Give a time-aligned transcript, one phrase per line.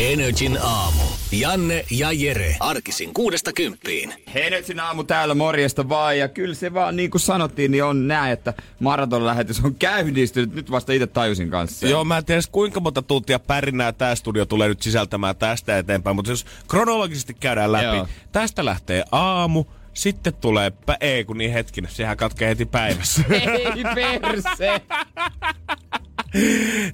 [0.00, 1.02] Energin aamu.
[1.32, 2.56] Janne ja Jere.
[2.60, 4.14] Arkisin kuudesta kymppiin.
[4.34, 6.18] Heinetsin aamu täällä, morjesta vaan.
[6.18, 10.54] Ja kyllä se vaan niin kuin sanottiin, niin on näin, että maratonlähetys on käynnistynyt.
[10.54, 11.88] Nyt vasta itse tajusin kanssa.
[11.88, 16.16] Joo, mä en tiedä kuinka monta tuntia pärinää tämä studio tulee nyt sisältämään tästä eteenpäin,
[16.16, 18.08] mutta jos kronologisesti käydään läpi, Joo.
[18.32, 23.22] tästä lähtee aamu, sitten tulee, pä- ei kun niin hetkinen, sehän katkee heti päivässä.
[23.30, 24.82] Ei perse!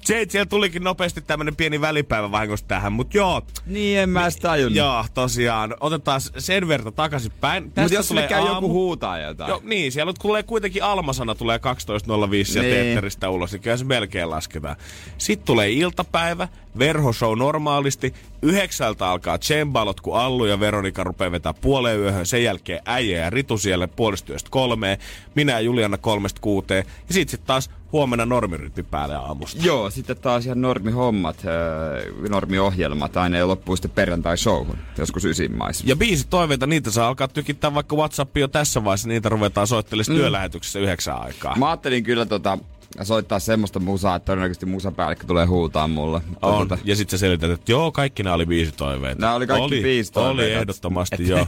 [0.03, 3.41] Siellä tulikin nopeasti tämmönen pieni välipäivä vahingossa tähän, mutta joo.
[3.65, 4.77] Niin, en mä sitä tajunnut.
[4.77, 5.75] Joo, tosiaan.
[5.79, 7.63] Otetaan sen verta takaisin päin.
[7.63, 8.55] Mutta jos tulee käy aamu.
[8.55, 9.49] joku huutaa jotain.
[9.49, 12.45] Joo, niin, siellä tulee kuitenkin Almasana tulee 12.05 niin.
[12.55, 14.75] ja teetteristä ulos, niin kyllä se melkein lasketaan.
[15.17, 16.47] Sitten tulee iltapäivä,
[16.79, 18.13] verhoshow normaalisti.
[18.41, 22.25] Yhdeksältä alkaa Tsembalot, kun Allu ja Veronika rupeaa vetää puoleen yöhön.
[22.25, 24.97] Sen jälkeen äijä ja Ritu siellä puolistyöstä kolmeen.
[25.35, 26.85] Minä ja Juliana kolmesta kuuteen.
[27.07, 29.61] Ja sitten sit taas huomenna normirytmi päälle aamusta.
[29.65, 35.83] Joo, sitten taas ihan normihommat, äh, normiohjelmat aina ja loppuu sitten perjantai-showhun, joskus ysimmaissa.
[35.87, 40.17] Ja biisi toiveita, niitä saa alkaa tykittää vaikka WhatsApp jo tässä vaiheessa, niitä ruvetaan soittelemaan
[40.17, 40.21] mm.
[40.21, 41.55] työlähetyksessä yhdeksän aikaa.
[41.55, 42.57] Mä ajattelin kyllä tota,
[43.05, 46.21] soittaa semmoista musaa, että todennäköisesti musapäällikkö tulee huutaa mulle.
[46.41, 46.53] On.
[46.53, 46.77] Tuota...
[46.83, 49.21] Ja sitten sä selität, että joo, kaikki nämä oli biisitoiveita.
[49.21, 50.43] Nämä oli kaikki oli, biisitoiveita.
[50.43, 51.47] Oli ehdottomasti, joo.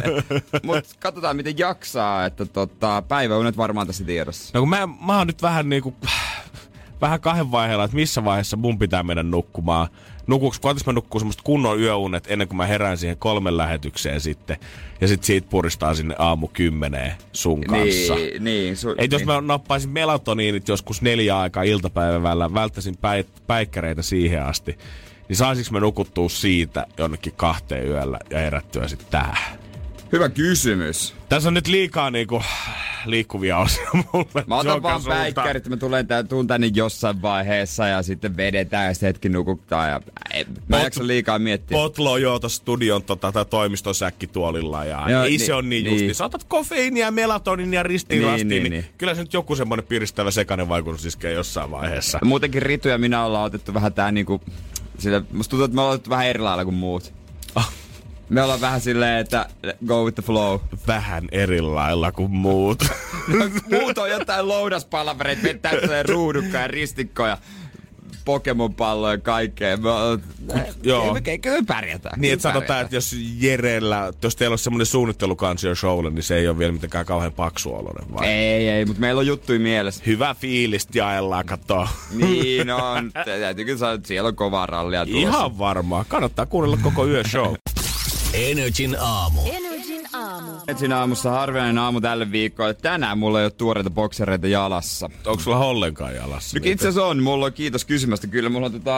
[0.62, 4.50] Mutta katsotaan, miten jaksaa, että tota, päiväunet varmaan tässä tiedossa.
[4.54, 5.94] No kun mä, mä oon nyt vähän niinku,
[7.00, 9.88] vähän kahden vaiheella, että missä vaiheessa mun pitää mennä nukkumaan
[10.28, 14.56] nukuks, koetas mä nukkuu semmoista kunnon yöunet ennen kuin mä herään siihen kolmen lähetykseen sitten.
[15.00, 18.14] Ja sitten siitä puristaa sinne aamu kymmeneen sun kanssa.
[18.14, 18.74] Niin, niin.
[18.74, 19.26] Su- Ei, jos niin.
[19.26, 24.78] mä nappaisin melatoniinit joskus neljä aikaa iltapäivällä, välttäisin päi- päikkäreitä siihen asti,
[25.28, 29.58] niin saisinko mä nukuttua siitä jonnekin kahteen yöllä ja herättyä sitten tähän?
[30.12, 31.14] Hyvä kysymys.
[31.28, 32.42] Tässä on nyt liikaa niinku
[33.06, 34.44] liikkuvia osia mulle.
[34.46, 38.94] Mä otan vaan päikkärit, mä tulen tän, tuun tänne jossain vaiheessa ja sitten vedetään ja
[38.94, 39.88] sitten hetki nukuttaa.
[39.88, 40.00] Ja,
[40.68, 41.74] mä Pot, jaksa liikaa miettiä.
[41.74, 45.84] Potlo joo tuossa studion tota, tai toimiston säkkituolilla ja joo, ei niin, se on niin,
[45.84, 45.94] niin.
[45.94, 46.14] justi.
[46.14, 50.30] Saatat kofeiinia, melatoninia, ristiin niin, rastiin, niin, niin, niin, kyllä se nyt joku semmonen piristävä
[50.30, 52.18] sekainen vaikutus iskee jossain vaiheessa.
[52.24, 54.40] Muutenkin Ritu ja minä ollaan otettu vähän tää niinku,
[54.98, 57.12] sillä, musta tuntuu, että me ollaan otettu vähän eri lailla kuin muut.
[58.28, 59.48] Me ollaan vähän silleen, että
[59.86, 60.60] go with the flow.
[60.86, 62.84] Vähän eri lailla kuin muut.
[63.72, 67.38] muut on jotain loudaspalavereita, vetää ruudukkaa ja ristikkoja.
[68.24, 69.76] Pokemon-palloja ja kaikkea.
[69.76, 69.88] Me,
[70.82, 71.18] joo.
[71.24, 72.10] Eikö me pärjätä?
[72.16, 76.48] Niin, että sanotaan, että jos Jerellä, jos teillä on semmoinen suunnittelukansio showlle, niin se ei
[76.48, 78.26] ole vielä mitenkään kauhean paksuoloinen, vai?
[78.26, 80.02] Ei, ei, mutta meillä on juttuja mielessä.
[80.06, 81.88] Hyvä fiilis jaellaan, katsoa.
[82.10, 83.10] Niin on.
[83.24, 85.28] Täytyy kyllä sanoa, että siellä on kovaa rallia tulossa.
[85.28, 86.04] Ihan varmaa.
[86.08, 87.54] Kannattaa kuunnella koko yö show.
[88.32, 89.40] Energin aamu.
[89.46, 90.50] Energin aamu.
[90.68, 92.74] Energin aamussa harvinainen aamu tälle viikolle.
[92.74, 95.10] Tänään mulla ei ole tuoreita boksereita jalassa.
[95.26, 96.58] Onko sulla ollenkaan jalassa?
[96.58, 97.22] No itse asiassa on.
[97.22, 98.26] Mulla on kiitos kysymästä.
[98.26, 98.92] Kyllä mulla on tota,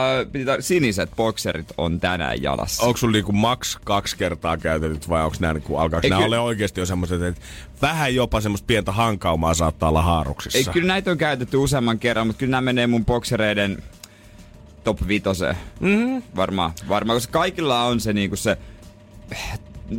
[0.59, 2.83] siniset bokserit on tänään jalassa.
[2.83, 6.79] Onko sulla niinku max kaksi kertaa käytetyt vai onko nämä niinku, alkaako nämä ole oikeasti
[6.79, 7.41] jo semmoiset, että
[7.81, 10.57] vähän jopa semmoista pientä hankaumaa saattaa olla haaruksissa?
[10.57, 13.83] Ei, kyllä näitä on käytetty useamman kerran, mutta kyllä nämä menee mun boksereiden
[14.83, 15.57] top vitoseen.
[15.79, 16.23] Mm-hmm.
[16.35, 18.57] Varmaan, varmaan, koska kaikilla on se niinku se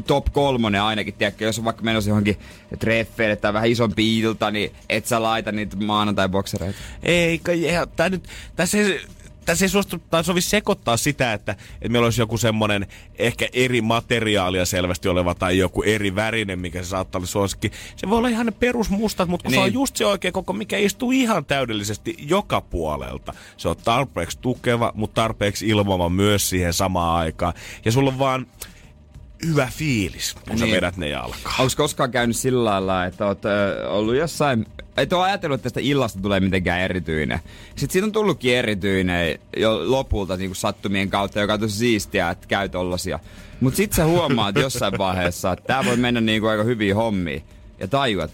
[0.07, 2.39] top kolmonen ainakin, tiedätkö, jos on vaikka menossa johonkin
[2.79, 6.79] treffeille tai vähän isompi ilta, niin et sä laita niitä maanantai-boksereita.
[7.03, 7.53] Eikä,
[7.97, 9.01] tää nyt, tässä ei,
[9.45, 12.87] tässä ei suostu, tai sovi sekoittaa sitä, että, että meillä olisi joku semmoinen
[13.19, 17.73] ehkä eri materiaalia selvästi oleva tai joku eri värinen, mikä se saattaa olla suosikki.
[17.97, 19.57] Se voi olla ihan ne perusmustat, mutta kun niin.
[19.57, 19.75] se on niin.
[19.75, 23.35] just se oikea koko, mikä istuu ihan täydellisesti joka puolelta.
[23.57, 27.55] Se on tarpeeksi tukeva, mutta tarpeeksi ilmava myös siihen samaan aikaan.
[27.85, 28.47] Ja sulla on vaan
[29.47, 30.59] hyvä fiilis, kun niin.
[30.59, 31.55] sä vedät ne jalkaan.
[31.59, 34.67] Onko koskaan käynyt sillä lailla, että oot ö, ollut jossain...
[34.97, 37.39] Et ole ajatellut, että tästä illasta tulee mitenkään erityinen.
[37.69, 42.31] Sitten siitä on tullutkin erityinen jo lopulta niin kuin sattumien kautta, joka on tosi siistiä,
[42.31, 43.19] että käy tollasia.
[43.61, 47.41] Mutta sitten sä huomaat jossain vaiheessa, että tää voi mennä niin kuin aika hyviä hommia.
[47.79, 48.31] Ja tajuat,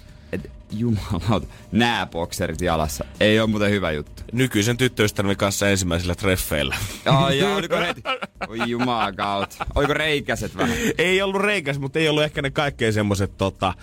[0.72, 3.04] jumalauta, nää bokserit jalassa.
[3.20, 4.22] Ei ole muuten hyvä juttu.
[4.32, 6.76] Nykyisen tyttöystäväni kanssa ensimmäisillä treffeillä.
[7.04, 8.02] Ai ja oliko heti?
[8.48, 9.66] Oi jumalauta.
[9.74, 10.76] Oliko reikäset vähän?
[10.98, 13.74] Ei ollut reikäs, mutta ei ollut ehkä ne kaikkein semmoset tota,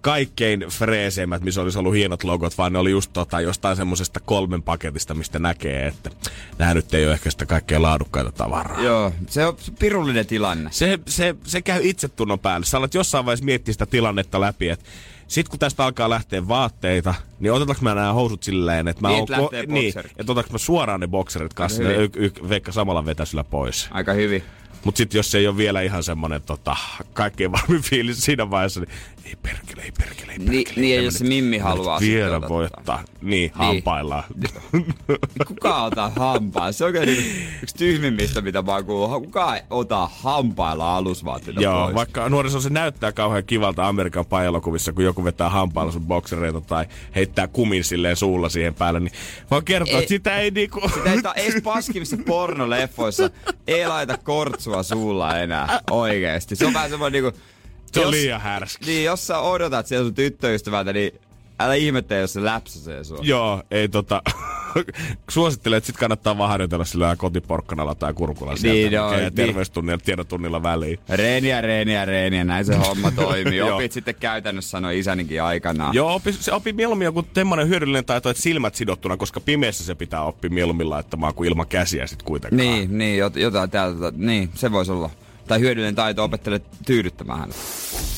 [0.00, 4.62] kaikkein freeseimmät, missä olisi ollut hienot logot, vaan ne oli just tota, jostain semmoisesta kolmen
[4.62, 6.10] paketista, mistä näkee, että
[6.58, 8.82] nämä nyt ei ole ehkä sitä kaikkein laadukkaita tavaraa.
[8.82, 10.70] Joo, se on pirullinen tilanne.
[10.72, 12.66] Se, se, se käy itsetunnon päälle.
[12.66, 14.84] Sä alat jossain vaiheessa miettiä sitä tilannetta läpi, että
[15.30, 19.18] sitten kun tästä alkaa lähteä vaatteita, niin otetaanko mä nämä housut silleen, että mä Niin,
[19.20, 19.26] oon...
[19.30, 23.04] lähtee niin, että otetaanko mä suoraan ne bokserit kanssa, Aika ja y- y- Veikka samalla
[23.06, 23.88] vetäisellä pois.
[23.90, 24.42] Aika hyvin.
[24.84, 26.76] Mutta sitten jos se ei ole vielä ihan semmonen tota,
[27.12, 28.88] kaikkein varmin fiilis siinä vaiheessa, niin
[29.30, 30.50] ei perkele, ei perkele, ei perkele.
[30.50, 32.48] Niin, niin Mä jos se Mimmi haluaa Vielä ottaa.
[32.48, 33.04] voi ottaa.
[33.22, 34.24] Niin, hampaillaan.
[35.48, 36.72] Kuka ottaa hampaa?
[36.72, 37.22] Se on kyllä niinku
[37.62, 39.24] yksi tyhmimmistä, mitä mä oon kuullut.
[39.24, 41.94] Kuka ei ota hampailla alusvaatteita Joo, pois?
[41.94, 46.86] vaikka nuoriso se näyttää kauhean kivalta Amerikan pajalokuvissa, kun joku vetää hampailla sun boksereita tai
[47.14, 49.12] heittää kumin silleen suulla siihen päälle, niin
[49.50, 50.80] voin kertoa, Ei- että sitä ei niinku...
[50.94, 53.30] Sitä ei tää edes paskimissa pornoleffoissa
[53.66, 56.56] ei laita kortsua suulla enää oikeesti.
[56.56, 57.40] Se on vähän semmoinen niinku...
[57.92, 58.86] Se on jos- liian härski.
[58.86, 61.12] Niin, jos sä odotat siellä sun tyttöystävältä, niin
[61.60, 63.18] älä ihmettele, jos se läpsäsee sua.
[63.22, 64.22] Joo, ei tota...
[65.30, 68.74] Suosittelen, että sit kannattaa vaan harjoitella sillä kotiporkkanalla tai kurkulla sieltä.
[68.78, 69.34] Niin, joo, niin.
[69.34, 70.98] terveystunnilla, tiedotunnilla väliin.
[71.08, 73.62] Reeniä, reeniä, reeniä, näin se homma toimii.
[73.62, 75.94] Opit sitten käytännössä sanoi isänikin aikanaan.
[75.94, 79.94] Joo, opi, se opi mieluummin joku semmoinen hyödyllinen taito, että silmät sidottuna, koska pimeässä se
[79.94, 82.56] pitää oppia mieluummin laittamaan kuin ilman käsiä sit kuitenkaan.
[82.56, 85.10] Niin, niin, jot- jotain täältä, niin, se voisi olla.
[85.50, 87.56] Tai hyödyllinen taito opettele tyydyttämään häntä.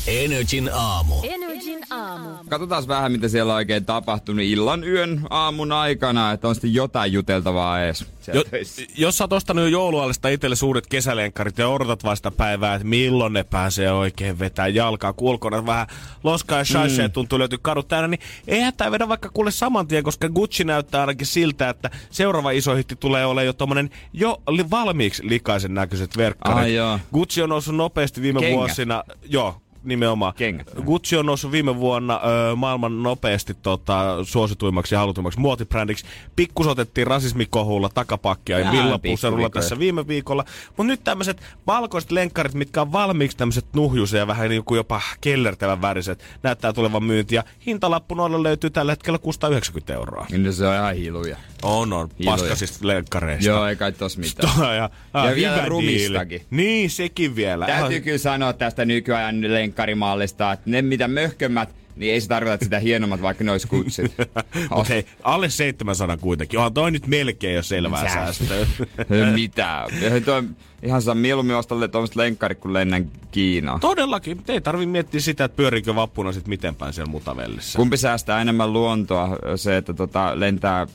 [0.06, 1.14] Energin aamu.
[1.22, 2.28] Energin aamu.
[2.48, 7.12] Katsotaan vähän, mitä siellä on oikein tapahtunut illan, yön, aamun aikana, että on sitten jotain
[7.12, 8.06] juteltavaa edes.
[8.20, 8.58] siellä Jo,
[8.96, 13.32] jos sä oot ostanut jo jouluallista itselle suuret kesälenkkarit ja odotat vasta päivää, että milloin
[13.32, 15.86] ne pääsee oikein vetää jalkaa, kun ulkona vähän
[16.24, 17.12] loskaa ja shaisee mm.
[17.12, 21.00] tuntuu löytyy kadut täynnä, niin eihän tää vedä vaikka kuule saman tien, koska Gucci näyttää
[21.00, 26.16] ainakin siltä, että seuraava iso hitti tulee olemaan jo tommonen jo li- valmiiksi likaisen näköiset
[26.16, 26.58] verkkarit.
[26.58, 26.98] Ai joo.
[27.22, 28.56] Gucci on noussut nopeasti viime Kengät.
[28.56, 30.34] vuosina, joo, nimenomaan.
[30.34, 30.70] Kengät.
[30.84, 32.20] Gucci on noussut viime vuonna
[32.50, 36.04] ö, maailman nopeasti tota, suosituimmaksi ja halutummaksi muotibrändiksi.
[36.36, 40.44] Pikkus otettiin rasismikohulla takapakkia ja villapuserulla tässä viime viikolla.
[40.68, 45.00] Mutta nyt tämmöiset valkoiset lenkkarit, mitkä on valmiiksi tämmöiset nuhjuisia ja vähän niin kuin jopa
[45.20, 47.34] kellertävän väriset, näyttää tulevan myynti.
[47.34, 50.26] Ja hintalappu noilla löytyy tällä hetkellä 690 euroa.
[50.30, 51.36] Niin se on ihan hiluja.
[51.62, 52.08] On, on.
[52.24, 53.48] Paskasista lenkkareista.
[53.50, 54.54] Joo, ei kai tos mitään.
[54.58, 56.38] Toi, ja, ja, Ja vielä rumistakin.
[56.40, 56.46] diili.
[56.50, 57.66] Niin, sekin vielä.
[57.66, 62.54] Täytyy Ihan- kyllä sanoa tästä nykyajan lenkkarimallista, että ne mitä möhkömmät, niin ei se tarkoita,
[62.54, 64.14] että sitä hienommat, vaikka ne olisi kutsit.
[64.76, 66.58] Mut hei, alle 700 kuitenkin.
[66.58, 68.14] Onhan toi nyt melkein jo selvää Mitä?
[68.14, 68.66] säästöä.
[70.24, 70.42] Toi,
[70.82, 73.80] ihan saa mieluummin ostaa tuommoista lenkkarit, kun lennän Kiinaan.
[73.80, 74.42] Todellakin.
[74.48, 77.76] Ei tarvi miettiä sitä, että pyöriikö vappuna sit miten päin siellä mutavellissä.
[77.76, 80.86] Kumpi säästää enemmän luontoa, se, että tota, lentää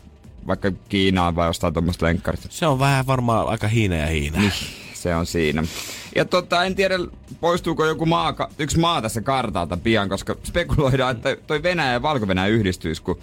[0.47, 2.47] vaikka Kiinaan vai ostaa tuommoista lenkkarit?
[2.49, 4.39] Se on vähän varmaan aika hiina ja hiina.
[4.39, 4.53] Niin,
[4.93, 5.63] se on siinä.
[6.15, 6.95] Ja tota, en tiedä,
[7.41, 12.25] poistuuko joku maa, yksi maa tässä kartalta pian, koska spekuloidaan, että toi Venäjä ja valko
[12.49, 13.19] yhdistyisi, kun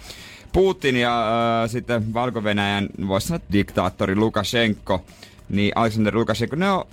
[0.55, 1.27] Putin ja
[1.63, 5.05] äh, sitten Valko-Venäjän, voisi sanoa diktaattori Lukashenko,
[5.49, 6.85] niin Aleksander Lukashenko, ne on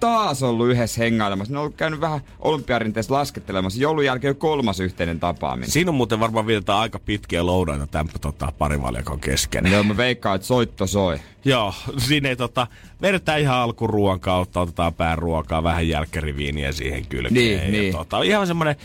[0.00, 1.52] taas ollut yhdessä hengailemassa.
[1.52, 3.80] Ne on ollut käynyt vähän olympiarinteessä laskettelemassa.
[3.80, 5.70] Joulun jälkeen jo kolmas yhteinen tapaaminen.
[5.70, 9.72] Siinä on muuten varmaan vietetään aika pitkiä loudaita tämän tota, parivaljakon kesken.
[9.72, 11.20] Joo, mä veikkaan, että soitto soi.
[11.44, 12.66] Joo, siinä ei tota,
[13.02, 17.34] vedetään ihan alkuruoan kautta, otetaan pääruokaa, vähän jälkkäriviiniä siihen kylkeen.
[17.34, 17.92] Niin, ja niin.
[17.92, 18.76] Tota, ihan semmoinen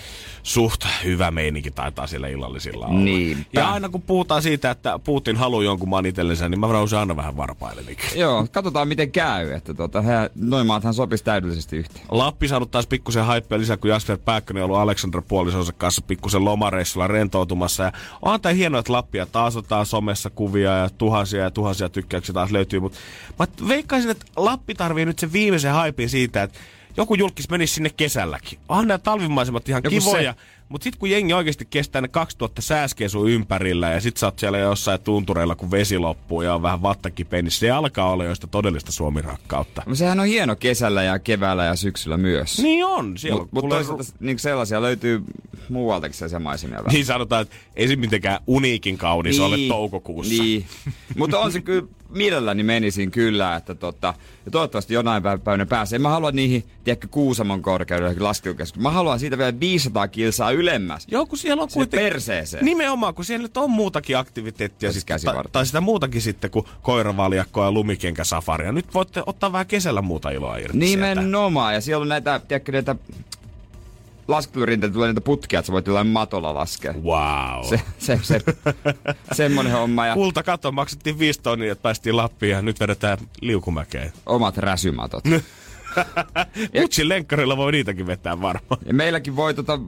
[0.44, 3.00] suht hyvä meininki taitaa siellä illallisilla olla.
[3.00, 3.44] Niinpä.
[3.54, 7.16] Ja aina kun puhutaan siitä, että Putin haluaa jonkun maan itsellensä, niin mä nousen aina
[7.16, 7.82] vähän varpaille.
[8.16, 9.52] Joo, katsotaan miten käy.
[9.52, 12.06] Että tota, he, noin maathan sopisi täydellisesti yhteen.
[12.12, 16.46] Lappi saanut taas pikkusen haippia lisää, kun Jasper Pääkkönen on ollut Alexander puolisonsa kanssa pikkusen
[16.46, 17.84] lomareissulla rentoutumassa.
[17.84, 17.92] Ja
[18.22, 22.52] onhan tää hienoa, että Lappia taas otetaan somessa kuvia ja tuhansia ja tuhansia tykkäyksiä taas
[22.52, 22.80] löytyy.
[22.80, 23.00] Mutta
[23.40, 26.60] mä veikkaisin, että Lappi tarvii nyt sen viimeisen haipin siitä, että
[26.98, 28.60] joku julkis menisi sinne kesälläkin.
[28.70, 30.36] Onhan nämä talvimaisemat ihan Joku se- kivoja.
[30.72, 34.40] Mutta sitten kun jengi oikeasti kestää ne 2000 sääskeä sun ympärillä ja sit sä oot
[34.40, 38.36] siellä jossain tuntureilla, kun vesi loppuu ja on vähän vattakipeä, niin se alkaa olla jo
[38.36, 39.84] sitä todellista suomirakkautta.
[39.86, 42.60] No sehän on hieno kesällä ja keväällä ja syksyllä myös.
[42.60, 43.18] Niin on.
[43.18, 45.24] Siellä Mutta mut toisaalta niin sellaisia löytyy
[45.70, 46.94] muualtakin sellaisia maisemia vähän.
[46.94, 50.44] Niin sanotaan, että ei se mitenkään uniikin kaunis niin, ole toukokuussa.
[50.44, 50.66] Niin.
[51.18, 54.14] Mutta on se kyllä, mielelläni menisin kyllä, että tota,
[54.46, 56.00] ja toivottavasti jonain päivänä pääsee.
[56.00, 58.82] Mä haluan niihin, tiedätkö, Kuusamon korkeudelle laskelukeskus.
[58.82, 61.08] Mä haluan siitä vielä 500 kilsaa ylemmäs.
[61.12, 62.10] Joo, kun siellä on kuitenkin...
[62.10, 62.66] perseeseen.
[62.66, 64.90] Nimenomaan, kun siellä nyt on muutakin aktiviteettia.
[64.90, 68.72] Ja siis sit- ta, tai sitä muutakin sitten kuin koiravaljakkoa ja lumikenkäsafaria.
[68.72, 71.16] Nyt voitte ottaa vähän kesällä muuta iloa irti sieltä.
[71.16, 71.74] Nimenomaan.
[71.74, 72.96] Ja siellä on näitä, tiedätkö, näitä
[74.32, 76.94] laskelurinteitä, tulee niitä putkia, että sä voit jollain matolla laskea.
[76.94, 77.66] Wow.
[77.70, 78.42] Se, se, se,
[79.32, 84.14] semmonen homma ja Kulta kato, maksettiin viisi tonnia, että päästiin Lappiin ja nyt vedetään liukumäkeen.
[84.26, 85.24] omat räsymatot.
[86.82, 88.82] Mutsin lenkkarilla voi niitäkin vetää varmaan.
[88.86, 89.80] Ja meilläkin voi tota,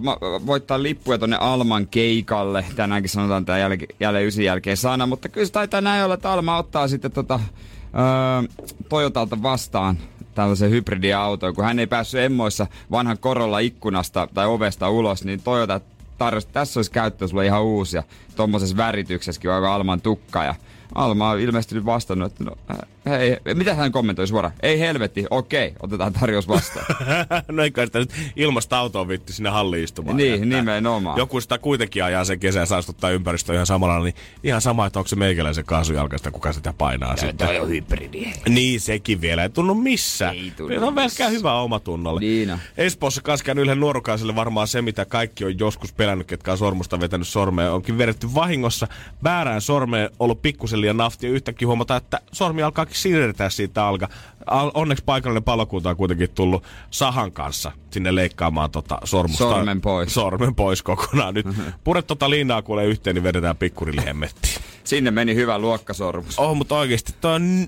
[0.46, 2.66] voittaa lippuja tonne Alman keikalle.
[2.76, 6.32] Tänäänkin sanotaan tämä jäl- jälleen ysin jälkeen sana, mutta kyllä se taitaa näin olla, että
[6.32, 9.98] Alma ottaa sitten tota, öö, Toyotalta vastaan
[10.36, 11.56] tällaisen hybridiauton.
[11.56, 15.82] Kun hän ei päässyt emmoissa vanhan korolla ikkunasta tai ovesta ulos, niin Toyota
[16.18, 18.04] tarjosi, tässä olisi käyttö sulle ihan uusia.
[18.36, 20.56] Tuommoisessa värityksessäkin aika Alman tukka ja
[20.96, 24.54] Alma on ilmeisesti vastannut, että no, äh, hei, mitä hän kommentoi suoraan?
[24.62, 26.86] Ei helvetti, okei, otetaan tarjous vastaan.
[27.52, 30.18] no ei kai sitä nyt ilmasta autoa vitti sinne halliin istumaan.
[30.18, 31.18] Niin, Että nimenomaan.
[31.18, 35.00] Joku sitä kuitenkin ajaa sen kesän ja saastuttaa ympäristöä ihan samalla, niin ihan sama, että
[35.00, 37.48] onko se meikäläisen kaasujalkaista, kuka sitä painaa sitten.
[37.48, 38.34] Toi on hybridi.
[38.50, 39.44] Niin, sekin vielä.
[39.44, 40.36] Ei tunnu missään.
[40.36, 41.32] Ei tunnu Se on missään.
[41.32, 42.20] hyvää omatunnolle.
[42.20, 42.60] Niin on.
[42.78, 47.28] Espoossa kaskaan yhden nuorukaiselle varmaan se, mitä kaikki on joskus pelännyt, ketkä on sormusta vetänyt
[47.28, 47.72] sormeen.
[47.72, 48.88] Onkin vedetty vahingossa
[49.24, 54.10] väärään sormeen, ollut pikkusen liian nafti ja yhtäkkiä huomata, että sormi alkaakin siirtää siitä alka.
[54.46, 59.44] Al- Onneksi paikallinen palokunta on kuitenkin tullut sahan kanssa sinne leikkaamaan tota sormusta.
[59.44, 60.14] Sormen pois.
[60.14, 61.34] Sormen pois kokonaan.
[61.34, 61.46] Nyt
[61.84, 64.56] pure tota liinaa kuulee yhteen, niin vedetään pikkurille hemmettiin.
[64.84, 66.40] Sinne meni hyvä luokkasormus.
[66.40, 67.68] Oh, mutta oikeesti toi on...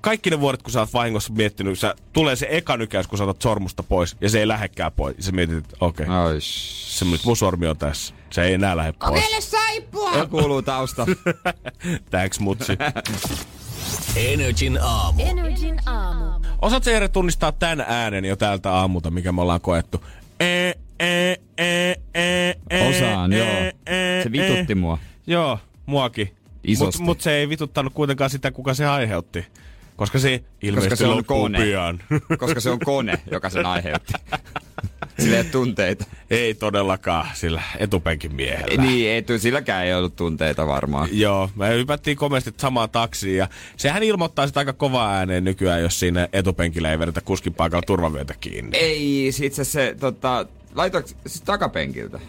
[0.00, 3.24] Kaikki ne vuodet, kun sä oot vahingossa miettinyt, sä, tulee se eka nykäys, kun sä
[3.24, 5.16] otat sormusta pois, ja se ei lähekkää pois.
[5.16, 8.14] Ja sä mietit, että okei, okay, se nyt mun sormi on tässä.
[8.30, 9.50] Se ei enää lähde pois.
[9.50, 10.26] saippua!
[10.26, 11.06] kuuluu tausta.
[12.10, 12.72] Thanks, mutsi.
[14.16, 15.22] Energin aamu.
[15.22, 16.24] Energin aamu.
[16.62, 20.04] Osaat sä Jere tunnistaa tän äänen jo täältä aamulta, mikä me ollaan koettu?
[20.40, 20.46] E,
[21.00, 23.48] e, e, e, e, Osaan, e, joo.
[23.86, 24.74] e, Se vitutti e.
[24.74, 24.98] mua.
[25.26, 26.34] Joo, muakin.
[26.64, 26.98] Isosti.
[26.98, 29.46] Mut, mut se ei vituttanut kuitenkaan sitä, kuka se aiheutti.
[29.96, 31.58] Koska se ilmeisesti se on kone.
[31.64, 32.02] pian.
[32.38, 34.12] Koska se on kone, joka sen aiheutti.
[35.18, 36.04] Sillä ei tunteita.
[36.30, 38.82] ei todellakaan sillä etupenkin miehellä.
[38.82, 41.08] Niin, ei, silläkään ei ollut tunteita varmaan.
[41.12, 46.00] Joo, me hypättiin komeasti samaan taksiin ja sehän ilmoittaa sitä aika kovaa ääneen nykyään, jos
[46.00, 48.78] siinä etupenkillä ei vedetä kuskin paikalla turvavyötä kiinni.
[48.78, 52.20] Ei, sit se, se tota, laitoiko siis takapenkiltä?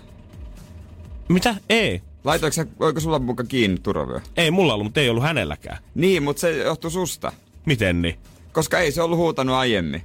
[1.30, 1.56] Mitä?
[1.70, 2.02] Ei.
[2.24, 4.20] Laitoiko se, oiko sulla muka kiinni turvavyö?
[4.38, 5.78] Ei mulla ollut, mutta ei ollut hänelläkään.
[5.96, 7.32] Niin, mutta se johtui susta.
[7.66, 8.16] Miten niin?
[8.52, 10.04] Koska ei se ollut huutanut aiemmin.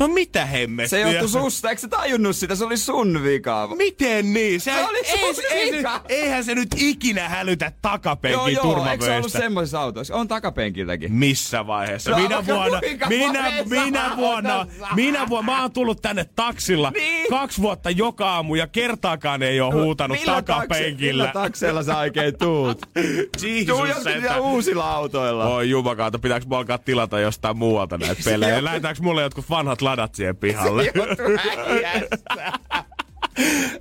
[0.00, 0.88] No mitä hemmettiä?
[0.88, 2.54] Se johtui susta, eikö sä tajunnut sitä?
[2.54, 3.68] Se oli sun vika.
[3.76, 4.60] Miten niin?
[4.60, 6.00] Se, Se oli ei, sun ei, vika.
[6.08, 10.14] eihän se nyt ikinä hälytä takapenkin Joo, joo, eikö se ollut semmoisessa autossa?
[10.14, 11.12] On takapenkiltäkin.
[11.12, 12.10] Missä vaiheessa?
[12.10, 13.52] No, minä vaikka vuonna, minä,
[13.84, 17.26] minä vuonna, minä vuonna, mä oon tullut tänne taksilla Niin.
[17.30, 21.24] kaksi vuotta joka aamu ja kertaakaan ei ole huutanut Millä takse- takapenkillä.
[21.24, 22.80] Millä takseella sä oikein tuut?
[23.66, 25.44] Tuu joskus että- uusilla autoilla.
[25.48, 28.64] Oi jumakaata, pitääkö mua alkaa tilata jostain muualta näitä pelejä?
[28.64, 30.92] Lähetäänkö mulle jotkut vanhat ladat siihen pihalle?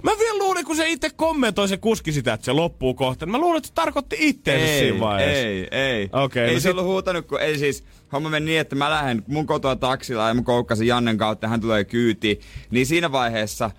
[0.03, 3.25] Mä vielä luulin, kun se itse kommentoi se kuski sitä, että se loppuu kohta.
[3.25, 5.47] niin Mä luulin, että se tarkoitti itteensä siinä vaiheessa.
[5.47, 6.09] Ei, ei.
[6.13, 8.89] Okei, ei no se sit- ollut huutanut, kun ei siis, homma meni niin, että mä
[8.89, 12.39] lähden mun kotoa taksilla ja mä koukkasin Jannen kautta ja hän tulee kyytiin.
[12.71, 13.71] Niin siinä vaiheessa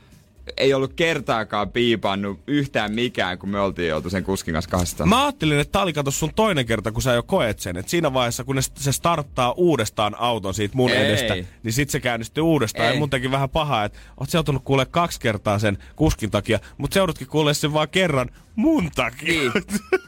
[0.56, 5.08] ei ollut kertaakaan piipannut yhtään mikään, kun me oltiin oltu sen kuskin kanssa kahdestaan.
[5.08, 7.76] Mä ajattelin, että tää oli kato sun toinen kerta, kun sä jo koet sen.
[7.76, 11.04] Että siinä vaiheessa, kun ne, se starttaa uudestaan auton siitä mun Ei.
[11.06, 12.88] edestä, niin sit se käynnistyy uudestaan.
[12.88, 12.94] Ei.
[12.94, 16.58] Ja mun teki vähän pahaa, että oot sä joutunut kuulee kaksi kertaa sen kuskin takia,
[16.78, 19.32] mutta se joudutkin kuulee sen vaan kerran mun takia.
[19.40, 19.52] Niin.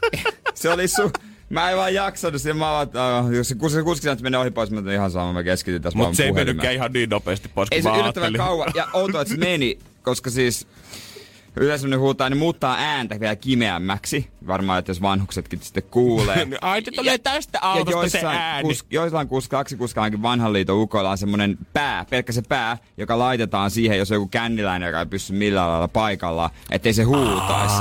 [0.55, 1.11] se oli su...
[1.53, 4.23] Mä en vaan jaksanut siihen, mä vaan, uh, jos se kus- se kuski sanoi, että
[4.23, 6.93] menee ohi pois, mä ihan sama, mä keskityin tässä Mutta vaan se ei mennytkään ihan
[6.93, 8.73] niin nopeasti pois, Ei se yllättävän kauan.
[8.75, 10.67] Ja outoa, että se meni, koska siis
[11.57, 14.29] yleensä ne huutaa, niin muuttaa ääntä vielä kimeämmäksi.
[14.47, 16.49] Varmaan, että jos vanhuksetkin sitten kuulee.
[16.61, 18.69] Ai, se tulee tästä ja autosta se joissain, ääni.
[18.69, 23.19] kus, joissain kus, kaksi kuskaakin vanhan liiton ukoilla on semmonen pää, pelkkä se pää, joka
[23.19, 27.75] laitetaan siihen, jos on joku känniläinen, joka ei pysty millään lailla paikallaan, ettei se huutaisi.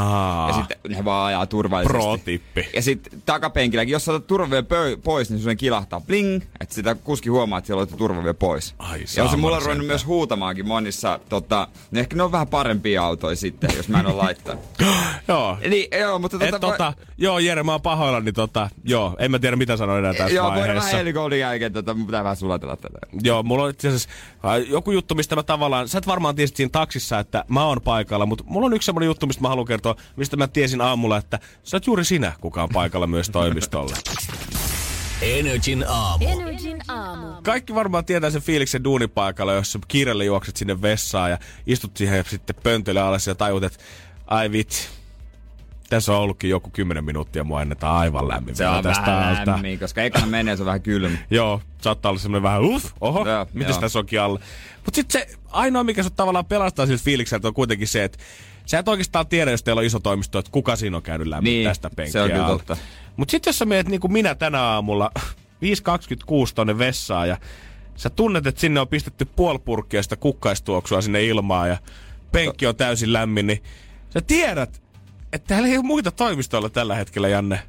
[0.47, 1.97] Ja sitten ne vaan ajaa turvallisesti.
[1.97, 2.69] Pro-tippi.
[2.73, 4.63] Ja sitten takapenkilläkin, jos sä otat turvavyö
[5.03, 8.75] pois, niin sun kilahtaa bling, että sitä kuski huomaa, että siellä on turvavyö pois.
[8.79, 9.87] Ai ja on se mulla ruvennut sentään.
[9.87, 14.05] myös huutamaankin monissa, tota, no ehkä ne on vähän parempia autoja sitten, jos mä en
[14.05, 14.63] ole laittanut.
[15.27, 15.57] Joo.
[15.61, 19.39] Eli joo, mutta Et tota, tota, joo, Jere, mä oon pahoillani, tota, joo, en mä
[19.39, 22.75] tiedä mitä sanoin enää tässä joo, voidaan vähän helikoulun jälkeen, tota, mun pitää vähän sulatella
[22.75, 22.99] tätä.
[23.23, 24.09] Joo, mulla on itse asiassa
[24.45, 27.81] äh, joku juttu, mistä mä tavallaan, sä et varmaan tiesit siinä taksissa, että mä oon
[27.83, 31.17] paikalla, mutta mulla on yksi semmonen juttu, mistä mä haluan kertoa, mistä mä tiesin aamulla,
[31.17, 33.95] että sä oot juuri sinä, kuka on paikalla myös toimistolle.
[35.21, 36.25] Energin aamu.
[36.27, 37.27] Energin aamu.
[37.43, 41.37] Kaikki varmaan tietää sen fiiliksen duunipaikalla, jos sä kiireellä juokset sinne vessaan ja
[41.67, 43.79] istut siihen sitten pöntölle alas ja tajut, että
[44.27, 44.87] ai vitsi,
[45.89, 48.55] tässä on ollutkin joku kymmenen minuuttia, mua ennen tää aivan lämmin.
[48.55, 49.51] Se on tästä vähän alta.
[49.51, 51.17] lämmin, koska ekana menee, se on vähän kylmä.
[51.29, 53.81] Joo, saattaa olla semmoinen vähän uff, oho, Joo, mitäs joo.
[53.81, 54.39] tässä onkin alla.
[54.85, 58.17] Mutta sitten se ainoa, mikä sut tavallaan pelastaa siltä fiilikseltä on kuitenkin se, että
[58.65, 61.43] sä et oikeastaan tiedä, jos teillä on iso toimisto, että kuka siinä on käynyt läpi
[61.43, 62.77] Niin, tästä penkkiä se on kyllä totta.
[63.17, 67.37] Mutta sitten jos sä meet niin kuin minä tänä aamulla 5.26 tonne vessaan ja
[67.95, 71.77] sä tunnet, että sinne on pistetty puoli purkkia sitä kukkaistuoksua sinne ilmaan ja
[72.31, 73.63] penkki on täysin lämmin, niin
[74.09, 74.81] sä tiedät,
[75.33, 77.59] että täällä ei ole muita toimistoilla tällä hetkellä, Janne,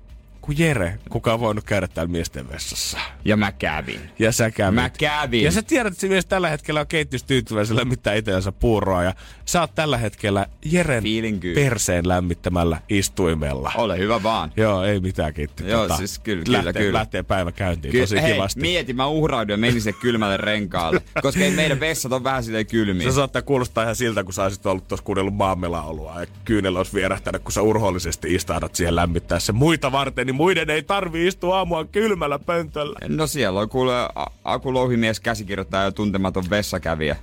[0.43, 2.99] kuin Jere, kuka on voinut käydä täällä miesten vessassa.
[3.25, 4.01] Ja mä kävin.
[4.19, 4.75] Ja sä kävit.
[4.75, 5.45] Mä kävin.
[5.45, 9.03] Ja sä tiedät, että se mies tällä hetkellä on keittiöstyytyväisellä mitään itseänsä puuroa.
[9.03, 13.73] Ja sä oot tällä hetkellä Jeren Feeling perseen lämmittämällä istuimella.
[13.77, 14.53] Ole hyvä vaan.
[14.57, 15.69] Joo, ei mitään kiitti.
[15.69, 16.99] Joo, siis kyllä, kyllä, lähtee, kyllä.
[16.99, 18.61] Lähtee päivä käyntiin Ky- tosi hei, kivasti.
[18.61, 21.03] mieti, mä uhrauduin ja menin sinne kylmälle renkaalle.
[21.23, 23.11] Koska ei meidän vessat on vähän silleen kylmiä.
[23.11, 26.95] Se saattaa kuulostaa ihan siltä, kun sä olisit ollut tuossa kuunnellut maamelaulua ja kyynel olisi
[26.95, 31.57] vierähtänyt, kun sä urhoollisesti istahdat siihen lämmittää se muita varten, niin muiden ei tarvi istua
[31.59, 32.99] aamua kylmällä pöntöllä.
[33.09, 33.93] No siellä on kuule
[34.45, 37.17] Aku Louhimies käsikirjoittaja ja tuntematon vessakävijä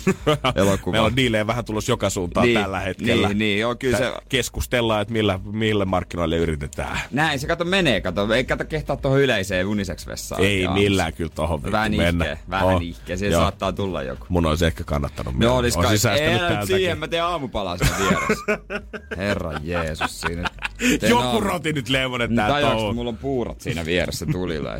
[0.54, 0.92] elokuva.
[0.92, 3.28] Meillä on diilejä vähän tulos joka suuntaan Niin, tällä hetkellä.
[3.28, 6.98] niin, niin, joo, kyllä se- Keskustellaan, että millä, mille markkinoille yritetään.
[7.10, 8.34] Näin se kato menee, kato.
[8.34, 10.42] Ei kato kehtaa tuohon yleiseen unisex vessaan.
[10.42, 10.74] Ei Jaa.
[10.74, 12.24] millään kyllä vittu Vähän mennä.
[12.24, 13.16] ihkeä, vähän Oh, ihkeä.
[13.16, 13.42] Siihen joo.
[13.42, 14.26] saattaa tulla joku.
[14.28, 15.92] Mun olisi ehkä kannattanut No olis kai.
[16.20, 18.58] Ei, siihen mä teen aamupalaa vieressä.
[19.16, 20.50] Herra Jeesus siinä.
[21.10, 24.70] Joku roti nyt Leimonen Nyt tää tajuaks, mulla on puurot siinä vieressä tulilla.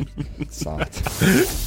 [0.49, 1.03] Saat.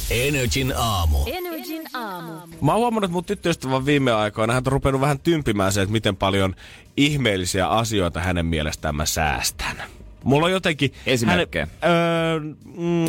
[0.09, 1.17] Energin aamu.
[1.25, 2.31] Energin aamu.
[2.61, 5.91] Mä oon huomannut, että mun tyttöystävän viime aikoina hän on rupenut vähän tympimään se, että
[5.91, 6.55] miten paljon
[6.97, 9.83] ihmeellisiä asioita hänen mielestään mä säästän.
[10.23, 10.93] Mulla on jotenkin...
[11.05, 11.67] Esimerkkejä.
[11.81, 13.05] Hänen, öö, mm,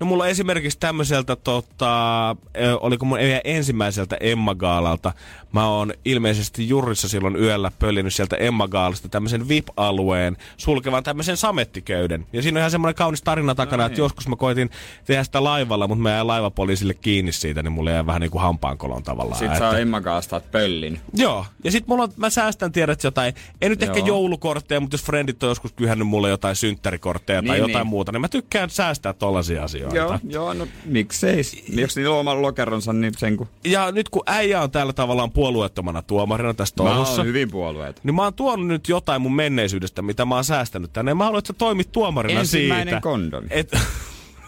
[0.00, 5.12] no mulla on esimerkiksi tämmöiseltä, tota, ö, oliko mun meidän ensimmäiseltä Emma-gaalalta.
[5.52, 12.26] Mä oon ilmeisesti Jurissa silloin yöllä pöllinyt sieltä Emma-gaalasta tämmöisen VIP-alueen sulkevan tämmöisen samettiköyden.
[12.32, 14.04] Ja siinä on ihan semmoinen kaunis tarina takana, No että niin.
[14.04, 14.70] joskus mä koitin
[15.04, 18.42] tehdä sitä laivalla, mutta mä jäin laivapoliisille kiinni siitä, niin mulle jäi vähän niin kuin
[18.42, 19.38] hampaankolon tavallaan.
[19.38, 21.00] Sitten saa Emma kanssa pöllin.
[21.14, 24.06] Joo, ja sit mulla on, mä säästän tiedät jotain, ei nyt ehkä Joo.
[24.06, 27.86] joulukortteja, mutta jos frendit on joskus kyhännyt mulle jotain synttärikortteja tai Niin, jotain niin.
[27.86, 29.96] muuta, niin mä tykkään säästää tollasia asioita.
[29.96, 31.42] Joo, joo, no miksei.
[31.76, 33.48] Jos niillä on oma lokeronsa, niin sen kun...
[33.64, 38.00] Ja nyt kun äijä on täällä tavallaan puolueettomana tuomarina tässä Mä touhussa, oon hyvin puolueet.
[38.04, 41.14] niin mä oon tuonut nyt jotain mun menneisyydestä, mitä mä oon säästänyt tänne.
[41.14, 43.00] Mä haluan, että sä toimit tuomarina Ensimmäinen siitä.
[43.00, 43.46] kondomi.
[43.50, 43.70] Et,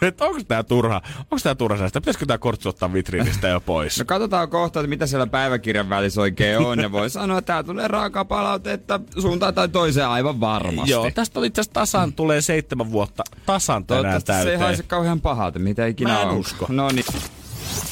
[0.01, 1.01] et onko tää turha?
[1.19, 2.01] Onko tää turha säästää?
[2.01, 3.99] Pitäisikö tää kortsu ottaa vitriinistä jo pois?
[3.99, 6.79] No katsotaan kohta, että mitä siellä päiväkirjan välissä oikein on.
[6.79, 10.91] Ja voi sanoa, että tää tulee raakaa palautetta suuntaan tai toiseen aivan varmasti.
[10.91, 14.59] Joo, tästä oli itse asiassa tasan, tulee seitsemän vuotta tasan tänään Toivottavasti se ei täyteen.
[14.59, 16.35] haise kauhean pahalta, mitä ikinä Mä en on.
[16.37, 16.65] usko.
[16.69, 17.05] No niin.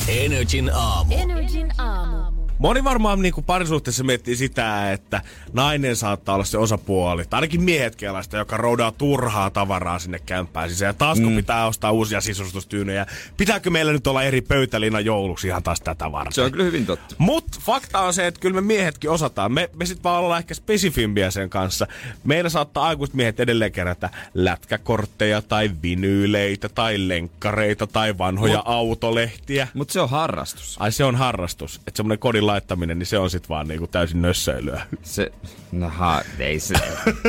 [0.07, 1.15] Energin aamu.
[1.17, 2.26] Energin aamu.
[2.59, 5.21] Moni varmaan niin kuin parisuhteessa miettii sitä, että
[5.53, 10.69] nainen saattaa olla se osapuoli, tai ainakin miehet kelaista, joka roudaa turhaa tavaraa sinne kämppään
[10.69, 10.89] sisään.
[10.89, 11.35] Ja taas kun mm.
[11.35, 13.05] pitää ostaa uusia sisustustyynejä,
[13.37, 16.33] pitääkö meillä nyt olla eri pöytälina jouluksi ihan taas tätä varten?
[16.33, 17.15] Se on kyllä hyvin totta.
[17.17, 19.51] Mut fakta on se, että kyllä me miehetkin osataan.
[19.51, 21.87] Me, me sit vaan ollaan ehkä spesifimpiä sen kanssa.
[22.23, 29.67] Meillä saattaa aikuiset miehet edelleen kerätä lätkäkortteja tai vinyyleitä tai lenkkareita tai vanhoja Mut- autolehtiä.
[29.73, 30.75] Mutta se on harrastus.
[30.79, 31.81] Ai se on harrastus.
[31.87, 34.81] Että semmonen kodin laittaminen, niin se on sit vaan niinku täysin nössöilyä.
[35.03, 35.31] Se,
[35.71, 36.75] no ha, ei se,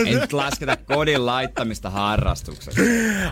[0.07, 2.81] ei nyt lasketa kodin laittamista harrastukseksi.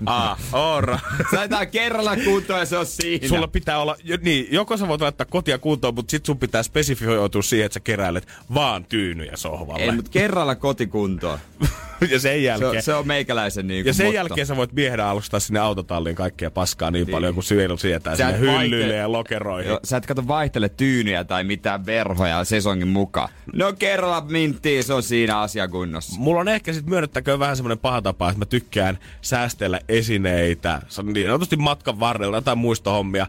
[0.07, 0.99] ah, ora.
[1.31, 3.29] Saetaan kerralla kuntoon ja se on siinä.
[3.29, 6.62] Sulla pitää olla, jo, niin, joko sä voit laittaa kotia kuntoon, mutta sit sun pitää
[6.62, 9.83] spesifioitua siihen, että sä keräilet vaan tyynyjä sohvalle.
[9.85, 11.38] Ei, mutta kerralla kotikuntoon.
[12.01, 12.70] ja sen Se, jälkeen...
[12.77, 14.14] on- se on meikäläisen niin ja sen motto.
[14.16, 18.38] jälkeen sä voit miehenä alustaa sinne autotalliin kaikkea paskaa niin, paljon kuin syönyt sietää sinne
[18.38, 19.68] hyllyille vaihte- ja lokeroihin.
[19.68, 23.28] Joo, sä et kato vaihtele tyynyjä tai mitään verhoja sesongin mukaan.
[23.52, 26.20] No kerralla minttiin, se on siinä asia kunnossa.
[26.20, 31.00] Mulla on ehkä sitten myönnettäköön vähän semmoinen paha tapa, että mä tykkään säästellä esineitä, se
[31.00, 33.26] on niin sanotusti matkan varrella, jotain muistohommia,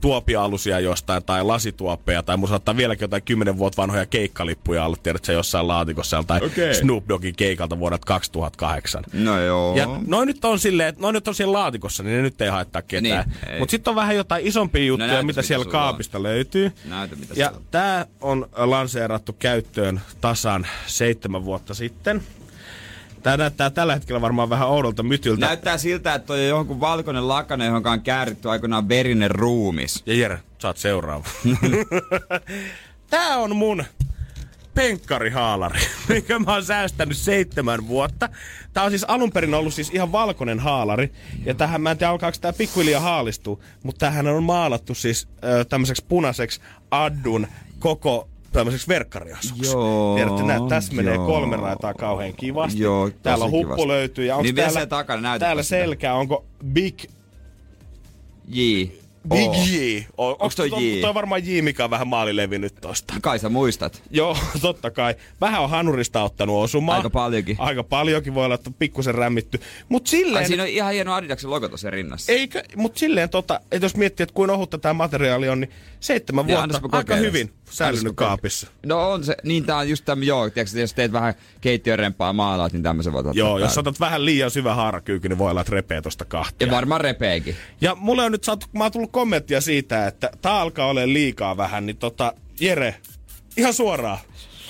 [0.00, 5.32] tuopialusia jostain tai lasituoppeja, tai mun saattaa vieläkin jotain 10 vuotta vanhoja keikkalippuja olla, tiedätkö,
[5.32, 6.74] jossain laatikossa joltain Okei.
[6.74, 9.04] Snoop Doggin keikalta vuodelta 2008.
[9.12, 9.76] No joo.
[9.76, 12.48] Ja noin nyt on silleen, että noin nyt on siellä laatikossa, niin ne nyt ei
[12.48, 13.30] haittaa ketään.
[13.46, 13.58] Niin.
[13.58, 15.84] Mutta sitten on vähän jotain isompia juttuja, näytäs, mitä mitä siellä sulla on.
[15.84, 16.72] kaapista löytyy.
[16.84, 17.62] Näytä, mitä ja on.
[17.78, 22.22] Tämä on lanseerattu käyttöön tasan seitsemän vuotta sitten.
[23.22, 25.46] Tämä näyttää tällä hetkellä varmaan vähän oudolta mytyltä.
[25.46, 30.02] Näyttää siltä, että on jonkun valkoinen lakana, johon on kääritty aikoinaan verinen ruumis.
[30.06, 31.24] Ja Jere, sä oot seuraava.
[33.10, 33.84] Tää on mun
[34.78, 38.28] penkkarihaalari, minkä mä oon säästänyt seitsemän vuotta.
[38.72, 41.12] Tää on siis alun perin ollut siis ihan valkoinen haalari.
[41.44, 45.64] Ja tähän mä en tiedä alkaako tää pikkuhiljaa haalistua, mutta tähän on maalattu siis ö,
[45.64, 46.60] tämmöiseksi punaiseksi
[46.90, 47.46] addun
[47.78, 49.72] koko tämmöiseksi verkkariasuksi.
[49.72, 51.26] Joo, Tiedätte, nää, tässä menee joo.
[51.26, 52.80] kolme raitaa kauhean kivasti.
[52.80, 53.88] Joo, täällä on huppu kivasti.
[53.88, 54.24] löytyy.
[54.24, 56.98] Ja onko Niin täällä, takana, täällä selkä, onko Big
[58.48, 58.62] J.
[59.28, 59.52] Big.
[59.70, 60.02] J.
[60.18, 61.00] O, onks toi J?
[61.00, 63.14] Toi on varmaan J, mikä on vähän maali levinnyt tosta.
[63.22, 64.02] Kai sä muistat.
[64.10, 65.14] Joo, totta kai.
[65.40, 66.96] Vähän on hanurista ottanut osumaa.
[66.96, 67.56] Aika paljonkin.
[67.58, 69.60] Aika paljonkin voi olla, että on pikkusen rämmitty.
[69.88, 70.36] Mut silleen...
[70.36, 72.32] Ai siinä on ihan hieno Adidaksen logo tuossa rinnassa.
[72.32, 76.46] Eikö, mut silleen tota, että jos miettii, että kuin ohutta tämä materiaali on, niin seitsemän
[76.46, 78.66] Niin, vuotta aika hyvin säilynyt kaapissa.
[78.86, 82.72] No on se, niin tää on just tämmönen, joo, tiiäks, jos teet vähän keittiörempaa maalaat,
[82.72, 83.80] niin tämmösen voit ottaa Joo, jos päälle.
[83.80, 86.68] otat vähän liian syvä haarakyyky, niin voi olla, että repee tosta kahtia.
[86.68, 87.56] Ja varmaan repeekin.
[87.80, 91.56] Ja mulle on nyt saatu, mä oon tullut kommenttia siitä, että tää alkaa olemaan liikaa
[91.56, 92.94] vähän, niin tota, Jere,
[93.56, 94.18] ihan suoraan.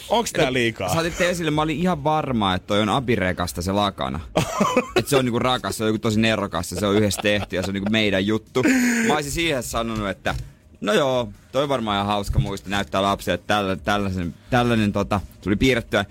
[0.08, 0.94] Onks tää liikaa?
[0.94, 4.20] Sä otitte esille, mä olin ihan varma, että toi on abirekasta se lakana.
[4.96, 7.56] että se on niinku rakas, se on joku tosi nerokas ja se on yhdessä tehty
[7.56, 8.62] ja se on niinku meidän juttu.
[9.06, 10.34] Mä olisin siihen sanonut, että
[10.80, 15.56] no joo, toi varmaan ihan hauska muista näyttää lapsille, että tällä, tällaisen, tällainen tota, tuli
[15.56, 16.04] piirrettyä.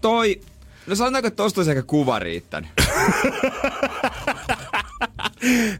[0.00, 0.40] Toi,
[0.86, 2.70] no sanotaanko, että tosta olisi ehkä kuva riittänyt.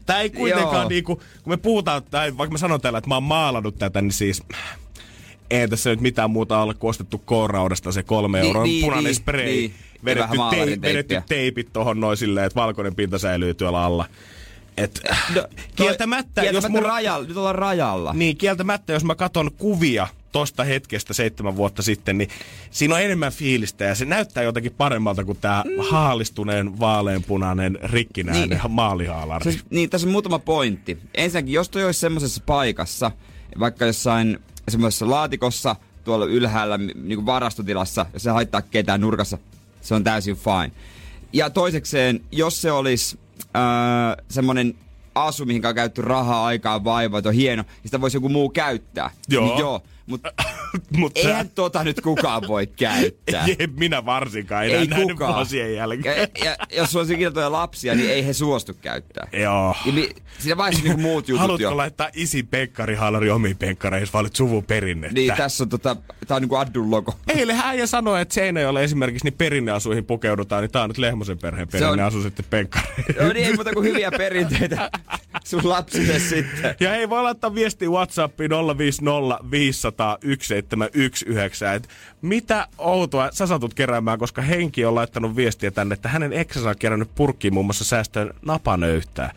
[0.07, 0.89] Tää ei kuitenkaan Joo.
[0.89, 4.13] niinku, kun me puhutaan, tai vaikka mä sanon täällä, että mä oon maalannut tätä, niin
[4.13, 4.43] siis
[5.51, 9.05] ei tässä nyt mitään muuta ole kuin ostettu K-raudasta se kolme Niin, euron niin, punainen
[9.05, 9.45] niin, spray.
[9.45, 9.75] niin.
[10.05, 14.07] Vedetty, tei, vedetty teipit tohon noin silleen, että valkoinen pinta säilyy tuolla alla.
[14.85, 15.01] Et,
[15.35, 15.45] No,
[15.77, 18.13] kieltämättä, jos kieltämättä mulla, rajalla, nyt ollaan rajalla.
[18.13, 22.29] niin, kieltämättä, jos mä katon kuvia tosta hetkestä seitsemän vuotta sitten, niin
[22.71, 25.71] siinä on enemmän fiilistä ja se näyttää jotenkin paremmalta kuin tää mm.
[25.91, 28.61] haalistuneen, vaaleanpunainen, rikkinäinen Niin.
[28.63, 28.71] niin.
[28.73, 29.53] maalihaalari.
[29.53, 30.99] Se, niin, tässä on muutama pointti.
[31.15, 33.11] Ensinnäkin, jos toi olisi semmoisessa paikassa,
[33.59, 34.39] vaikka jossain
[34.69, 39.39] semmoisessa laatikossa, tuolla ylhäällä niin kuin varastotilassa, jos se haittaa ketään nurkassa,
[39.81, 40.71] se on täysin fine.
[41.33, 43.19] Ja toisekseen, jos se olisi
[43.57, 44.75] äh, semmoinen
[45.15, 49.11] asu, mihin on käytetty rahaa, aikaa, vaivaa, on hieno, niin sitä voisi joku muu käyttää.
[49.29, 49.45] Joo.
[49.45, 49.83] Niin joo,
[50.97, 53.47] Mut sä- eihän tota nyt kukaan voi käyttää.
[53.59, 55.35] Ei minä varsinkaan enää Ei näiden kukaan.
[55.35, 56.19] vuosien jälkeen.
[56.21, 59.29] Ja, ja, jos on tuolla lapsia, niin ei he suostu käyttää.
[59.33, 59.77] Joo.
[59.87, 60.09] Ja mi,
[60.39, 61.77] siinä vaiheessa niinku muut jutut Haluatko jo.
[61.77, 65.15] laittaa isi pekkarihaalari omiin penkkareihin, jos valitt suvun perinnettä?
[65.15, 67.15] Niin, tässä on tota, tää on niinku Addun logo.
[67.29, 71.69] Eilen äijä sanoi, että Seinäjoelle esimerkiksi niin perinneasuihin pukeudutaan, niin tää on nyt Lehmosen perheen
[71.69, 73.15] perinneasu sitten penkkareihin.
[73.21, 74.91] No niin, ei muuta kuin hyviä perinteitä
[75.45, 76.75] sun lapsille sitten.
[76.81, 81.89] Ja ei voi laittaa viestiä Whatsappiin 050 500 1719, että
[82.23, 86.79] mitä outoa sä satut keräämään, koska Henki on laittanut viestiä tänne, että hänen eksänsä on
[86.79, 89.33] kerännyt purkkiin muun muassa säästöön napanöyhtää.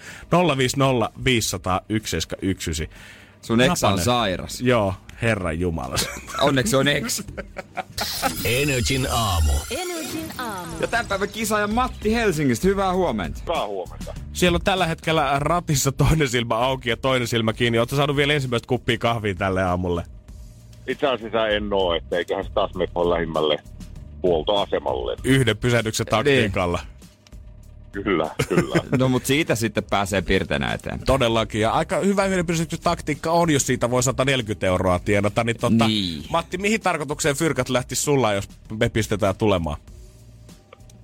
[0.57, 2.95] 050 500 1719.
[3.41, 4.61] Sun eksä on sairas.
[4.61, 5.95] Joo, herran jumala.
[6.41, 7.23] Onneksi on ex.
[8.45, 9.51] Energin aamu.
[9.71, 10.73] Energin aamu.
[10.79, 12.67] Ja tämän päivän kisaaja Matti Helsingistä.
[12.67, 13.39] Hyvää huomenta.
[13.41, 14.13] Hyvää huomenta.
[14.33, 17.79] Siellä on tällä hetkellä ratissa toinen silmä auki ja toinen silmä kiinni.
[17.79, 20.03] Oletko saanut vielä ensimmäistä kuppia kahvia tälle aamulle?
[20.87, 23.57] Itse asiassa en oo, että eiköhän se taas mene lähimmälle
[24.23, 25.15] huoltoasemalle.
[25.23, 26.79] Yhden pysähdyksen taktiikalla.
[27.91, 28.75] Kyllä, kyllä.
[28.99, 30.99] No mut siitä sitten pääsee pirtenä eteen.
[31.05, 31.61] Todellakin.
[31.61, 35.43] Ja aika hyvä yhden pysähdyksen taktiikka on, jos siitä voi 140 euroa tienata.
[35.43, 36.23] Niin, tota, Niin.
[36.29, 39.77] Matti, mihin tarkoitukseen fyrkat lähti sulla, jos me pistetään tulemaan?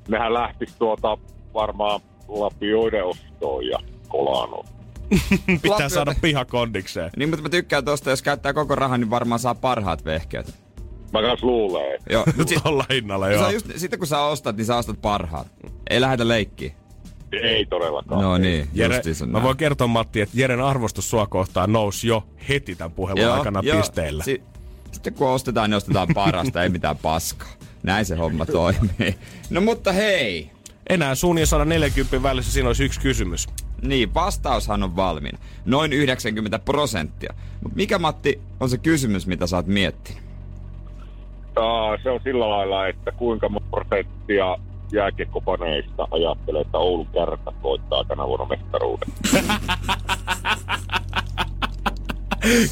[0.07, 1.17] Nehän lähtis tuota
[1.53, 4.65] varmaan lapioiden ostoon ja kolanoon.
[5.45, 5.89] Pitää Lapioita.
[5.89, 7.09] saada pihakondikseen.
[7.17, 10.53] Niin, mutta mä tykkään tosta, jos käyttää koko rahan, niin varmaan saa parhaat vehkeet.
[11.13, 13.49] Mä kans luulen, että Joo, sit, Tuolla hinnalla, se joo.
[13.49, 15.47] just, sitten kun sä ostat, niin sä ostat parhaat.
[15.89, 16.73] Ei lähetä leikkiä.
[17.31, 18.21] ei todellakaan.
[18.21, 19.43] No niin, Jere, mä näin.
[19.43, 24.23] voin kertoa Matti, että Jeren arvostus sua kohtaan nousi jo heti tämän puhelun aikana pisteillä.
[24.23, 24.41] Si-
[24.91, 27.49] sitten kun ostetaan, niin ostetaan parasta, ei mitään paskaa.
[27.83, 29.15] Näin se homma toimii.
[29.49, 30.51] No mutta hei,
[30.89, 33.47] Enää ja 140 välissä siinä olisi yksi kysymys.
[33.81, 35.37] niin vastaushan on valmiina.
[35.65, 37.33] Noin 90 prosenttia.
[37.63, 40.23] Mutta mikä Matti on se kysymys, mitä sä oot miettinyt?
[41.57, 44.57] Uh, se on sillä lailla, että kuinka monta prosenttia
[44.91, 49.09] jääkiekkopaneista ajattelee, että Oulun kärpät voittaa tänä vuonna mestaruuden.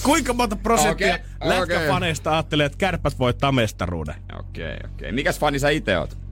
[0.04, 1.60] Kuinka monta prosenttia okay, okei.
[1.60, 4.16] lätkäfaneista ajattelee, että kärpät voittaa mestaruuden?
[4.40, 4.90] Okei, okay, okei.
[4.96, 5.12] Okay.
[5.12, 6.27] Mikäs fani sä itse oot?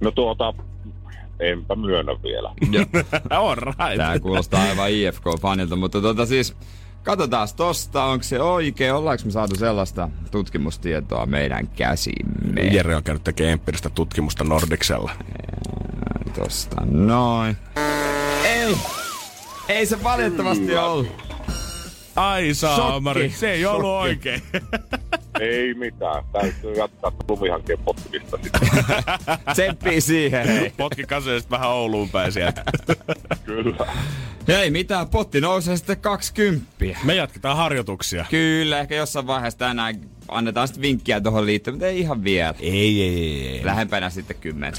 [0.00, 0.54] No tuota,
[1.40, 2.48] enpä myönnä vielä.
[3.40, 3.96] On right.
[3.96, 6.56] Tää kuulostaa aivan IFK-fanilta, mutta tota siis...
[7.02, 12.60] Katsotaan tosta, onko se oikein, ollaanko me saatu sellaista tutkimustietoa meidän käsimme.
[12.60, 15.10] Jere on käynyt tekemään empiiristä tutkimusta Nordicsella.
[16.38, 17.56] Tosta noin.
[18.44, 18.76] Ei!
[19.68, 21.08] Ei se valitettavasti ollut.
[22.16, 24.08] Ai saamari, se ei ollut Shokki.
[24.08, 24.42] oikein.
[25.40, 26.24] ei mitään.
[26.32, 28.68] Täytyy jatkaa lumihankkeen potkimista sitten.
[29.52, 30.72] Tsemppii siihen, hei.
[30.76, 32.62] Potki kaseesta vähän Ouluun päin sieltä.
[33.44, 33.86] Kyllä.
[34.48, 36.66] Ei mitään, potti nousee sitten 20.
[37.04, 38.26] Me jatketaan harjoituksia.
[38.30, 42.54] Kyllä, ehkä jossain vaiheessa tänään annetaan sitten vinkkiä tuohon liittyen, mutta ei ihan vielä.
[42.60, 43.64] Ei, ei, ei, ei.
[43.64, 44.74] Lähempänä sitten 10.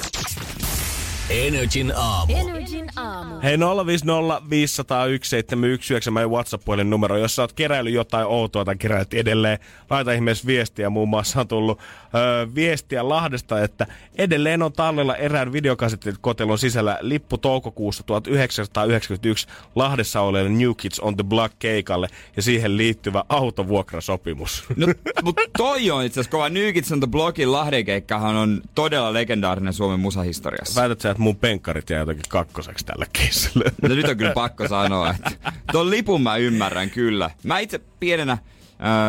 [1.29, 2.33] Energin aamu.
[2.35, 3.35] Energin aamu.
[3.43, 7.17] Hei 050 501 719 meidän WhatsApp-puhelin numero.
[7.17, 10.89] Jos sä oot keräily jotain outoa tai keräilyt edelleen, laita ihmeessä viestiä.
[10.89, 11.79] Muun muassa on tullut
[12.15, 13.87] öö, viestiä Lahdesta, että
[14.17, 21.23] edelleen on tallella erään videokasettikotelon sisällä lippu toukokuussa 1991 Lahdessa olevalle New Kids on the
[21.23, 24.63] Block keikalle ja siihen liittyvä autovuokrasopimus.
[24.75, 24.87] No,
[25.23, 26.49] mutta toi on itse asiassa kova.
[26.49, 30.81] New Kids on the Blockin Lahden keikkahan on todella legendaarinen Suomen musahistoriassa.
[30.81, 33.65] Väität sä, että mun penkkarit jää jotenkin kakkoseksi tällä keissille?
[33.81, 37.29] No nyt on kyllä pakko sanoa, että tuon lipun mä ymmärrän kyllä.
[37.43, 38.37] Mä itse pienenä,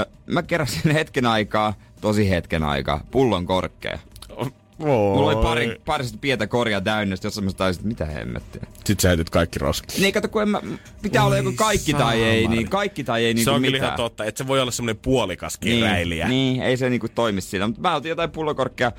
[0.04, 3.98] öö, mä keräsin hetken aikaa, tosi hetken aikaa, pullon korkea.
[4.78, 8.62] Mulla oli pari, pari sitä pientä korjaa täynnä, jossa mä taisin, että mitä hemmettiä.
[8.74, 10.02] Sitten sä heitit kaikki roskiin.
[10.02, 10.60] Niin kato, kun en mä,
[11.02, 13.88] pitää olla joku kaikki tai ei, niin kaikki tai ei se niinku on kyllä mitään.
[13.88, 16.28] ihan totta, että se voi olla semmoinen puolikas keräilijä.
[16.28, 17.66] Niin, niin, ei se niinku toimi siinä.
[17.66, 18.92] Mutta mä otin jotain pullokorkkeja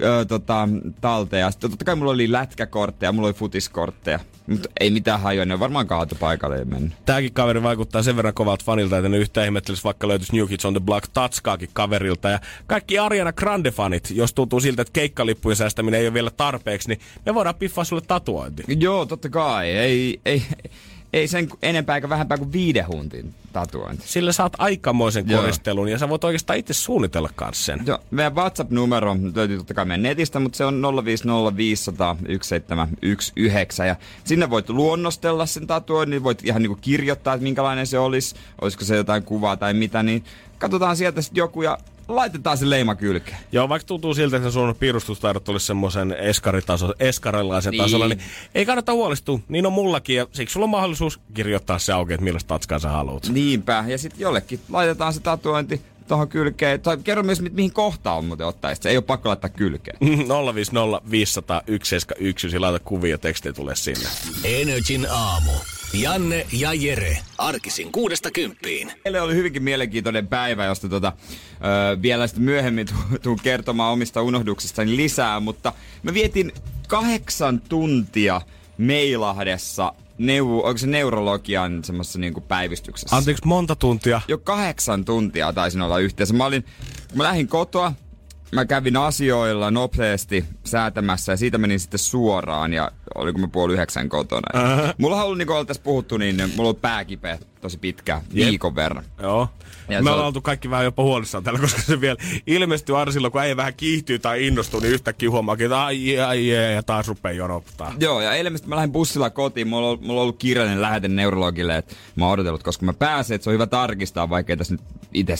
[0.00, 0.68] öö, tota,
[1.00, 1.40] talteen.
[1.40, 4.20] Ja sitten totta kai mulla oli lätkäkortteja, mulla oli futiskortteja.
[4.46, 6.92] Mutta ei mitään hajoa, ne on varmaan kaatu paikalle ja mennyt.
[7.04, 10.64] Tääkin kaveri vaikuttaa sen verran kovalta fanilta, että ne yhtään ihmettelisi, vaikka löytyisi New Kids
[10.64, 12.28] on the Block tatskaakin kaverilta.
[12.28, 17.00] Ja kaikki Ariana Grande-fanit, jos tuntuu siltä, että keikkalippujen säästäminen ei ole vielä tarpeeksi, niin
[17.26, 18.62] me voidaan piffaa sulle tatuointi.
[18.78, 19.70] Joo, totta kai.
[19.70, 20.70] Ei, ei, ei
[21.26, 24.02] sen enempää eikä vähempää kuin viiden huntin tatuointi.
[24.06, 25.40] Sillä saat aikamoisen Joo.
[25.40, 27.82] koristelun ja sä voit oikeastaan itse suunnitella kans sen.
[27.86, 30.82] Joo, meidän WhatsApp-numero löytyy totta kai meidän netistä, mutta se on
[33.80, 38.34] 050501719 ja sinne voit luonnostella sen tatuoinnin, voit ihan niinku kirjoittaa, että minkälainen se olisi,
[38.60, 40.24] olisiko se jotain kuvaa tai mitä, niin
[40.58, 41.78] katsotaan sieltä sitten joku ja
[42.16, 43.36] laitetaan se leima kylkeen.
[43.52, 47.82] Joo, vaikka tuntuu siltä, että sun piirustustaidot olisi semmoisen eskaritaso, eskarilaisen Niin.
[47.82, 48.20] tasolla, niin
[48.54, 49.38] ei kannata huolestua.
[49.48, 52.88] Niin on mullakin ja siksi sulla on mahdollisuus kirjoittaa se auki, että millaista tatskaa sä
[52.88, 53.28] haluat.
[53.28, 56.80] Niinpä, ja sitten jollekin laitetaan se tatuointi tuohon kylkeen.
[56.80, 58.82] Tai kerro myös, mi- mihin kohtaan muuten ottaisi.
[58.82, 59.96] Se ei ole pakko laittaa kylkeen.
[60.54, 64.08] 050 500 171, laita kuvia ja tekstiä tulee sinne.
[64.44, 65.50] Energin aamu.
[65.94, 67.18] Janne ja Jere.
[67.38, 68.92] Arkisin kuudesta kymppiin.
[69.04, 71.12] Meille oli hyvinkin mielenkiintoinen päivä, josta tota,
[71.94, 76.52] ö, vielä sitten myöhemmin tu- tuun kertomaan omista unohduksistani lisää, mutta mä vietin
[76.88, 78.40] kahdeksan tuntia
[78.78, 83.16] Meilahdessa, neu- onko se neurologian semmoisessa niinku päivystyksessä.
[83.16, 84.20] Anteeksi, monta tuntia?
[84.28, 86.34] jo kahdeksan tuntia taisin olla yhteensä.
[86.34, 86.62] Mä olin,
[87.08, 87.92] kun mä lähdin kotoa,
[88.52, 94.08] mä kävin asioilla nopeasti säätämässä ja siitä menin sitten suoraan ja oliko mä puoli yhdeksän
[94.08, 94.60] kotona.
[94.62, 94.94] Uh-huh.
[94.98, 98.74] Mulla on ollut, niin kuin oltaisiin puhuttu, niin mulla on ollut pääkipeä tosi pitkä, viikon
[98.74, 99.04] verran.
[99.22, 99.48] Joo.
[99.88, 103.12] Ja Me ollaan on- oltu kaikki vähän jopa huolissaan tällä, koska se vielä ilmestyy aina
[103.12, 106.82] silloin, kun äijä vähän kiihtyy tai innostuu, niin yhtäkkiä huomaakin, että ai, ai, ai, ja
[106.82, 107.94] taas rupeaa jonottaa.
[108.00, 111.76] Joo, ja eilen mä lähdin bussilla kotiin, mulla on, mulla on ollut kirjallinen lähete neurologille,
[111.76, 114.74] että mä oon odotellut, koska mä pääsen, että se on hyvä tarkistaa, vaikka ei tässä
[114.74, 114.82] nyt
[115.14, 115.34] itse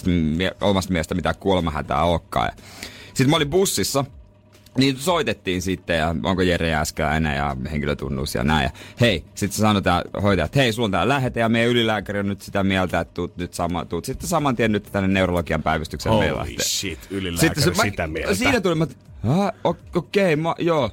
[0.61, 2.51] omasta mielestä mitään kuolemahätää olekaan.
[3.07, 4.05] Sitten mä olin bussissa,
[4.79, 8.65] niin soitettiin sitten, ja onko Jere Jääskeläinen ja henkilötunnus ja näin.
[8.65, 12.19] Ja hei, sitten sanoi tää hoitaja, että hei, sulla on tää lähete, ja meidän ylilääkäri
[12.19, 15.63] on nyt sitä mieltä, että tuut, nyt sama, tuut sitten saman tien nyt tänne neurologian
[15.63, 16.45] päivystykseen Holy meillä.
[16.63, 18.35] shit, ylilääkäri mä- sitä mieltä.
[18.35, 18.87] Siinä tuli, mä,
[19.29, 19.53] "Ah,
[19.95, 20.91] okei, okay, joo.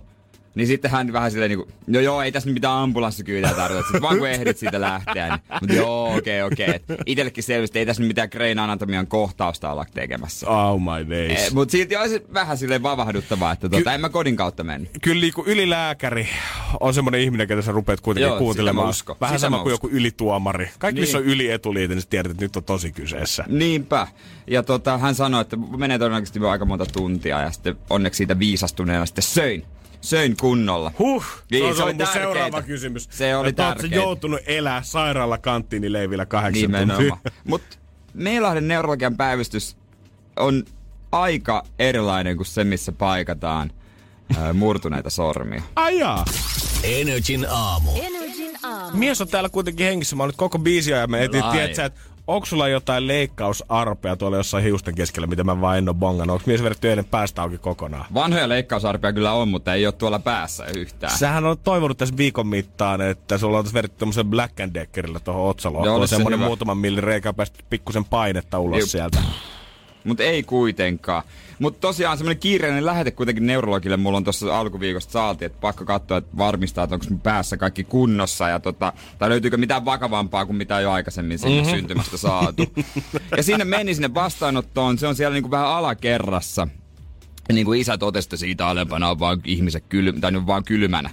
[0.55, 4.01] Niin sitten hän vähän silleen niinku, no joo, ei tässä nyt mitään ambulanssikyytiä tarvita, sitten
[4.01, 5.27] vaan kun ehdit siitä lähteä.
[5.27, 6.79] Niin, mutta joo, okei, okay, okei.
[6.83, 6.97] Okay.
[7.05, 10.47] Itellekin selvästi, ei tässä nyt mitään Grain Anatomian kohtausta olla tekemässä.
[10.49, 11.39] Oh my days.
[11.39, 14.89] Eh, mutta silti olisi vähän silleen vavahduttavaa, että tota, en mä kodin kautta mennyt.
[15.01, 16.27] Kyllä niin kuin ylilääkäri
[16.79, 18.85] on semmoinen ihminen, ketä sä rupeat kuitenkin Joo, kuuntelemaan.
[18.88, 19.15] mä uskon.
[19.21, 20.69] Vähän Sitä sama mä kuin joku ylituomari.
[20.79, 21.33] Kaikki, missä on Niin.
[21.33, 23.43] yli etuliite, niin sä tiedät, että nyt on tosi kyseessä.
[23.47, 24.07] Niinpä.
[24.47, 29.05] Ja tota, hän sanoi, että menee todennäköisesti aika monta tuntia ja sitten onneksi siitä viisastuneena
[29.05, 29.65] sitten söin.
[30.01, 30.91] Söin kunnolla.
[30.99, 32.23] Huh, Niin, se on se oli ollut mun tärkeetä.
[32.33, 33.07] seuraava kysymys.
[33.12, 33.95] Se oli että tärkeetä.
[33.95, 36.79] joutunut elää sairaala kanttiinileivillä kahdeksan tuntia.
[36.85, 37.21] Nimenomaan.
[37.47, 37.77] Mutta
[38.13, 39.77] Meilahden neurologian päivystys
[40.38, 40.63] on
[41.12, 43.71] aika erilainen kuin se, missä paikataan
[44.38, 45.62] ää, murtuneita sormia.
[45.75, 46.25] Ai jaa.
[46.83, 47.91] Energin aamu.
[48.01, 48.97] Energin aamu.
[48.97, 50.15] Mies on täällä kuitenkin hengissä.
[50.15, 51.91] Mä oon nyt koko biisiä ja mä etin, että
[52.29, 56.33] onko sulla jotain leikkausarpea tuolla jossain hiusten keskellä, mitä mä vaan en oo bongannut?
[56.33, 58.05] Onko mies vedetty ennen päästä auki kokonaan?
[58.13, 61.17] Vanhoja leikkausarpia kyllä on, mutta ei ole tuolla päässä yhtään.
[61.17, 65.41] Sähän on toivonut tässä viikon mittaan, että sulla on vedetty tämmöisen Black and Deckerillä tuohon
[65.41, 65.87] Joo, otsaloon.
[65.89, 68.87] olisi se muutaman millin reikä päästä pikkusen painetta ulos Jep.
[68.89, 69.17] sieltä.
[70.03, 71.23] Mutta ei kuitenkaan.
[71.59, 76.17] Mutta tosiaan semmoinen kiireinen lähete kuitenkin neurologille mulla on tuossa alkuviikosta saatiin, että pakko katsoa,
[76.17, 80.55] että varmistaa, että onko mun päässä kaikki kunnossa ja tota, tai löytyykö mitään vakavampaa kuin
[80.55, 81.75] mitä jo aikaisemmin sinne mm-hmm.
[81.75, 82.63] syntymästä saatu.
[83.38, 86.67] ja sinne meni sinne vastaanottoon, se on siellä niinku vähän alakerrassa.
[87.53, 91.09] Niin kuin isä totesi, että siitä alempana on vaan ihmiset kylm, tai on vaan kylmänä.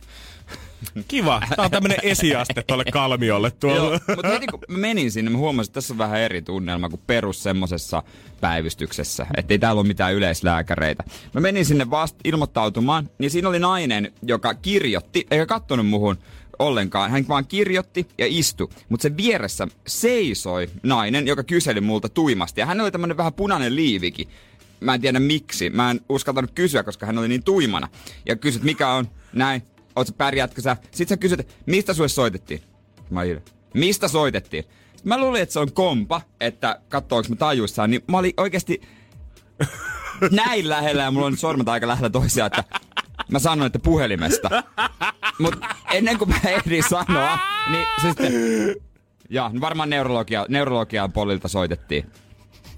[1.09, 1.43] Kiva.
[1.57, 4.01] Tää on tämmönen esiaste tuolle kalmiolle tuolla.
[4.17, 7.43] mutta heti kun menin sinne, mä huomasin, että tässä on vähän eri tunnelma kuin perus
[7.43, 8.03] semmosessa
[8.41, 9.27] päivystyksessä.
[9.37, 11.05] Että ei täällä ole mitään yleislääkäreitä.
[11.35, 16.19] Mä menin sinne vasta ilmoittautumaan, niin siinä oli nainen, joka kirjoitti, eikä kattonut muhun
[16.59, 17.11] ollenkaan.
[17.11, 22.61] Hän vaan kirjoitti ja istui, mutta sen vieressä seisoi nainen, joka kyseli multa tuimasti.
[22.61, 24.29] Ja hän oli tämmönen vähän punainen liivikin.
[24.81, 25.71] Mä en tiedä miksi.
[25.71, 27.89] Mä en uskaltanut kysyä, koska hän oli niin tuimana.
[28.27, 29.63] Ja kysyt, mikä on näin,
[29.97, 30.77] oot sä pärjäätkö sä?
[30.83, 32.63] Sitten sä kysyt, mistä sulle soitettiin?
[33.11, 33.43] Mä olin,
[33.75, 34.65] mistä soitettiin?
[34.65, 38.83] Sitten mä luulin, että se on kompa, että katsoinko mä tajuissaan, niin mä olin oikeasti
[40.31, 42.81] näin lähellä ja mulla on sormet aika lähellä toisiaan, että
[43.31, 44.63] mä sanoin, että puhelimesta.
[45.39, 47.39] Mutta ennen kuin mä ehdin sanoa,
[47.71, 48.33] niin se sitten...
[49.31, 52.11] Ja varmaan neurologia, neurologian polilta soitettiin.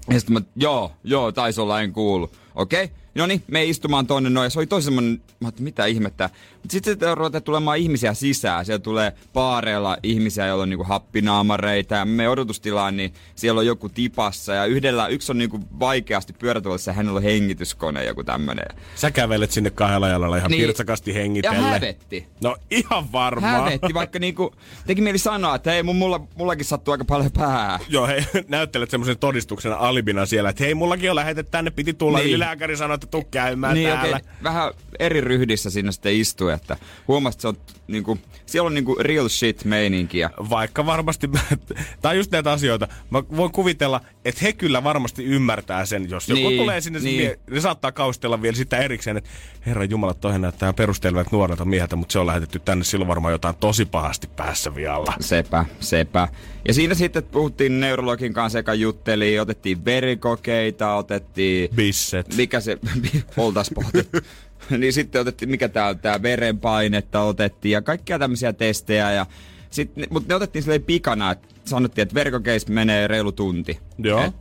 [0.09, 2.31] Ja sitten mä, joo, joo, taisi olla, en kuulu.
[2.55, 2.95] Okei, okay.
[3.15, 4.45] No niin, me istumaan tonne noin.
[4.45, 6.29] Ja se oli tosi semmonen, mä mitä ihmettä.
[6.53, 8.65] Mutta sitten ruvetaan tulemaan ihmisiä sisään.
[8.65, 11.95] Siellä tulee paareilla ihmisiä, joilla on niinku happinaamareita.
[11.95, 14.53] Ja me odotustilaan, niin siellä on joku tipassa.
[14.53, 18.65] Ja yhdellä, yksi on niinku vaikeasti pyörätuolissa ja hänellä on hengityskone, joku tämmönen.
[18.95, 20.61] Sä kävelet sinne kahdella jalalla ihan Niin.
[20.61, 21.57] pirtsakasti Ja hengitelle.
[21.57, 22.27] hävetti.
[22.43, 23.53] No ihan varmaan.
[23.63, 24.55] Hävetti, vaikka niinku,
[24.87, 27.79] teki mieli sanoa, että hei, mun, mulla, mullakin sattuu aika paljon pää.
[27.89, 32.17] Joo, hei, näyttelet semmoisen todistuksena alibina siellä, että hei, mullakin on lähetet tänne, piti tulla.
[32.17, 32.25] Niin.
[32.25, 32.29] Niin.
[32.35, 34.15] Ylilääkäri sanoi, että tuu käymään niin, täällä.
[34.15, 34.29] okei.
[34.43, 37.57] Vähän eri ryhdissä siinä sitten istui, että huomasit, että se on
[37.87, 38.17] niinku,
[38.51, 40.29] siellä on niinku real shit meininkiä.
[40.49, 41.29] Vaikka varmasti,
[42.01, 46.49] tai just näitä asioita, mä voin kuvitella, että he kyllä varmasti ymmärtää sen, jos joku
[46.49, 47.17] Niin, tulee sinne, niin.
[47.17, 47.39] niin.
[47.49, 49.29] ne saattaa kaustella vielä sitä erikseen, että
[49.65, 53.55] herra Jumala, toihan näyttää perustelevät nuorelta mieheltä, mutta se on lähetetty tänne silloin varmaan jotain
[53.55, 55.13] tosi pahasti päässä vialla.
[55.19, 56.27] Sepä, sepä.
[56.67, 61.69] Ja siinä sitten puhuttiin neurologin kanssa, joka jutteli, otettiin verikokeita, otettiin...
[61.75, 62.35] Bisset.
[62.35, 62.77] Mikä se,
[63.37, 63.71] oltais.
[64.77, 69.25] niin sitten otettiin, mikä tää on, tää verenpainetta otettiin ja kaikkia tämmöisiä testejä ja
[69.69, 73.79] sit, mutta ne otettiin silleen pikana, että sanottiin, että verikokeissa menee reilu tunti.
[73.97, 74.23] Joo.
[74.23, 74.33] Et,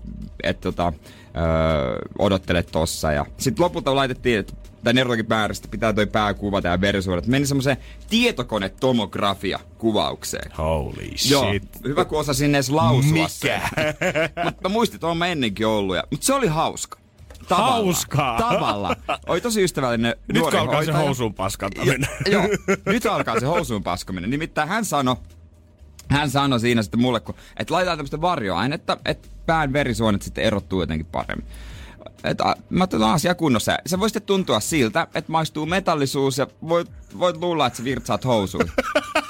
[0.42, 0.92] et tota,
[1.36, 6.68] öö, odottelet tossa ja sitten lopulta laitettiin, että tai neurologin määrästä pitää toi pää kuvata
[6.68, 7.26] ja verisuodat.
[7.26, 7.76] Meni semmoiseen
[8.10, 10.52] tietokonetomografia kuvaukseen.
[10.58, 11.30] Holy shit.
[11.30, 11.52] Joo,
[11.84, 13.28] hyvä kun osasin edes lausua.
[13.42, 13.68] Mikä?
[14.44, 15.96] Mutta mä muistin, että oon mä ennenkin ollut.
[16.10, 16.98] Mutta se oli hauska.
[17.48, 17.70] Tavalla.
[17.72, 18.38] Hauskaa.
[18.38, 18.96] Tavalla.
[19.26, 21.06] Oli tosi ystävällinen Nyt nuori alkaa se hoitaja.
[21.06, 22.08] housuun paskantaminen.
[22.30, 22.42] Joo,
[22.86, 24.30] nyt alkaa se housuun paskominen.
[24.30, 25.16] Nimittäin hän sanoi,
[26.08, 30.80] hän sanoi siinä sitten mulle, kun, että laitetaan tämmöistä varjoainetta, että pään verisuonet sitten erottuu
[30.80, 31.46] jotenkin paremmin.
[32.24, 32.38] Et,
[32.70, 33.78] mä otan asia kunnossa.
[33.86, 38.24] Se voi sitten tuntua siltä, että maistuu metallisuus ja voit, voit luulla, että sä virtsaat
[38.24, 38.70] housuun.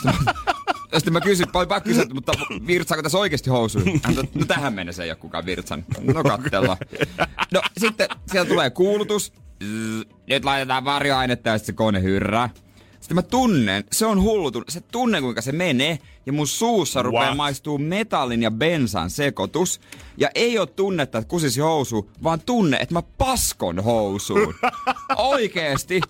[0.93, 2.33] Ja sitten mä kysyin, paljon pakko kysyä, mutta
[2.67, 4.01] virtsaako tässä oikeasti housuun?
[4.03, 5.85] Hän no tähän mennessä ei ole kukaan virtsan.
[6.15, 6.77] No katsellaan.
[7.53, 9.33] No sitten siellä tulee kuulutus.
[10.27, 12.51] Nyt laitetaan varjoainetta ja sitten se kone hyrrää.
[13.01, 17.03] Sitten mä tunnen, se on hullu tunne, se tunne kuinka se menee ja mun suussa
[17.03, 17.37] rupeaa What?
[17.37, 19.81] maistuu metallin ja bensan sekoitus.
[20.17, 24.55] Ja ei ole tunnetta, että kusisi housu, vaan tunne, että mä paskon housuun.
[25.17, 26.01] Oikeesti.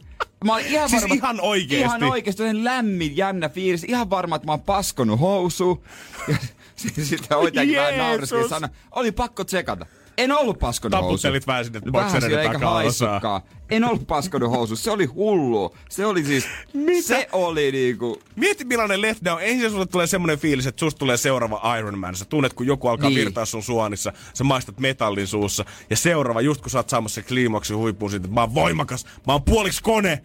[0.45, 1.85] Mä olin ihan Siis varma, ihan oikeesti?
[1.85, 3.85] Ihan oikeesti, lämmin, jännä fiilis.
[3.85, 5.83] Ihan varma, että mä oon paskonut housuun.
[6.29, 6.37] Ja
[6.77, 9.87] sitten sit hoitajakin vähän ja sanoi, oli pakko tsekata.
[10.19, 11.01] En ollut paskonut.
[11.01, 13.41] Taputtelit vähän sinne boksereiden haissukaan.
[13.71, 14.77] En ollut paskonut housuun.
[14.77, 15.77] Se oli hullu.
[15.89, 16.45] Se oli siis...
[16.73, 17.03] Mitä?
[17.09, 18.21] Se oli niinku...
[18.37, 19.37] Mieti millainen letdown.
[19.37, 19.43] on.
[19.43, 22.17] Ensin sulle tulee semmoinen fiilis, että susta tulee seuraava Iron Man.
[22.17, 23.17] Sä tunnet, kun joku alkaa Niin.
[23.17, 23.25] niin.
[23.25, 24.13] virtaa sun suonissa.
[24.35, 25.65] Sä maistat metallin suussa.
[25.91, 29.33] Ja seuraava, just kun sä oot saamassa kliimaksi huippuun siitä, että mä oon voimakas, mä
[29.33, 30.23] oon puoliksi kone.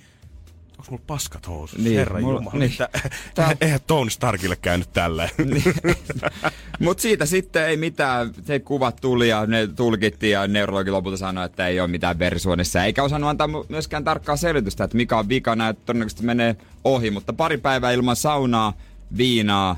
[0.84, 1.80] Onks mulla paskat housut?
[1.80, 2.60] Niin, Herra mulla- Jumala.
[2.60, 2.72] niin.
[2.72, 2.90] Mitä?
[3.36, 5.30] Tää- Eihän Tony Starkille käynyt tälleen.
[6.80, 11.46] Mut siitä sitten ei mitään, se kuvat tuli ja ne tulkittiin ja neurologi lopulta sanoi,
[11.46, 12.84] että ei ole mitään verisuonissa.
[12.84, 17.12] Eikä osannut antaa myöskään tarkkaa selitystä, että mikä on vikana, että todennäköisesti menee ohi.
[17.12, 18.74] Mutta pari päivää ilman saunaa,
[19.18, 19.76] viinaa,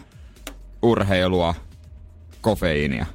[0.81, 1.55] urheilua,
[2.41, 3.05] kofeiinia.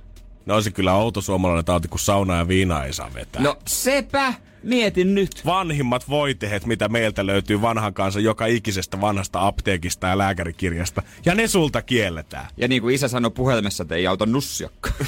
[0.46, 3.42] No on se kyllä outo suomalainen tauti, kun saunaa ja viinaa ei saa vetää.
[3.42, 5.42] No sepä, mietin nyt.
[5.46, 11.02] vanhimmat voitehet, mitä meiltä löytyy vanhan kanssa joka ikisestä vanhasta apteekista ja lääkärikirjasta.
[11.24, 12.46] Ja ne sulta kielletään.
[12.56, 14.90] Ja niin kuin isä sanoi puhelimessa, että ei auta nussiakka.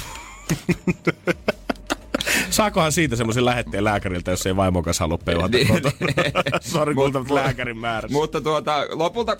[2.49, 5.95] Saakohan siitä semmoisen lähetteen lääkäriltä, jos ei vaimokas halua peuhata Niin, kotona?
[6.61, 8.17] Sori, Mut- kulta lääkärin määrässä.
[8.17, 9.37] Mutta tuota, lopulta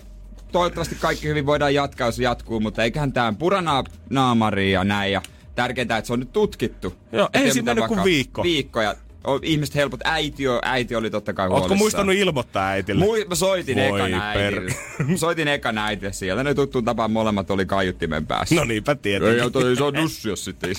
[0.52, 5.12] toivottavasti kaikki hyvin voidaan jatkaa, jos jatkuu, mutta eiköhän tää puranaamari ja näin.
[5.12, 5.22] Ja
[5.54, 6.94] tärkeintä, että se on nyt tutkittu.
[7.12, 8.42] Joo, ei siinä mennyt kuin viikko.
[8.42, 8.94] Viikko ja
[9.42, 10.00] ihmiset helpot.
[10.04, 11.78] Äiti, on, äiti oli totta kai Ootko huolissaan.
[11.78, 13.04] muistanut ilmoittaa äitille?
[13.04, 14.74] Mui, mä soitin Voi ekan äitille.
[15.16, 16.44] soitin ekan äitille siellä.
[16.44, 18.54] Ne tuttuun tapaan molemmat oli kaiuttimen päässä.
[18.54, 19.42] No niinpä Ei tietenkin.
[19.42, 20.74] auta, ei saa nussia sitten.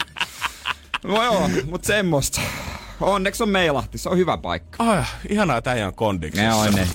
[1.04, 2.42] No joo, mut semmoista.
[3.02, 4.84] Onneksi on Meilahti, se on hyvä paikka.
[4.84, 6.48] Ah, ihanaa, että on kondiksessa.
[6.48, 6.88] Ne on ne.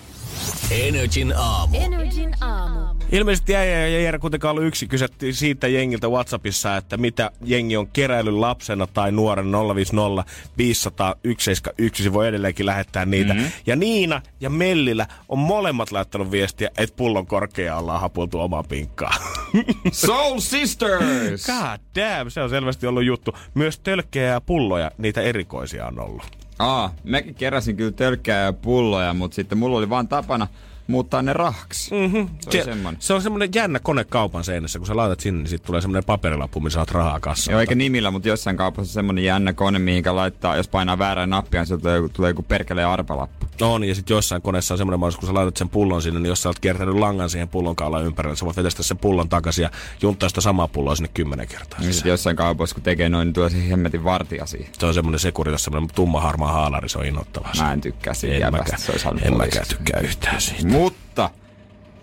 [0.70, 1.76] Energin aamu.
[1.80, 2.99] Energin aamu.
[3.12, 4.86] Ilmeisesti jäi ja Jere kuitenkaan ollut yksi.
[4.86, 10.24] Kysyttiin siitä jengiltä Whatsappissa, että mitä jengi on keräillyt lapsena tai nuoren 050
[10.58, 12.02] 500 171.
[12.02, 13.34] Se voi edelleenkin lähettää niitä.
[13.34, 13.50] Mm-hmm.
[13.66, 19.14] Ja Niina ja Mellillä on molemmat laittanut viestiä, että pullon korkea ollaan hapultu omaa pinkkaa.
[19.92, 21.46] Soul Sisters!
[21.46, 23.32] God damn, se on selvästi ollut juttu.
[23.54, 26.22] Myös tölkkejä ja pulloja, niitä erikoisia on ollut.
[26.58, 30.46] Aa, mäkin keräsin kyllä tölkkää ja pulloja, mutta sitten mulla oli vaan tapana
[30.91, 31.95] muuttaa ne rahaksi.
[31.95, 32.28] Mm-hmm.
[32.51, 33.01] Se, on semmonen.
[33.01, 34.78] se on semmoinen jännä kone kaupan seinässä.
[34.78, 37.53] Kun sä laitat sinne, niin siitä tulee semmoinen paperilappu, missä saat rahaa kassaan.
[37.53, 41.26] Joo, eikä nimillä, mutta jossain kaupassa on semmonen jännä kone, mihinkä laittaa, jos painaa väärää
[41.26, 43.47] nappia, niin sieltä tulee, tulee joku perkeleen arpalappu.
[43.61, 46.28] On, ja sitten jossain koneessa on semmoinen mahdollisuus, kun sä laitat sen pullon sinne, niin
[46.28, 49.62] jos sä oot kiertänyt langan siihen pullon kaulan ympärille, sä voit vetästä sen pullon takaisin
[49.62, 49.70] ja
[50.03, 51.80] junttaa sitä samaa pulloa sinne kymmenen kertaa.
[51.80, 54.72] Niin sit jossain kaupassa, kun tekee noin, niin tulee se hemmetin vartija siihen.
[54.78, 57.53] Se on semmoinen sekuritas, semmoinen tumma harmaa haalari, se on innoittavaa.
[57.59, 60.66] Mä en tykkää siitä en mäkään, se en mäkään tykkää yhtään siitä.
[60.80, 61.30] Mutta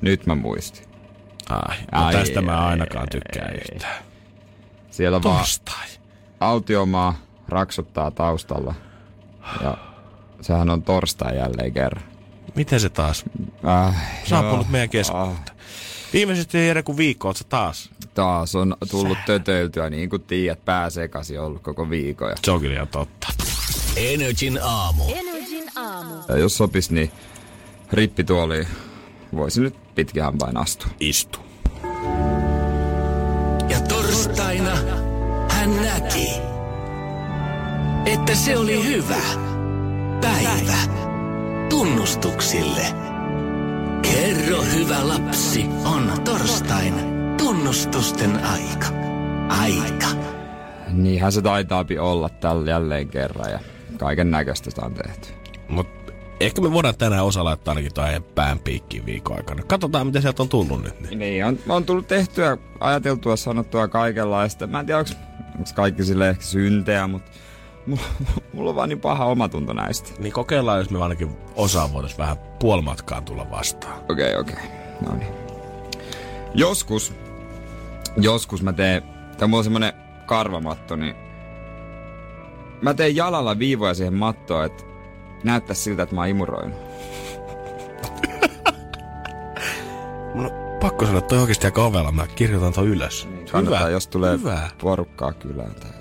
[0.01, 0.87] nyt mä muistin.
[1.49, 3.57] Ai, no Ai, tästä mä ai, ainakaan tykkään ai.
[3.75, 4.03] yhtään.
[4.91, 5.87] Siellä vaan Torstai.
[6.39, 7.15] autiomaa
[7.49, 8.73] raksuttaa taustalla.
[9.61, 9.77] Ja
[10.41, 12.03] sehän on torstai jälleen kerran.
[12.55, 13.25] Miten se taas?
[13.67, 15.57] Äh, Saapunut meidän keskuuteen.
[16.13, 17.89] Viimeisesti ei kuin viikko, sä taas?
[18.13, 22.29] Taas on tullut tötöiltyä, niin kuin tiedät, pää sekaisin ollut koko viikon.
[22.29, 23.27] Ja, Se on kyllä totta.
[23.95, 25.03] Energin aamu.
[25.15, 26.15] Energin aamu.
[26.27, 27.11] ja jos sopis, niin
[27.91, 28.67] rippituoliin
[29.35, 30.91] voisi nyt pitkin hampain astua.
[30.99, 31.39] Istu.
[33.69, 34.75] Ja torstaina
[35.49, 36.29] hän näki,
[38.05, 39.21] että se oli hyvä
[40.21, 40.77] päivä
[41.69, 42.85] tunnustuksille.
[44.01, 46.93] Kerro hyvä lapsi, on torstain
[47.37, 48.87] tunnustusten aika.
[49.49, 50.07] Aika.
[50.91, 53.59] Niinhän se taitaapi olla tällä jälleen kerran ja
[53.97, 55.27] kaiken näköistä on tehty.
[55.67, 55.96] Mut
[56.39, 59.63] ehkä me voidaan tänään osa laittaa ainakin tuon pään piikkiin viikon aikana.
[59.63, 61.01] Katsotaan, mitä sieltä on tullut nyt.
[61.01, 61.19] Niin.
[61.19, 64.67] Niin, on, on tullut tehtyä, ajateltua, sanottua kaikenlaista.
[64.67, 65.11] Mä en tiedä, onko
[65.75, 67.31] kaikki sille ehkä syntejä, mutta
[68.53, 70.09] mulla, on vaan niin paha omatunto näistä.
[70.19, 73.99] niin kokeillaan, jos me ainakin osaan voitaisiin vähän puolimatkaan tulla vastaan.
[74.09, 74.55] Okei, okay, okei.
[74.55, 75.11] Okay.
[75.11, 75.33] No niin.
[76.53, 77.13] Joskus,
[78.17, 79.03] joskus mä teen,
[79.37, 79.93] tai mulla on semmonen
[80.25, 81.15] karvamatto, niin
[82.81, 84.83] mä teen jalalla viivoja siihen mattoon, että
[85.43, 86.77] näyttää siltä, että mä oon imuroinut.
[90.35, 92.11] Mun on pakko sanoa, että toi oikeasti aika ovella.
[92.11, 93.27] Mä kirjoitan ton ylös.
[93.51, 94.69] Kannattaa, jos tulee Hyvä.
[94.81, 95.91] porukkaa kylään tai.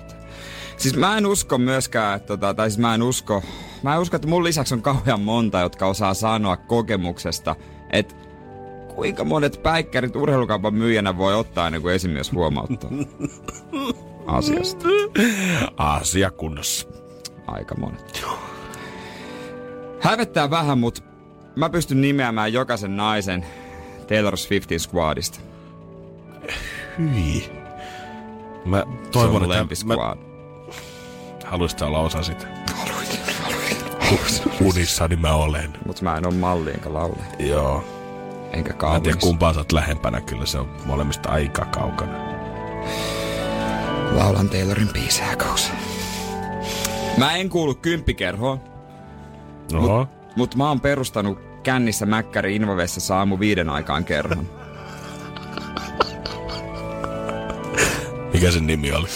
[0.77, 3.43] Siis mä en usko myöskään, että tota, tai siis mä en usko,
[3.83, 7.55] mä en usko, että mun lisäksi on kauhean monta, jotka osaa sanoa kokemuksesta,
[7.89, 8.15] että
[8.95, 12.89] kuinka monet päikkärit urheilukaupan myyjänä voi ottaa ennen kuin esimies huomauttaa
[14.27, 14.85] asiasta.
[15.77, 16.87] Asia kunnossa.
[17.47, 18.25] Aika monet.
[20.01, 21.01] Hävettää vähän, mutta
[21.55, 23.45] mä pystyn nimeämään jokaisen naisen
[24.07, 25.39] Taylor Swiftin squadista.
[26.99, 27.51] Hyi.
[28.65, 30.17] Mä toivon, että mä lempisquad.
[31.45, 32.47] haluaisit olla osa sitä.
[34.61, 35.73] Unissani mä olen.
[35.85, 37.83] Mutta mä en oo malli enkä laule, Joo.
[38.53, 39.15] enkä Mä en tiedä kaunis.
[39.15, 42.13] kumpaa sä oot lähempänä, kyllä se on molemmista aika kaukana.
[44.11, 44.89] Laulan Taylorin
[45.37, 45.71] kausi.
[47.17, 48.59] Mä en kuulu kymppikerhoon,
[50.35, 54.49] Mutta mä oon perustanut kännissä Mäkkäri Invavessa saamu viiden aikaan kerhon.
[58.33, 59.07] Mikä sen nimi oli?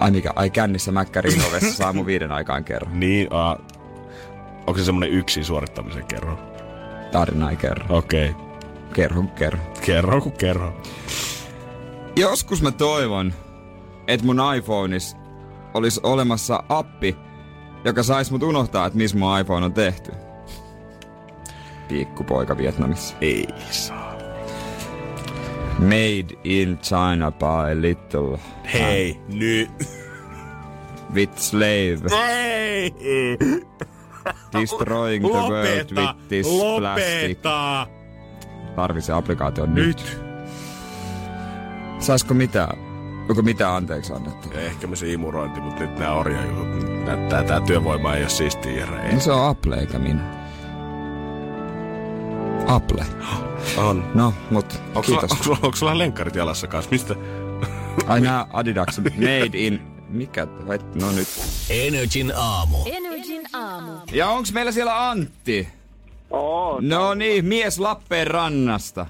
[0.00, 0.32] Ai mikä?
[0.36, 3.00] Ai kännissä Mäkkäri Invavessa saamu viiden aikaan kerhon.
[3.00, 3.56] Niin, a,
[4.66, 6.38] onko se semmonen yksi suorittamisen kerro?
[7.12, 7.98] Tarina ei kerro.
[7.98, 8.30] Okei.
[8.30, 8.42] Okay.
[8.92, 9.62] Kerho kun kerho.
[9.80, 10.80] Kerro kun kerro.
[12.16, 13.32] Joskus mä toivon,
[14.06, 15.16] että mun iPhoneissa
[15.74, 17.16] olisi olemassa appi,
[17.84, 20.12] joka sais mut unohtaa, että missä mun iPhone on tehty.
[21.88, 23.16] Pikkupoika Vietnamissa.
[23.20, 24.18] Ei saa.
[25.78, 28.38] Made in China by little
[28.72, 29.70] Hei, nyt.
[31.14, 31.98] with slave.
[32.28, 32.94] Ei!
[34.60, 36.46] Destroying the world with this
[36.78, 37.28] plastic.
[37.28, 37.86] lopeta.
[38.76, 39.86] Tarvitsee applikaatio nyt.
[39.86, 40.20] Nyt.
[41.98, 42.87] Saisiko mitään?
[43.28, 44.48] Onko mitään anteeksi annettu?
[44.58, 47.04] Ehkä me se imurointi, mutta nyt nää orjajutut.
[47.04, 49.02] Näyttää tää työvoima ei siistiä, Jere.
[49.06, 49.14] Ei.
[49.14, 50.38] No se on Apple eikä minä.
[52.66, 53.04] Apple.
[53.88, 54.10] On.
[54.14, 55.32] No, mut Onko kiitos.
[55.32, 56.90] onko, sulla, onko sulla lenkkarit jalassa kanssa?
[56.90, 57.14] Mistä?
[58.06, 59.80] Ai nää Adidas made in...
[60.08, 60.46] Mikä?
[60.66, 61.28] Vai- No nyt.
[61.70, 62.76] Energin aamu.
[62.86, 63.92] Energin aamu.
[64.12, 65.68] Ja onks meillä siellä Antti?
[66.30, 69.06] Oo, No niin, mies Lappeenrannasta.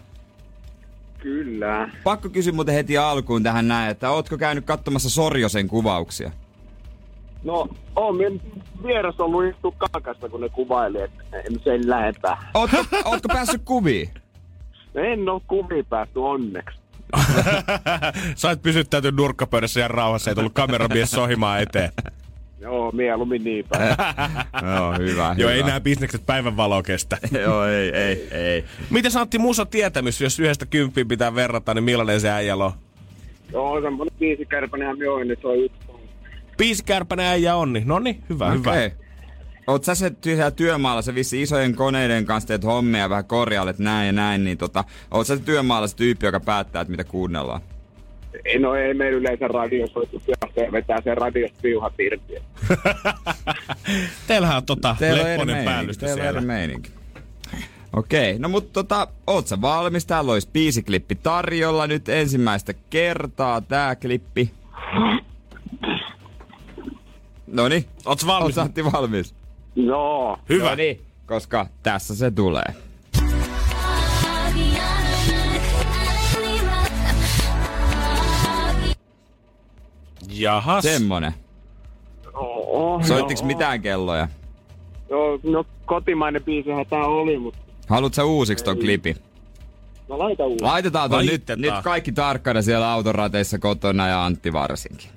[1.19, 1.91] Kyllä.
[2.05, 6.31] Pakko kysyä muuten heti alkuun tähän näin, että ootko käynyt katsomassa Sorjosen kuvauksia?
[7.45, 8.41] No, oon minä
[8.87, 12.51] vieressä ollut istua kaakasta, kun ne kuvaili, että en sen lähempää.
[12.55, 14.11] Ootko, ootko päässyt kuviin?
[14.95, 16.79] En oo kumipäästy onneksi.
[18.35, 21.93] Sait pysyttäytyä nurkkapöydässä ja rauhassa, ei tullut kameramies sohimaan eteen.
[22.61, 23.97] Joo, mieluummin niin päin.
[24.77, 25.53] Joo, hyvä, Joo, hyvä.
[25.53, 27.19] ei nämä bisnekset päivänvaloa kestä.
[27.43, 28.65] Joo, ei, ei, ei.
[28.91, 32.73] Miten Antti Musa tietämys, jos yhdestä kymppiin pitää verrata, niin millainen se äijällä on?
[33.53, 35.79] Joo, semmonen viisikärpäinen minä niin se on yksi.
[36.59, 38.71] Biisikärpäinen äijä on, niin no niin, hyvä, hyvä.
[38.71, 38.91] Okei.
[39.67, 43.79] Oot sä se siellä työmaalla, sä vissi isojen koneiden kanssa teet hommia ja vähän korjailet
[43.79, 47.05] näin ja näin, niin tota, oot sä se työmaalla se tyyppi, joka päättää, että mitä
[47.05, 47.61] kuunnellaan?
[48.45, 52.35] Ei, no ei meillä yleensä radiosoitu työssä ja vetää sen radiosta piuhat irti.
[54.27, 56.39] Teillähän on tota Teillä on lepponen päällystö teillä on siellä.
[56.39, 56.91] eri meininki.
[57.97, 60.07] Okei, no mutta tota, oot sä valmis?
[60.07, 64.51] Täällä olisi biisiklippi tarjolla nyt ensimmäistä kertaa tää klippi.
[67.47, 68.55] Noni, Oots oot valmis?
[68.55, 69.35] sä Antti valmis?
[69.77, 70.39] Joo.
[70.49, 70.71] Hyvä.
[70.71, 72.75] Noniin, koska tässä se tulee.
[80.31, 80.85] Jahas.
[80.85, 81.33] Semmonen.
[82.35, 84.29] Oh, Soittiks mitään kelloja?
[85.11, 87.59] Joo, no kotimainen biisihän tää oli, mutta
[87.89, 89.17] Haluat sä uusiksi ton klipin?
[90.09, 90.65] no laita uusi.
[90.65, 95.11] Laitetaan ton nyt, nyt kaikki tarkkana siellä autorateissa kotona ja Antti varsinkin.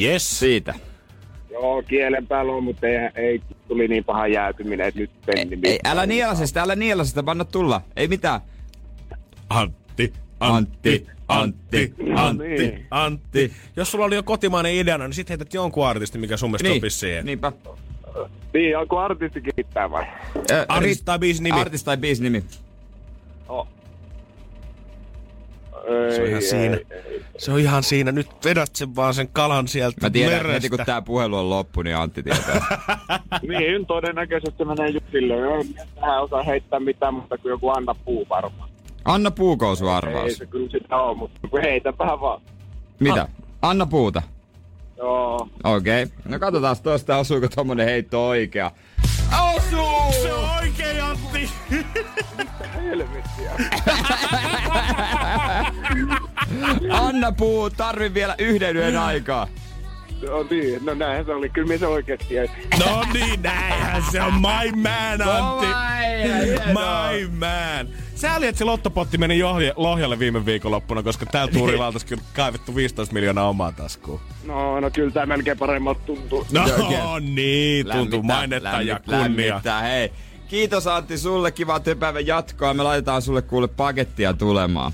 [0.00, 0.38] Yes.
[0.38, 0.74] Siitä.
[1.62, 5.58] Joo, kielen päällä on, mutta ei, ei tuli niin paha jäätyminen, että nyt penni.
[5.64, 7.80] Ei, älä nielasesta, älä nielasesta, anna tulla.
[7.96, 8.40] Ei mitään.
[9.50, 12.86] Antti, Antti, Antti, Antti, Antti, niin.
[12.90, 13.52] Antti.
[13.76, 16.80] Jos sulla oli jo kotimainen ideana, niin sit heität jonkun artistin, mikä sun mielestä Niin,
[16.80, 17.26] sopisi siihen.
[17.26, 17.52] niinpä.
[18.54, 20.04] Niin, onko artisti kiittää vai?
[20.68, 21.60] Artisti tai biisin nimi?
[21.60, 22.44] Artist tai biisin nimi.
[23.48, 23.68] Oh.
[26.14, 26.76] Se on ihan Ei, siinä.
[26.76, 27.22] ei, ei.
[27.38, 28.12] Se on ihan siinä.
[28.12, 30.52] Nyt vedät sen vaan sen kalan sieltä Mä tiedän, merestä.
[30.52, 32.60] heti kun tää puhelu on loppu, niin Antti tietää.
[33.48, 35.36] Niin, todennäköisesti se menee Jusille.
[35.36, 35.64] Joo,
[35.94, 38.70] Tähän osaa heittää mitään muuta kuin joku Anna Puu varmaan.
[39.04, 40.36] Anna Puukousu Ei arvaus.
[40.36, 42.40] se kyllä sitä ole, mutta kun heitäpähän vaan.
[43.00, 43.28] Mitä?
[43.62, 44.22] Anna Puuta.
[44.96, 45.48] Joo.
[45.64, 46.02] Okei.
[46.02, 46.16] Okay.
[46.28, 48.70] No katsotaan tosta, osuuko tommonen heitto oikea.
[49.54, 50.12] Osuu!
[50.22, 51.50] Se on oikein, Antti!
[52.74, 53.50] Helvettiä.
[56.90, 59.48] Anna Puu, tarvin vielä yhden yön aikaa.
[60.28, 61.48] No niin, no näinhän se oli.
[61.48, 62.48] Kyllä minä se oikeesti jäi.
[62.86, 64.34] No niin, näinhän se on.
[64.34, 65.66] My man, Antti.
[65.66, 66.66] Antti!
[66.66, 68.05] My man.
[68.16, 72.74] Sääli, että se lottopotti meni Johje, Lohjalle viime viikonloppuna, koska täällä tuurilla oltaisiin kyllä kaivettu
[72.76, 74.20] 15 miljoonaa omaa taskuun.
[74.46, 76.46] No, no kyllä tää melkein paremmalta tuntuu.
[76.52, 79.48] No Joo, niin, tuntuu Lämmittää, mainetta ja lämmittää, kunnia.
[79.48, 79.82] lämmittää.
[79.82, 80.12] Hei,
[80.48, 82.74] kiitos Antti sulle, kiva työpäivän jatkoa.
[82.74, 84.92] Me laitetaan sulle kuule pakettia tulemaan.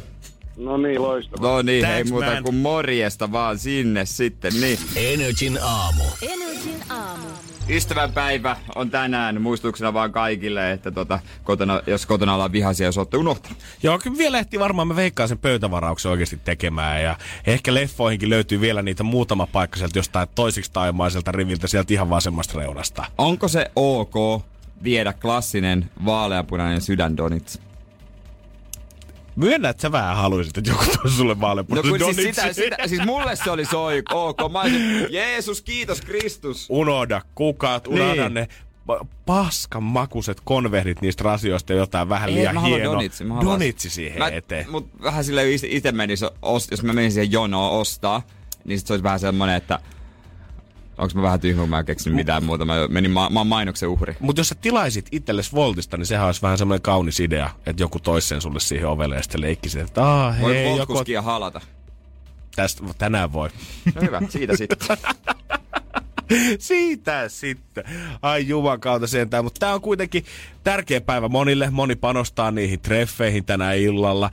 [0.57, 1.51] No niin, loistavaa.
[1.53, 2.43] No niin, hei Thanks, muuta man.
[2.43, 4.53] kuin morjesta vaan sinne sitten.
[4.61, 4.79] Niin.
[4.97, 6.05] Energin aamu.
[6.23, 7.27] Energin aamu.
[7.69, 13.17] Ystävänpäivä on tänään muistutuksena vaan kaikille, että tota, kotona, jos kotona ollaan vihaisia, jos olette
[13.17, 13.59] unohtanut.
[13.83, 17.03] Joo, kyllä vielä ehti varmaan me veikkaan sen pöytävarauksen oikeasti tekemään.
[17.03, 22.11] Ja ehkä leffoihinkin löytyy vielä niitä muutama paikka sieltä jostain toisiksi taimaiselta riviltä sieltä ihan
[22.11, 23.05] vasemmasta reunasta.
[23.19, 24.43] Onko se ok
[24.83, 27.72] viedä klassinen vaaleapunainen sydändonitsi?
[29.37, 32.77] Myönnä, että sä vähän haluaisit, että joku toisi sulle No vaaleanpunaisen kun siis, sitä, sitä,
[32.87, 34.37] siis mulle se oli soi, ok.
[34.53, 36.67] Mä olisin, Jeesus, kiitos Kristus.
[36.69, 38.35] Unohda kukat, unohda Niin.
[38.35, 38.49] ne
[38.93, 42.93] pa- paskan makuiset konvehdit niistä rasioista jotain vähän Ei, liian hienoa.
[42.95, 44.71] donitsi, mä donitsi siihen Mä, eteen.
[44.71, 46.21] mut vähän silleen itse, menis,
[46.71, 48.23] jos mä menisin siihen jonoon ostaa,
[48.65, 49.79] niin sit se olisi vähän semmonen, että
[50.99, 52.65] onks mä vähän tyhmä, mä en keksinyt mitään muuta.
[52.65, 54.17] Mä, menin, mä, mä oon mainoksen uhri.
[54.21, 57.99] Mutta jos sä tilaisit itsellesi Voltista, niin sehän olisi vähän semmoinen kaunis idea, että joku
[57.99, 61.61] toisi sen sulle siihen ovelle ja sitten leikkisit, että aah, Voi hei, joku voltkuskia halata.
[62.57, 63.49] tästä tänään voi.
[63.95, 64.79] No hyvä, siitä sitten.
[66.59, 67.85] Siitä sitten.
[68.23, 69.45] Ai juman kautta sentään.
[69.45, 70.25] Mutta tämä on kuitenkin
[70.65, 71.71] tärkeä päivä monille.
[71.71, 74.31] Moni panostaa niihin treffeihin tänä illalla.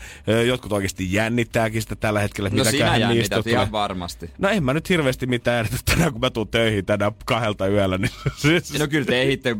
[0.48, 4.30] Jotkut oikeasti jännittääkin sitä tällä hetkellä, No sinä jännität ihan varmasti.
[4.38, 7.98] No en mä nyt hirveästi mitään jännitä tänään, kun mä tuun töihin tänään kahdelta yöllä.
[7.98, 8.12] Niin
[8.80, 9.58] No kyllä te ehditte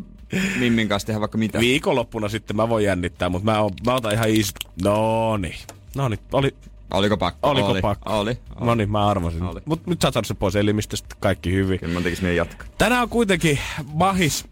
[0.60, 1.60] Mimmin kanssa tehdä vaikka mitä.
[1.60, 4.52] Viikonloppuna sitten mä voin jännittää, mutta mä, mä otan ihan easy.
[4.84, 5.56] No niin.
[5.96, 6.56] No niin, oli,
[6.94, 7.50] Oliko pakko?
[7.50, 7.82] oliko oli.
[7.82, 8.20] pakko?
[8.20, 8.38] Oli.
[8.56, 8.66] oli.
[8.66, 9.44] No niin, mä arvasin.
[9.44, 9.62] Oli.
[9.66, 11.80] Mutta nyt sä oot sen pois elimistöstä, kaikki hyvin.
[11.80, 12.68] Kyllä mun tekis mieli jatkaa.
[12.78, 13.60] Tänään on kuitenkin
[13.94, 14.46] mahis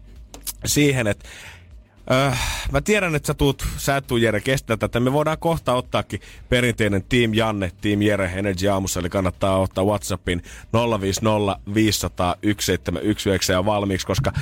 [0.64, 1.28] siihen, että
[2.10, 2.38] Öh,
[2.72, 5.00] mä tiedän, että sä tuut, sä et tuu Jere kestää tätä.
[5.00, 10.42] Me voidaan kohta ottaakin perinteinen Team Janne, Team Jere Energy aamussa, eli kannattaa ottaa Whatsappin
[11.00, 14.32] 050 500 1719 ja valmiiksi, koska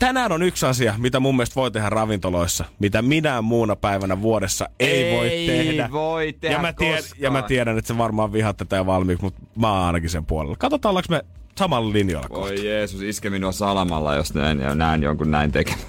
[0.00, 4.68] tänään on yksi asia, mitä mun mielestä voi tehdä ravintoloissa, mitä minä muuna päivänä vuodessa
[4.80, 5.88] ei, Ei voi tehdä.
[5.92, 7.22] voi tehdä ja, mä tiedän, koskaan.
[7.22, 10.26] ja mä tiedän, että se varmaan vihat tätä ja valmiiksi, mutta mä oon ainakin sen
[10.26, 10.56] puolella.
[10.58, 11.22] Katsotaan, ollaanko me
[11.58, 12.28] samalla linjalla.
[12.28, 12.44] kohta.
[12.44, 15.84] Oi Jeesus, iske minua salamalla, jos näin, näen jonkun näin tekemään.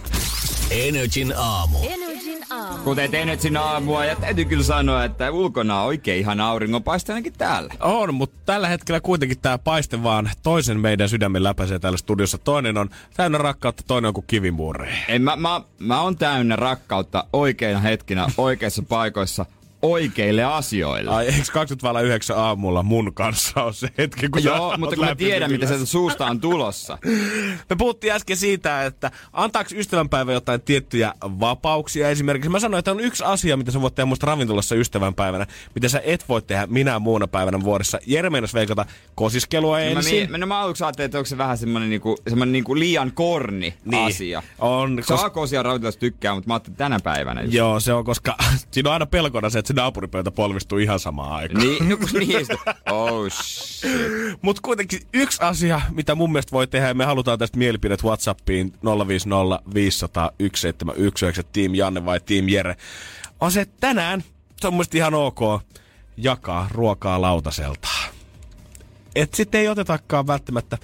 [0.71, 1.77] Energin aamu.
[1.83, 2.10] Energin
[2.51, 2.83] aamu.
[2.83, 7.33] Kuten tein sinä aamua, ja täytyy kyllä sanoa, että ulkona on oikein ihan auringonpaiste ainakin
[7.33, 7.73] täällä.
[7.79, 12.37] On, mutta tällä hetkellä kuitenkin tämä paiste vaan toisen meidän sydämen läpäisee täällä studiossa.
[12.37, 14.89] Toinen on täynnä rakkautta, toinen on kuin kivimuuri.
[15.07, 19.45] En, mä, mä, mä on täynnä rakkautta oikeina hetkinä, oikeissa paikoissa,
[19.81, 21.11] oikeille asioille.
[21.11, 25.51] Ai, eikö 20 aamulla mun kanssa on se hetki, kun Joo, mutta kun mä tiedän,
[25.51, 26.97] mitä sieltä suusta on tulossa.
[27.69, 32.49] Me puhuttiin äsken siitä, että antaako ystävänpäivä jotain tiettyjä vapauksia esimerkiksi.
[32.49, 36.01] Mä sanoin, että on yksi asia, mitä sä voit tehdä musta ravintolassa ystävänpäivänä, mitä sä
[36.05, 37.99] et voi tehdä minä muuna päivänä vuodessa.
[38.05, 40.31] Jere meinas veikata kosiskelua No mä, ensin.
[40.31, 43.73] mi- no mä aluksi ajattelin, että onko se vähän semmonen, niinku, semmonen niinku liian korni
[43.85, 44.05] Niin.
[44.07, 44.43] asia.
[44.59, 47.53] On, Saa koska- kosia ravintolassa tykkää, mutta mä ajattelin tänä päivänä just.
[47.53, 48.35] Joo, se on, koska
[48.71, 51.65] siinä on aina pelkona se, että se naapuripöytä polvistuu ihan samaan aikaan.
[51.65, 52.57] Niin, no niistä.
[52.91, 53.91] Oh shit.
[54.41, 58.73] Mutta kuitenkin yksi asia, mitä mun mielestä voi tehdä, ja me halutaan tästä mielipidet Whatsappiin
[59.07, 62.75] 050 500 1719, Team Janne vai Team Jere,
[63.39, 64.23] on se, että tänään
[64.61, 65.39] se on mun ihan ok
[66.17, 67.87] jakaa ruokaa lautaselta.
[69.15, 70.77] Et sitten ei otetakaan välttämättä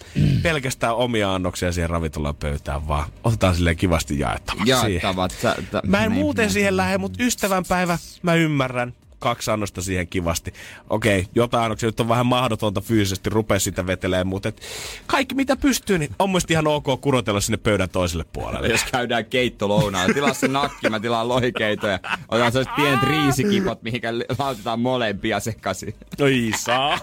[0.43, 4.69] pelkästään omia annoksia siihen ravintolan pöytään, vaan otetaan silleen kivasti jaettavaksi.
[4.69, 5.31] Jaettavat.
[5.41, 6.53] Sä, t- Mä en niin, muuten niin.
[6.53, 8.93] siihen lähde, mutta ystävänpäivä, mä ymmärrän.
[9.19, 10.53] Kaksi annosta siihen kivasti.
[10.89, 14.61] Okei, jotain annoksia nyt on vähän mahdotonta fyysisesti rupea sitä vetelemään, mutta et
[15.07, 18.67] kaikki mitä pystyy, niin on musta ihan ok kurotella sinne pöydän toiselle puolelle.
[18.67, 21.99] Jos käydään keittolounaan, tilaa se nakki, mä tilaan lohikeitoja.
[22.29, 25.95] Otan sellaiset pienet riisikipot, mihinkä laitetaan molempia sekaisin.
[26.19, 26.99] Ei saa.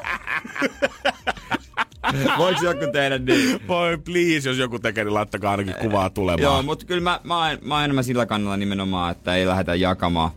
[2.39, 3.69] Voiko joku tehdä niin?
[3.69, 6.43] Voi please, jos joku tekee, niin laittakaa ainakin kuvaa tulemaan.
[6.43, 10.31] Joo, mutta kyllä mä, mä, mä oon enemmän sillä kannalla nimenomaan, että ei lähdetä jakamaan.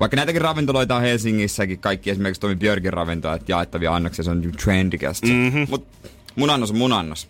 [0.00, 4.52] Vaikka näitäkin ravintoloita on Helsingissäkin, kaikki esimerkiksi Tomi Björkin ravintola, että jaettavia annoksia, se on
[4.64, 5.26] trendikästä.
[5.26, 5.66] Mm-hmm.
[5.70, 7.28] Mutta mun annos on mun annos.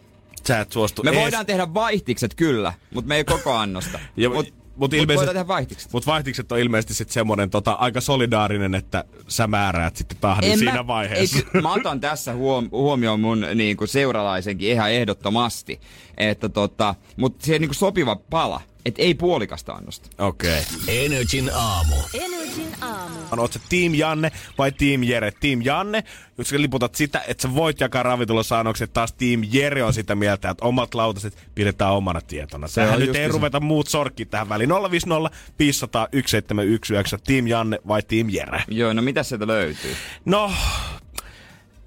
[0.48, 3.98] Sä et suostu Me ees- voidaan tehdä vaihtikset kyllä, mutta me ei koko annosta.
[4.16, 5.92] Ja- Mut, mut mut ilmeisesti- tehdä vaihtikset.
[5.92, 10.58] Mut vaihtikset on ilmeisesti sit semmonen tota, aika solidaarinen, että sä määräät sitten tahdin En
[10.58, 11.38] siinä mä, vaiheessa.
[11.54, 15.80] Ei, mä otan tässä huom- huomioon mun niin kuin seuralaisenkin ihan ehdottomasti.
[16.16, 18.60] Että tota, mutta siihen niin kuin sopiva pala.
[18.86, 20.08] Että ei puolikasta annosta.
[20.18, 20.62] Okei.
[20.88, 21.94] Energin aamu.
[22.14, 23.16] Energin aamu.
[23.38, 25.30] Oot sä Team Janne vai Team Jere?
[25.40, 26.04] Team Janne,
[26.38, 30.14] jos sä liputat sitä, että sä voit jakaa ravintolassa annokset, taas Team Jere on sitä
[30.14, 32.68] mieltä, että omat lautaset pidetään omana tietona.
[32.68, 33.32] Se Tähän on nyt ei se.
[33.32, 34.70] ruveta muut sorkki tähän väliin.
[34.90, 38.62] 050 500 1719, Team Janne vai Team Jere?
[38.68, 39.96] Joo, no mitä sieltä löytyy?
[40.24, 40.52] No,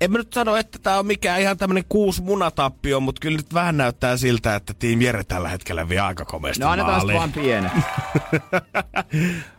[0.02, 3.54] en mä nyt sano, että tää on mikään ihan tämmönen kuusi munatappio, mutta kyllä nyt
[3.54, 7.72] vähän näyttää siltä, että Team Jere tällä hetkellä vie aika komeasti No annetaan vaan pienet.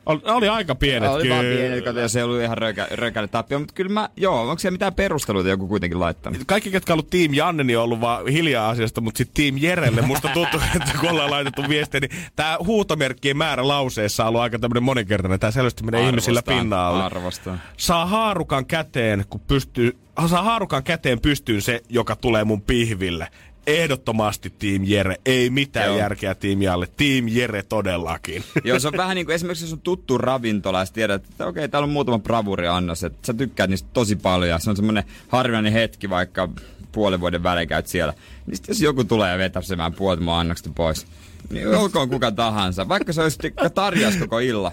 [0.06, 1.34] Oli, oli aika pienet Oli kyllä.
[1.34, 3.58] vaan pienet, kato, jos ei ollut ihan rökä, rökälle tappio.
[3.58, 6.42] Mutta kyllä mä, joo, onko siellä mitään perusteluita joku kuitenkin laittanut?
[6.46, 9.62] kaikki, ketkä on ollut Team Janne, niin on ollut vaan hiljaa asiasta, mutta sitten Team
[9.62, 14.40] Jerelle musta tuntuu, että kun ollaan laitettu viestiä, niin tämä huutomerkkien määrä lauseessa on ollut
[14.40, 15.40] aika tämmöinen moninkertainen.
[15.40, 17.04] Tämä selvästi menee ihmisillä pinnalle.
[17.04, 17.60] Arvostan.
[17.76, 23.28] Saa haarukan käteen, kun pystyy, saa haarukan käteen pystyyn se, joka tulee mun pihville.
[23.66, 25.16] Ehdottomasti Team Jere.
[25.26, 25.98] Ei mitään Joo.
[25.98, 26.86] järkeä Team Jalle.
[26.96, 28.44] Team Jere todellakin.
[28.64, 31.68] Joo, se on vähän niin kuin esimerkiksi jos on tuttu ravintola ja tiedät, että okei,
[31.68, 35.04] täällä on muutama bravuri annos, että sä tykkäät niistä tosi paljon ja se on semmoinen
[35.28, 36.48] harvinainen hetki, vaikka
[36.92, 38.14] puolen vuoden välein käyt siellä.
[38.46, 41.06] Niin sit jos joku tulee vetäsemään puolet mun annoksesta pois,
[41.50, 43.38] niin olkoon kuka tahansa, vaikka se olisi
[43.74, 44.72] tarjas koko illa.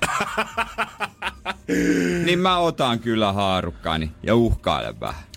[2.26, 5.29] niin mä otan kyllä haarukkaani ja uhkailen vähän.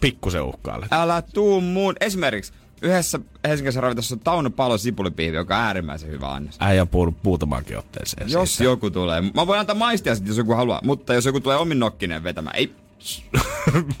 [0.00, 0.86] Pikkusen uhkaalle.
[0.90, 6.28] Älä tuu mun, esimerkiksi yhdessä Helsingin ravintolassa on Tauno Palo sipulipihvi, joka on äärimmäisen hyvä
[6.32, 6.56] annos.
[6.60, 8.64] Äijä on puhunut muutamaankin otteeseen Jos siitä.
[8.70, 9.20] joku tulee.
[9.20, 10.80] Mä voin antaa maistia sitten, jos joku haluaa.
[10.84, 12.74] Mutta jos joku tulee omin nokkinen vetämään, ei.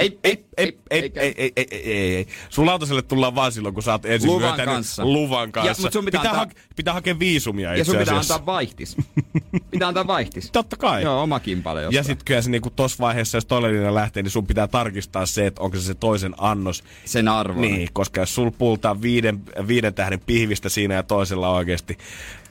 [0.00, 2.26] Ei, ei, Ei, ei, ei, ei, ei, ei, ei.
[2.50, 5.04] Sun lautaselle tullaan vaan silloin, kun sä oot ensin Luvan kanssa.
[5.04, 5.70] luvan kanssa.
[5.70, 8.34] Ja, mut sun pitää antaa- hake- pitää hakea viisumia Ja sun pitää asiassa.
[8.34, 8.96] antaa vaihtis.
[9.70, 10.50] pitää antaa vaihtis.
[10.52, 11.02] Totta kai.
[11.02, 12.04] Joo, oma kimpale Ja jostain.
[12.04, 15.62] sit kyllä se niinku tossa vaiheessa, jos toinen lähtee, niin sun pitää tarkistaa se, että
[15.62, 16.84] onko se se toisen annos.
[17.04, 17.70] Sen arvoinen.
[17.72, 21.98] Niin, koska jos sul puultaa viiden, viiden tähden pihvistä siinä ja toisella on oikeesti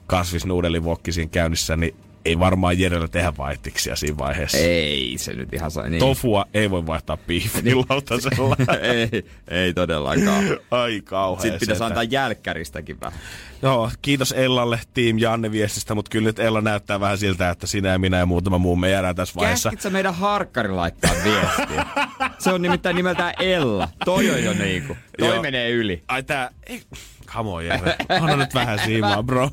[0.08, 1.96] kasvisnuudelivokki siinä käynnissä, niin
[2.26, 4.58] ei varmaan Jerellä tehdä vaihtiksia siinä vaiheessa.
[4.58, 5.90] Ei se nyt ihan sai.
[5.90, 6.00] Niin.
[6.00, 8.56] Tofua ei voi vaihtaa pihviin lautasella.
[8.82, 10.44] ei, ei todellakaan.
[10.72, 11.42] Ai kauhean.
[11.42, 13.20] Sitten pitäisi antaa jälkkäristäkin vähän.
[13.62, 17.90] Joo, kiitos Ellalle, Team Janne viestistä, mutta kyllä nyt Ella näyttää vähän siltä, että sinä
[17.90, 19.70] ja minä ja muutama muu me jäädään tässä vaiheessa.
[19.70, 21.86] Käskit meidän harkkari laittaa viestiä?
[22.40, 23.90] Se on nimittäin nimeltään Ella.
[24.06, 24.98] Toi on jo niinku.
[25.20, 25.42] Toi Joo.
[25.42, 26.04] menee yli.
[26.08, 26.82] Ai tää, ei,
[27.26, 29.50] come on Jere, anna nyt vähän siimaa bro.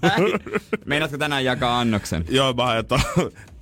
[0.86, 2.24] Meinaatko tänään jakaa annoksen?
[2.28, 3.00] Joo, mä tuon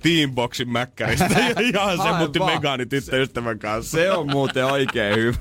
[0.03, 2.53] Teamboxin mäkkäristä ja ihan Hae semmoinen vaan.
[2.55, 3.97] vegaani tyttöystävän kanssa.
[3.97, 5.37] Se on muuten oikein hyvä.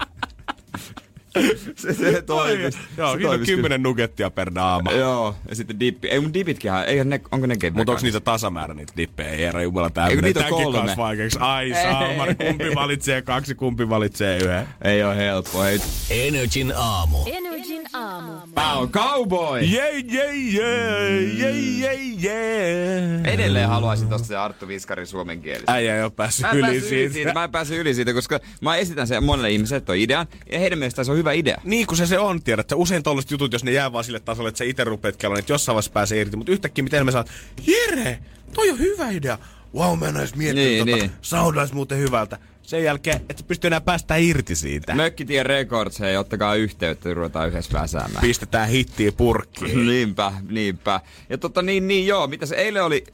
[1.76, 2.70] se, se toimii.
[2.96, 3.38] Joo, se kyllä.
[3.46, 4.92] 10 nuggettia per naama.
[4.92, 6.08] Joo, ja sitten dippi.
[6.08, 9.30] Ei mun dipitkin, eihän ne, onko nekin Mutta onko niitä tasamäärä niitä dippejä?
[9.30, 10.78] Ei herra jumala, tää Eikö niitä kolme?
[10.78, 11.38] kanssa vaikeaksi.
[11.40, 14.68] Ai saamari, kumpi valitsee kaksi, kumpi valitsee yhden.
[14.84, 15.80] Ei oo helppo, ei.
[16.10, 17.18] Energin aamu.
[17.26, 17.53] Energin
[17.94, 18.32] aamu.
[18.76, 19.60] On cowboy!
[19.60, 23.20] Jei, jei, jei, jei, jei, jei.
[23.24, 25.64] Edelleen haluaisin tosta se Arttu Viskarin suomen kieli.
[25.66, 27.12] Äijä ei oo päässyt yli yli siitä.
[27.14, 27.32] siitä.
[27.32, 30.78] Mä en päässyt yli siitä, koska mä esitän sen monelle ihmiselle toi idean, ja heidän
[30.78, 31.56] mielestään se on hyvä idea.
[31.64, 32.70] Niin kuin se se on, tiedät.
[32.70, 35.38] sä, Usein tollaset jutut, jos ne jää vaan sille tasolle, että sä itse rupeat kelloon,
[35.38, 36.36] että jossain vaiheessa pääsee irti.
[36.36, 37.30] Mutta yhtäkkiä miten me saat,
[37.66, 38.18] Jere,
[38.54, 39.38] toi on hyvä idea.
[39.74, 41.56] Wow, mä en edes miettinyt Niin, tota.
[41.66, 41.74] niin.
[41.74, 42.38] Muuten hyvältä.
[42.64, 44.94] Sen jälkeen, että sä pystyy enää päästä irti siitä.
[44.94, 48.20] Mökkitien Records, hei, ottakaa yhteyttä, ruvetaan yhdessä väsäämään.
[48.20, 49.86] Pistetään hittiä purkkiin.
[49.86, 51.00] niinpä, niinpä.
[51.28, 53.04] Ja tota niin, niin joo, mitä se eilen oli,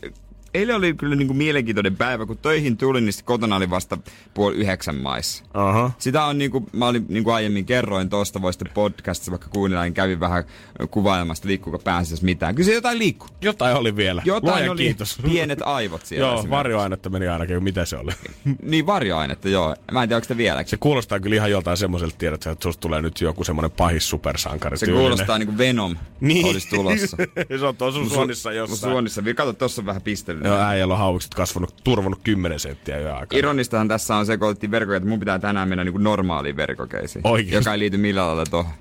[0.55, 3.99] eilen oli kyllä niinku mielenkiintoinen päivä, kun töihin tulin, niin kotona oli vasta
[4.35, 5.45] puoli yhdeksän maissa.
[5.55, 5.91] Aha.
[5.99, 9.95] Sitä on niinku, mä olin niinku aiemmin kerroin tosta, voi sitten podcastissa vaikka kuunnella, niin
[9.95, 10.45] kävin vähän
[10.91, 12.55] kuvailemasta, liikkuuko päässä jos mitään.
[12.55, 13.29] Kyllä se jotain liikkuu.
[13.41, 14.23] Jotain oli vielä.
[14.25, 15.19] Jotain oli kiitos.
[15.31, 16.27] pienet aivot siellä.
[16.27, 17.65] Joo, varjoainetta meni ainakin.
[17.65, 18.13] Mitä se oli?
[18.63, 19.77] Niin varjoainetta, joo.
[19.93, 20.71] Mä en tiedä, onko sitä vieläkin.
[20.71, 24.11] Se kuulostaa kyllä ihan joltain semmoiselta, tiedät, sä, että susta tulee nyt joku semmoinen pahis
[24.11, 26.47] supersankari Se kuulostaa niinku Venom niin.
[26.47, 27.17] olisi tulossa.
[27.61, 28.93] se on tuossa suonissa jossain.
[28.93, 29.23] Suonissa.
[29.37, 30.40] Kato, tossa on vähän pistelyä.
[30.45, 33.39] Joo, äijällä on hauikset kasvanut, turvannut 10 senttiä jo aikaa.
[33.39, 37.27] Ironistahan tässä on se, kun otettiin verkkoja, että mun pitää tänään mennä niinku normaaliin verkokeisiin.
[37.27, 37.55] Oikeesti?
[37.55, 38.73] Joka ei liity millään lailla tohon.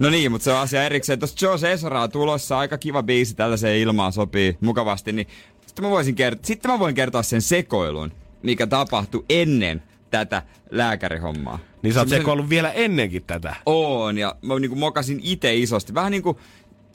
[0.00, 1.18] No niin, mutta se on asia erikseen.
[1.18, 5.12] Tuossa Joe Cesara on tulossa, aika kiva biisi, tällaiseen ilmaan sopii mukavasti.
[5.12, 5.26] Niin
[5.66, 8.12] sitten mä, voisin kert- sitten mä voin kertoa sen sekoilun,
[8.42, 11.58] mikä tapahtui ennen tätä lääkärihommaa.
[11.82, 13.54] Niin sä oot Semmosen- sekoillut vielä ennenkin tätä.
[13.66, 15.94] Oon, ja mä niinku mokasin itse isosti.
[15.94, 16.40] Vähän niinku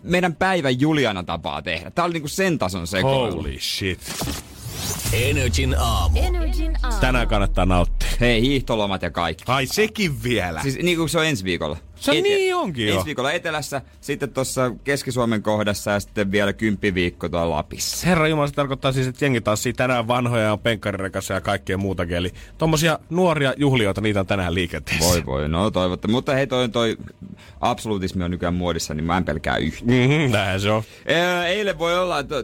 [0.06, 1.92] meidän päivän Juliana tapaa tehdä.
[1.92, 3.36] Tää oli niinku sen tason sekoilu.
[3.36, 4.00] Holy shit.
[5.14, 6.20] Energin aamu.
[6.20, 7.00] Energin aamu.
[7.02, 8.10] Tänään kannattaa nauttia.
[8.20, 9.44] Hei, hiihtolomat ja kaikki.
[9.48, 10.62] Ai sekin vielä.
[10.62, 11.78] Siis niin kuin se on ensi viikolla.
[11.96, 12.94] Se niin onkin jo.
[12.94, 18.08] Ensi viikolla etelässä, sitten tuossa Keski-Suomen kohdassa ja sitten vielä kymppiviikko tuolla Lapissa.
[18.08, 21.78] Herra Jumala, se tarkoittaa siis, että jengi taas siitä tänään vanhoja ja penkkarirekassa ja kaikkea
[21.78, 22.18] muutakin.
[22.18, 25.10] Eli tommosia nuoria juhlioita, niitä on tänään liikenteessä.
[25.10, 26.12] Voi voi, no toivottavasti.
[26.12, 26.98] Mutta hei, toi, toi
[27.62, 29.86] absolutismi on nykyään muodissa, niin mä en pelkää yhtä.
[29.86, 30.84] Mm-hmm, näinhän se on.
[31.48, 32.44] Eilen voi olla, että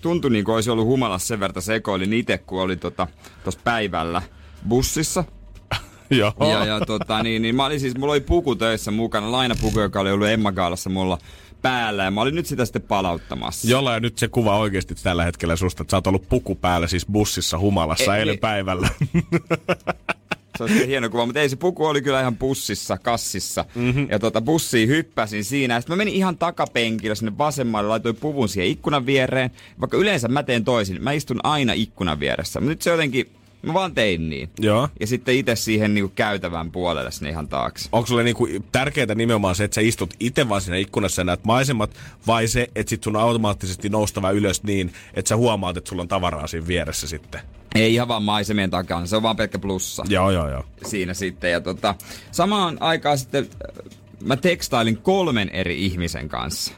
[0.00, 3.06] tuntui niin kuin olisi ollut humalassa sen verran sekoilin itse, kun oli tuossa
[3.44, 4.22] tota, päivällä
[4.68, 5.24] bussissa.
[6.10, 6.32] Joo.
[6.40, 10.00] Ja, ja tota, niin, niin, mä olin siis, mulla oli puku töissä mukana, lainapuku, joka
[10.00, 11.18] oli ollut Emma Gaalassa mulla
[11.62, 13.68] päällä, ja mä olin nyt sitä sitten palauttamassa.
[13.68, 16.86] Jolla ja nyt se kuva oikeasti tällä hetkellä susta, että sä oot ollut puku päällä
[16.86, 18.40] siis bussissa humalassa Ei, eilen niin.
[18.40, 18.88] päivällä.
[20.58, 23.64] Se olisi hieno kuva, mutta ei se puku oli kyllä ihan bussissa, kassissa.
[23.74, 24.06] Mm-hmm.
[24.10, 25.74] Ja tota, bussiin hyppäsin siinä.
[25.74, 29.50] Ja sitten mä menin ihan takapenkillä sinne vasemmalle, laitoin puvun siihen ikkunan viereen.
[29.80, 32.60] Vaikka yleensä mä teen toisin, mä istun aina ikkunan vieressä.
[32.60, 33.30] Mutta nyt se jotenkin,
[33.62, 34.50] mä vaan tein niin.
[34.58, 34.88] Joo.
[35.00, 37.88] Ja sitten itse siihen niinku käytävän puolelle sinne ihan taakse.
[37.92, 41.44] Onko sulle niinku tärkeää nimenomaan se, että sä istut itse vaan siinä ikkunassa ja näet
[41.44, 41.90] maisemat,
[42.26, 46.02] vai se, että sit sun on automaattisesti noustava ylös niin, että sä huomaat, että sulla
[46.02, 47.40] on tavaraa siinä vieressä sitten?
[47.74, 50.04] Ei ihan vaan maisemien takana, se on vaan pelkkä plussa.
[50.08, 50.64] Joo, joo, joo.
[50.86, 51.52] siinä sitten.
[51.52, 51.94] Ja tota,
[52.30, 56.74] samaan aikaan sitten äh, mä tekstailin kolmen eri ihmisen kanssa.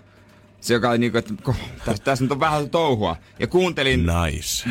[0.60, 1.34] Se joka oli niinku, että
[1.84, 3.16] tässä, tässä nyt on vähän touhua.
[3.38, 4.06] Ja kuuntelin...
[4.06, 4.68] Nice.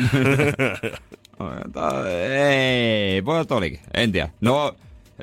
[2.48, 3.80] Ei, voi olla että olikin.
[3.94, 4.28] En tiedä.
[4.40, 4.76] No,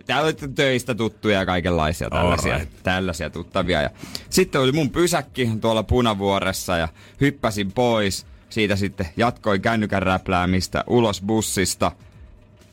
[0.06, 2.84] täällä oli töistä tuttuja ja kaikenlaisia tällaisia, Alright.
[2.84, 3.82] tällaisia tuttavia.
[3.82, 3.90] Ja
[4.30, 6.88] sitten oli mun pysäkki tuolla punavuoressa ja
[7.22, 8.26] hyppäsin pois.
[8.50, 11.92] Siitä sitten jatkoin kännykän räpläämistä ulos bussista.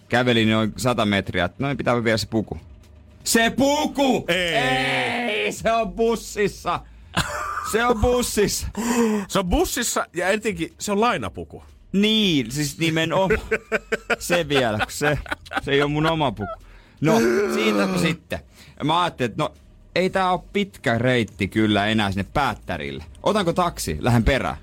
[0.09, 2.59] Kävelin noin 100 metriä, että noin pitää vielä se puku.
[3.25, 4.25] Se puku!
[4.29, 4.55] Ei.
[4.55, 6.81] Ei, se on bussissa!
[7.72, 8.66] Se on bussissa!
[9.29, 11.62] se on bussissa ja etenkin se on lainapuku.
[11.93, 13.31] Niin, siis nimenomaan.
[14.18, 15.18] Se vielä, kun se,
[15.62, 16.53] se ei ole mun oma puku.
[17.01, 17.18] No,
[17.55, 18.39] siitä sitten.
[18.85, 19.55] Mä ajattelin, että no,
[19.95, 23.05] ei tää ole pitkä reitti kyllä enää sinne päättärille.
[23.22, 23.97] Otanko taksi?
[24.01, 24.57] Lähden perään.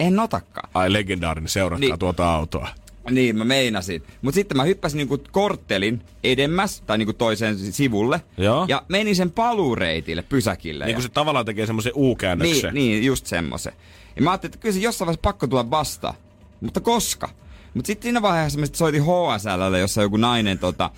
[0.00, 0.68] En otakaan.
[0.74, 1.98] Ai legendaarinen, seuratkaa Niin.
[1.98, 2.68] tuota autoa.
[3.10, 4.02] Niin, mä meinasin.
[4.22, 8.20] Mutta sitten mä hyppäsin niinku korttelin edemmäs, tai niinku toiseen sivulle.
[8.38, 8.64] Joo.
[8.68, 10.84] Ja menin sen paluureitille, pysäkille.
[10.84, 10.96] Niin ja...
[10.96, 12.74] kuin se tavallaan tekee semmoisen U-käännöksen.
[12.74, 13.72] Niin, niin, just semmoisen.
[14.16, 16.14] Ja mä ajattelin, että kyllä se jossain vaiheessa pakko tulla vastaan.
[16.60, 17.28] Mutta koska?
[17.74, 20.90] Mutta sitten siinä vaiheessa mä sit soitin HSLlle, jossa joku nainen tota,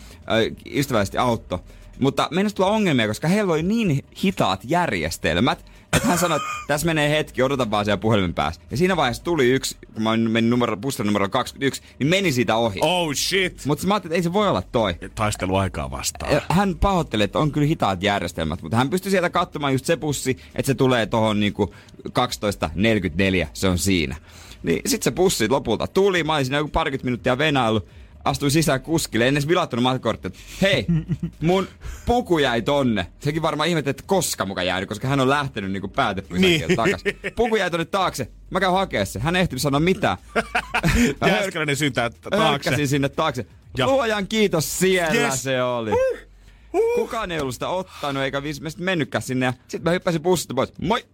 [0.75, 1.59] ystävällisesti auttoi.
[2.01, 5.65] Mutta meinas tulla ongelmia, koska heillä oli niin hitaat järjestelmät,
[6.05, 8.61] hän sanoi, että tässä menee hetki, odota vaan siellä puhelimen päässä.
[8.71, 12.57] Ja siinä vaiheessa tuli yksi, kun mä menin numero, bussin numero 21, niin meni siitä
[12.57, 12.79] ohi.
[12.83, 13.63] Oh shit!
[13.67, 14.95] Mutta mä ajattelin, että ei se voi olla toi.
[15.15, 16.33] Taisteluaikaa vastaan.
[16.33, 19.97] Ja Hän pahoitteli, että on kyllä hitaat järjestelmät, mutta hän pystyi sieltä katsomaan just se
[19.97, 21.75] bussi, että se tulee tohon niinku
[22.09, 24.17] 12.44, se on siinä.
[24.63, 27.89] Niin sit se bussi lopulta tuli, mä olin siinä joku parikymmentä minuuttia venailu,
[28.29, 30.31] astuin sisään kuskille, en edes vilattunut matkakorttia.
[30.63, 30.87] Hei,
[31.43, 31.69] mun
[32.07, 33.07] puku jäi tonne.
[33.21, 36.77] Sekin varmaan ihmetteli, että koska muka jäänyt, koska hän on lähtenyt niinku päätepysäkiltä Niin.
[36.77, 37.03] takas.
[37.37, 38.31] Puku jäi tonne taakse.
[38.51, 39.19] Mä käyn hakea se.
[39.21, 42.39] Hän ehtinyt sanoa hör- Jääskeläinen syntää taakse.
[42.39, 43.47] hörkkäsin sinne taakse.
[43.79, 45.43] Ja- Luojan kiitos, siellä Yes.
[45.43, 45.91] se oli.
[46.95, 49.47] Kukaan ei ollut sitä ottanut, eikä viimeisesti mennytkään sinne.
[49.47, 50.73] Ja sit mä hyppäsin bussista pois.
[50.81, 51.05] Moi!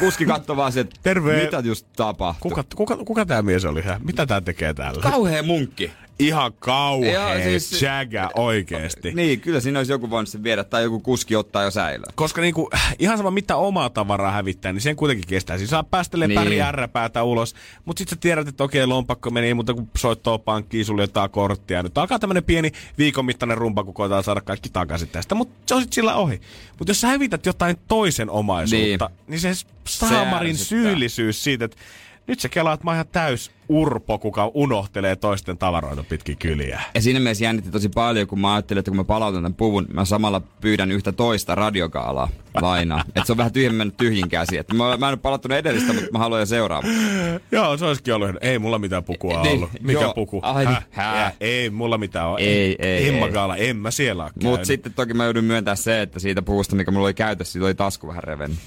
[0.00, 1.44] Kuski katsoi vaan sen, että Terve.
[1.44, 2.40] mitä just tapahtui.
[2.50, 3.82] Kuka, kuka, kuka tää mies oli?
[4.04, 5.02] Mitä tää tekee täällä?
[5.02, 5.90] Kauhea munkki.
[6.26, 9.12] Ihan kauhea Joo, siis- jägä oikeesti.
[9.14, 12.12] Niin, kyllä siinä olisi joku voinut sen viedä, tai joku kuski ottaa jo säilöön.
[12.14, 15.58] Koska niinku, ihan sama mitä omaa tavaraa hävittää, niin sen kuitenkin kestää.
[15.58, 16.40] Siis saa päästelee Niin.
[16.40, 17.54] päri ärräpäätä ulos,
[17.84, 21.30] mutta sit sä tiedät, että okei, lompakko meni, ei muuta kuin soittoo pankkiin, sulle jotain
[21.30, 21.82] korttia.
[21.82, 25.74] Nyt alkaa tämmönen pieni viikon mittainen rumpa, kun koetaan saada kaikki takaisin tästä, mutta se
[25.74, 26.40] on sit sillä ohi.
[26.78, 29.52] Mutta jos sä hävität jotain toisen omaisuutta, niin, niin se
[29.88, 31.76] saamarin syyllisyys siitä, että
[32.26, 36.80] nyt sä kelaat, mä oon ihan täys urpo, kuka unohtelee toisten tavaroita pitkin kyliä.
[36.94, 39.86] Ja siinä mielessä jännitti tosi paljon, kun mä ajattelin, että kun mä palautan tämän puvun,
[39.92, 42.28] mä samalla pyydän yhtä toista radiokaalaa
[42.60, 43.04] lainaa.
[43.08, 44.56] että se on vähän tyhjän mennyt tyhjin käsi.
[44.58, 46.88] Että mä, mä en ole palauttanut edellistä, mutta mä haluan jo seuraava.
[47.52, 48.30] Joo, se olisikin ollut.
[48.40, 49.70] Ei mulla mitään pukua Niin, ollut.
[49.80, 50.14] Mikä joo.
[50.14, 50.40] puku?
[50.42, 50.86] Ai, Häh?
[50.96, 52.40] Jää, Ei mulla mitään ole.
[52.40, 53.32] Ei, ei, Emma ei.
[53.32, 56.76] Gaala, en mä siellä ole Mutta sitten toki mä joudun myöntää se, että siitä puvusta,
[56.76, 58.58] mikä mulla oli käytössä, siitä oli tasku vähän revennyt.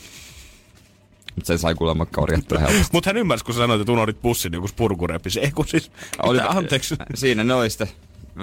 [1.36, 2.90] Mutta se sai kuulemma korjattua helposti.
[2.94, 5.40] Mut hän ymmärsi, kun sä sanoit, että unohdit pussin, niin kun spurku repisi.
[5.40, 5.92] Ei kun siis,
[6.24, 6.96] Oli, mitä, anteeksi.
[7.16, 7.88] Siinä ne oli sitten.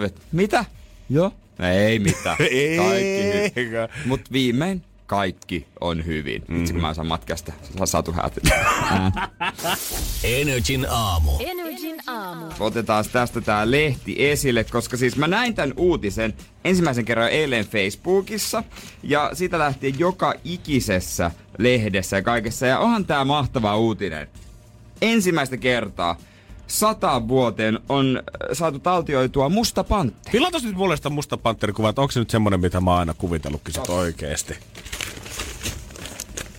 [0.05, 0.65] et, Mitä?
[1.11, 1.33] Joo.
[1.89, 2.37] Ei mitään.
[2.77, 3.89] Kaikki hyvin.
[4.07, 6.43] Mut viimein kaikki on hyvin.
[6.49, 6.61] Mm.
[6.61, 8.39] Itse kun mä saan matkasta sa- satu häät.
[10.25, 11.31] Energin aamu.
[11.41, 12.47] Energin aamu.
[12.61, 16.35] Otetaan tästä tää lehti esille, koska siis mä näin tämän uutisen
[16.65, 18.65] ensimmäisen kerran eilen Facebookissa.
[19.03, 21.31] Ja siitä lähtien joka ikisessä
[21.63, 22.67] lehdessä ja kaikessa.
[22.67, 24.29] Ja onhan tää mahtava uutinen.
[25.03, 26.17] Ensimmäistä kertaa
[26.67, 30.31] sata vuoteen on äh, saatu taltioitua musta pantti.
[30.33, 33.15] Pilatas nyt mulle sitä musta panterikuva, että onko se nyt semmonen, mitä mä oon aina
[33.15, 34.55] kuvitellutkin sit oikeesti.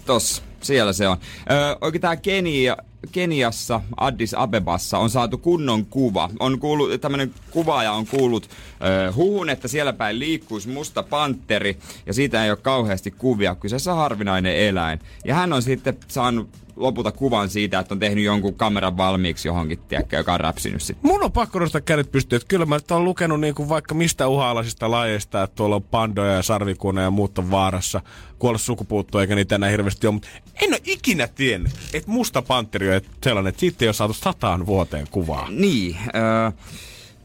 [0.05, 1.17] Tossa, siellä se on.
[1.51, 2.77] Öö, oikein tää Kenia,
[3.11, 6.29] Keniassa, Addis Abebassa on saatu kunnon kuva.
[6.39, 8.49] On kuullut, tämmönen kuvaaja on kuullut
[8.83, 13.55] öö, huhun, että siellä päin liikkuisi musta panteri, ja siitä ei ole kauheasti kuvia.
[13.55, 14.99] Kyseessä harvinainen eläin.
[15.25, 19.79] Ja hän on sitten saanut lopulta kuvan siitä, että on tehnyt jonkun kameran valmiiksi johonkin,
[19.79, 21.11] tiedäkö, joka on räpsinyt sitten.
[21.11, 24.27] Mun on pakko nostaa kädet pystyyn, että kyllä mä nyt oon lukenut niinku vaikka mistä
[24.27, 28.01] uhaalaisista lajeista, että tuolla on pandoja ja sarvikuoneja ja muut on vaarassa
[28.39, 30.27] kuolla sukupuuttoon, eikä niitä enää hirveästi ole, mutta
[30.61, 34.65] en ole ikinä tiennyt, että musta panteri on sellainen, että siitä ei ole saatu sataan
[34.65, 35.49] vuoteen kuvaa.
[35.49, 36.51] Niin, öö,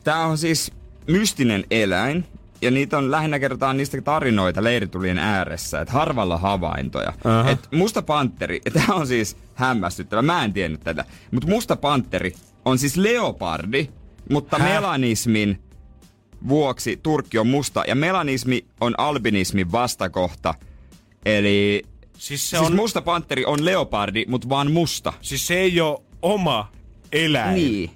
[0.05, 0.73] tämä on siis
[1.07, 2.25] mystinen eläin,
[2.63, 7.13] ja niitä on lähinnä kertaan niistä tarinoita leiritulien ääressä, että harvalla havaintoja.
[7.25, 7.51] Aha.
[7.51, 12.35] Et musta panteri, tämä on siis hämmästyttävä, mä en tiennyt tätä, mutta musta panteri
[12.65, 13.89] on siis leopardi,
[14.31, 14.69] mutta Häh?
[14.69, 15.63] melanismin
[16.49, 20.55] vuoksi Turkki on musta, ja melanismi on albinismin vastakohta,
[21.27, 21.83] eli
[22.19, 25.13] Siis se siis on, musta panteri on leopardi, mutta vaan musta.
[25.21, 26.73] siis se ei ole oma
[27.13, 27.55] eläin.
[27.55, 27.91] Niin.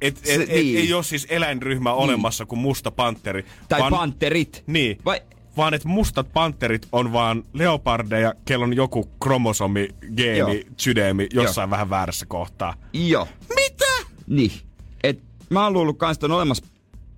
[0.00, 0.78] Et, et, et, niin.
[0.78, 3.44] Ei ole siis eläinryhmä olemassa kuin musta panteri.
[3.68, 4.62] Tai vaan, panterit.
[4.66, 4.98] Niin.
[5.04, 5.20] Vai,
[5.56, 10.64] Vaan että mustat panterit on vaan leopardeja, kello on joku kromosomi, geeni, Joo.
[10.76, 12.74] sydämi jossain vähän väärässä kohtaa.
[12.92, 13.28] Joo.
[13.54, 14.10] Mitä?
[14.26, 14.52] Niin.
[15.02, 16.64] Et mä oon luullut kans, että on olemassa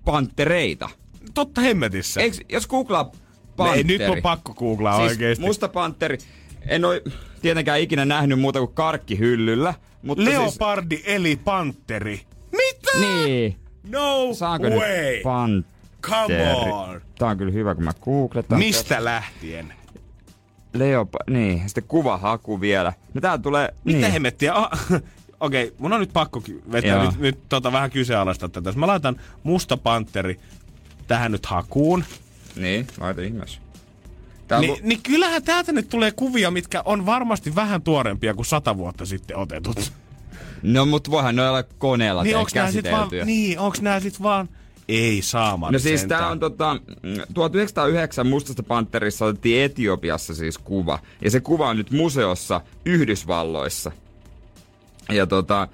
[0.05, 0.89] pantereita.
[1.33, 2.21] Totta hemmetissä.
[2.21, 3.11] Eiks, jos googlaa
[3.55, 3.77] panteri.
[3.77, 5.45] Ei, nyt on pakko googlaa siis oikeesti.
[5.45, 6.17] musta panteri.
[6.67, 6.93] En oo
[7.41, 9.73] tietenkään ikinä nähnyt muuta kuin karkkihyllyllä.
[10.01, 12.21] Mutta Leopardi eli panteri.
[12.99, 13.55] Niin.
[13.89, 15.11] No Saanko way.
[15.13, 15.73] nyt panteri?
[16.01, 17.01] Come on.
[17.19, 18.59] Tää on kyllä hyvä, kun mä googletan.
[18.59, 19.73] Mistä lähtien?
[20.73, 21.19] Leopa...
[21.29, 22.93] Niin, sitten kuvahaku vielä.
[23.13, 23.73] No tää tulee...
[23.83, 24.11] Mitä niin.
[24.11, 24.53] hemmettiä?
[24.53, 24.69] Ah,
[25.39, 27.03] Okei, okay, mun on nyt pakko vetää Joo.
[27.05, 28.69] nyt, nyt tota, vähän kyseenalaista tätä.
[28.69, 30.39] Jos mä laitan musta panteri
[31.07, 32.03] tähän nyt hakuun,
[32.55, 33.59] Niin, laita ihmeessä.
[34.47, 38.45] Tää niin, lu- niin kyllähän täältä nyt tulee kuvia, mitkä on varmasti vähän tuorempia kuin
[38.45, 39.93] sata vuotta sitten otetut.
[40.63, 43.99] No mut voihan ne olla koneella Niin tehdä onks nää sit vaan, niin, onks nää
[43.99, 44.49] sit vaan,
[44.87, 50.99] ei saamaan No siis tää on tota, mm, 1909 Mustasta Panterissa otettiin Etiopiassa siis kuva.
[51.21, 53.91] Ja se kuva on nyt museossa Yhdysvalloissa.
[55.11, 55.67] Ja tota,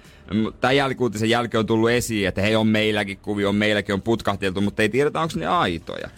[0.61, 4.61] tämän jälkuutisen jälkeen on tullut esiin, että hei on meilläkin kuvia, on meilläkin on putkahteltu,
[4.61, 6.09] mutta ei tiedetä onko ne aitoja.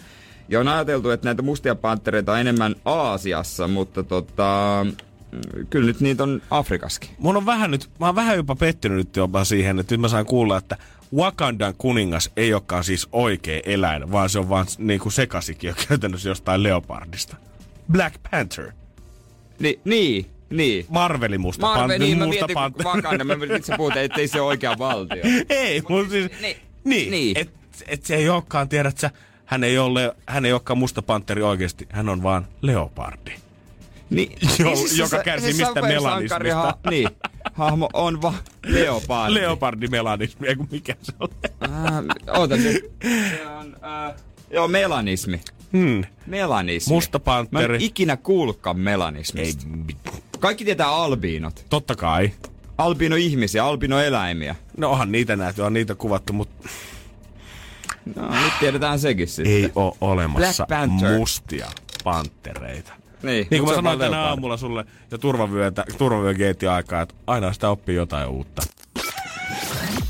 [0.48, 4.86] Ja on ajateltu, että näitä mustia pantereita on enemmän Aasiassa, mutta tota,
[5.70, 7.10] kyllä nyt niitä on Afrikaskin.
[7.18, 10.08] Mun on vähän nyt, mä oon vähän jopa pettynyt nyt jopa siihen, että nyt mä
[10.08, 10.76] saan kuulla, että
[11.16, 16.62] Wakandan kuningas ei olekaan siis oikea eläin, vaan se on vaan niinku sekasikin käytännössä jostain
[16.62, 17.36] leopardista.
[17.92, 18.72] Black Panther.
[19.58, 20.86] Ni, niin, niin.
[20.88, 23.96] Marvelin musta, Marve, pan- niin mä musta mietin, kun Wakanda, mä mietin, että sä puhut,
[23.96, 25.22] että ei se oikea valtio.
[25.48, 26.30] Ei, mutta siis...
[26.40, 26.56] Niin.
[26.84, 27.38] Niin, Niin.
[27.38, 27.50] Et,
[27.86, 29.10] et se ei olekaan, tiedät sä,
[29.44, 33.32] hän ei, ole, hän ei olekaan musta panteri oikeasti, hän on vaan leopardi.
[34.14, 36.54] Niin, Jo- siis joka se- kärsii se mistä melanismista.
[36.54, 37.08] Ha, niin,
[37.52, 38.34] hahmo on vaan
[38.66, 39.34] leopardi.
[39.34, 41.28] Leopardi melanismi, ei mikä se on.
[41.64, 42.90] Äh, oota nyt.
[43.02, 43.76] Se on,
[44.08, 44.14] äh,
[44.50, 45.40] joo, melanismi.
[45.72, 46.04] Hmm.
[46.26, 46.94] Melanismi.
[46.94, 49.66] Musta Mä en ikinä kuullutkaan melanismista.
[49.68, 49.96] Ei,
[50.40, 51.64] Kaikki tietää albiinot.
[51.70, 52.30] totta kai.
[52.78, 54.54] Albino-ihmisiä, albino-eläimiä.
[54.76, 56.68] No onhan niitä nähty, on niitä kuvattu, mutta
[58.16, 59.52] No, nyt tiedetään sekin sitten.
[59.52, 60.66] ei ole olemassa
[61.18, 61.66] mustia
[62.04, 62.92] pantereita.
[63.22, 67.68] Niin, Niin kuin mä sanoin tänä aamulla sulle ja turvavyötä, turvavyögeetin aikaa, että aina sitä
[67.68, 68.62] oppii jotain uutta.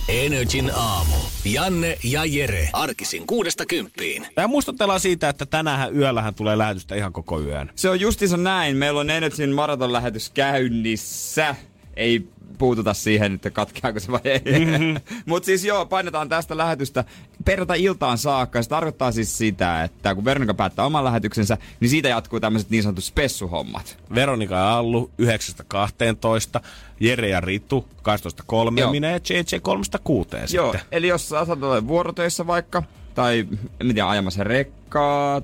[0.09, 1.15] Energin aamu.
[1.45, 2.69] Janne ja Jere.
[2.73, 4.27] Arkisin kuudesta kymppiin.
[4.37, 7.71] Ja muistutellaan siitä, että tänään yöllähän tulee lähetystä ihan koko yön.
[7.75, 8.77] Se on justiinsa näin.
[8.77, 11.55] Meillä on Energyn maratonlähetys käynnissä.
[11.97, 12.29] Ei
[12.59, 14.65] puututa siihen, että katkeako se vai ei.
[14.65, 15.01] Mm-hmm.
[15.27, 17.05] Mutta siis joo, painetaan tästä lähetystä
[17.45, 18.63] perjantai-iltaan saakka.
[18.63, 22.83] Se tarkoittaa siis sitä, että kun Veronika päättää oman lähetyksensä, niin siitä jatkuu tämmöiset niin
[22.83, 23.99] sanotut spessuhommat.
[24.15, 26.63] Veronika ja Allu 9.12,
[27.01, 28.91] Jere ja Ritu 12.3, Joo.
[28.91, 30.89] minä ja JJ 3.6 Joo, sitten.
[30.93, 31.47] eli jos sä
[31.87, 32.83] vuorotöissä vaikka,
[33.15, 33.49] tai
[33.81, 34.82] en tiedä, ajamassa rekkaa,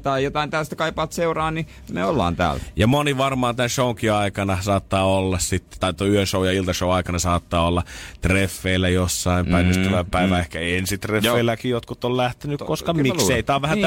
[0.02, 2.60] tai jotain tästä kaipaat seuraa, niin me ollaan täällä.
[2.76, 7.18] Ja moni varmaan tämän showkin aikana saattaa olla sitten, tai tuo yöshow ja iltashow aikana
[7.18, 7.82] saattaa olla
[8.20, 10.40] treffeillä jossain päin, mm, ystävänpäivä, mm.
[10.40, 13.42] ehkä ensitreffeilläkin jotkut on lähtenyt, koska kyllä mä miksei.
[13.42, 13.78] Tää on vähän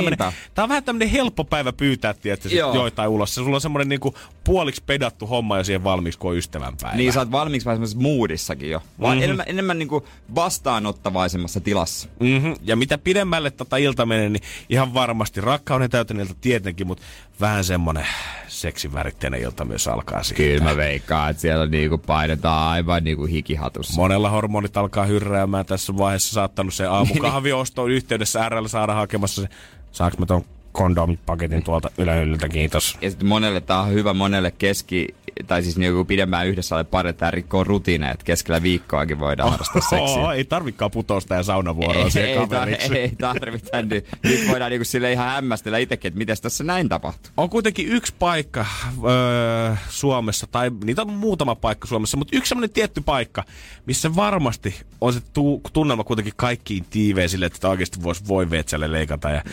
[0.57, 2.75] on vähän tämmönen helppo päivä pyytää, tietysti, Joo.
[2.75, 3.35] joitain ulos.
[3.35, 6.97] Se sulla on semmonen niinku puoliksi pedattu homma jo siihen valmiiksi, kun on ystävänpäivä.
[6.97, 8.83] Niin sä oot valmiiksi vähän semmoisessa moodissakin jo.
[9.01, 9.23] Vaan mm-hmm.
[9.23, 12.09] enemmän, enemmän niinku vastaanottavaisemmassa tilassa.
[12.19, 12.55] Mm-hmm.
[12.63, 17.03] Ja mitä pidemmälle tota ilta menee, niin ihan varmasti rakkauden täytön ilta tietenkin, mutta
[17.41, 18.07] vähän semmonen
[18.47, 20.43] seksiväritteinen ilta myös alkaa siitä.
[20.43, 24.01] Kyllä mä veikkaan, että siellä niinku painetaan aivan niinku hikihatussa.
[24.01, 26.33] Monella hormonit alkaa hyrräämään tässä vaiheessa.
[26.33, 29.47] Saattanut se aamukahviostoon yhteydessä RL saada hakemassa se,
[29.91, 32.97] saaks mä ton kondomipaketin tuolta ylähyllyltä, kiitos.
[33.01, 35.15] Ja sitten monelle tää on hyvä monelle keski,
[35.47, 39.81] tai siis niinku pidemmään yhdessä ole pari, tää rikkoo rutiineja, että keskellä viikkoakin voidaan harrastaa
[39.81, 40.21] seksiä.
[40.21, 42.97] Oh, ei tarvikaan putousta ja saunavuoroa ei, siihen ei, kaveriksi.
[42.97, 43.81] ei tarvita.
[43.81, 47.31] Nyt, nyt voidaan niinku sille ihan hämmästellä itsekin, että miten tässä näin tapahtuu.
[47.37, 48.65] On kuitenkin yksi paikka
[49.03, 53.43] öö, Suomessa, tai niitä on muutama paikka Suomessa, mutta yksi semmoinen tietty paikka,
[53.85, 58.91] missä varmasti on se tu- tunnelma kuitenkin kaikkiin tiiveen sille, että oikeasti voisi voi veitsälle
[58.91, 59.29] leikata.
[59.29, 59.43] Ja,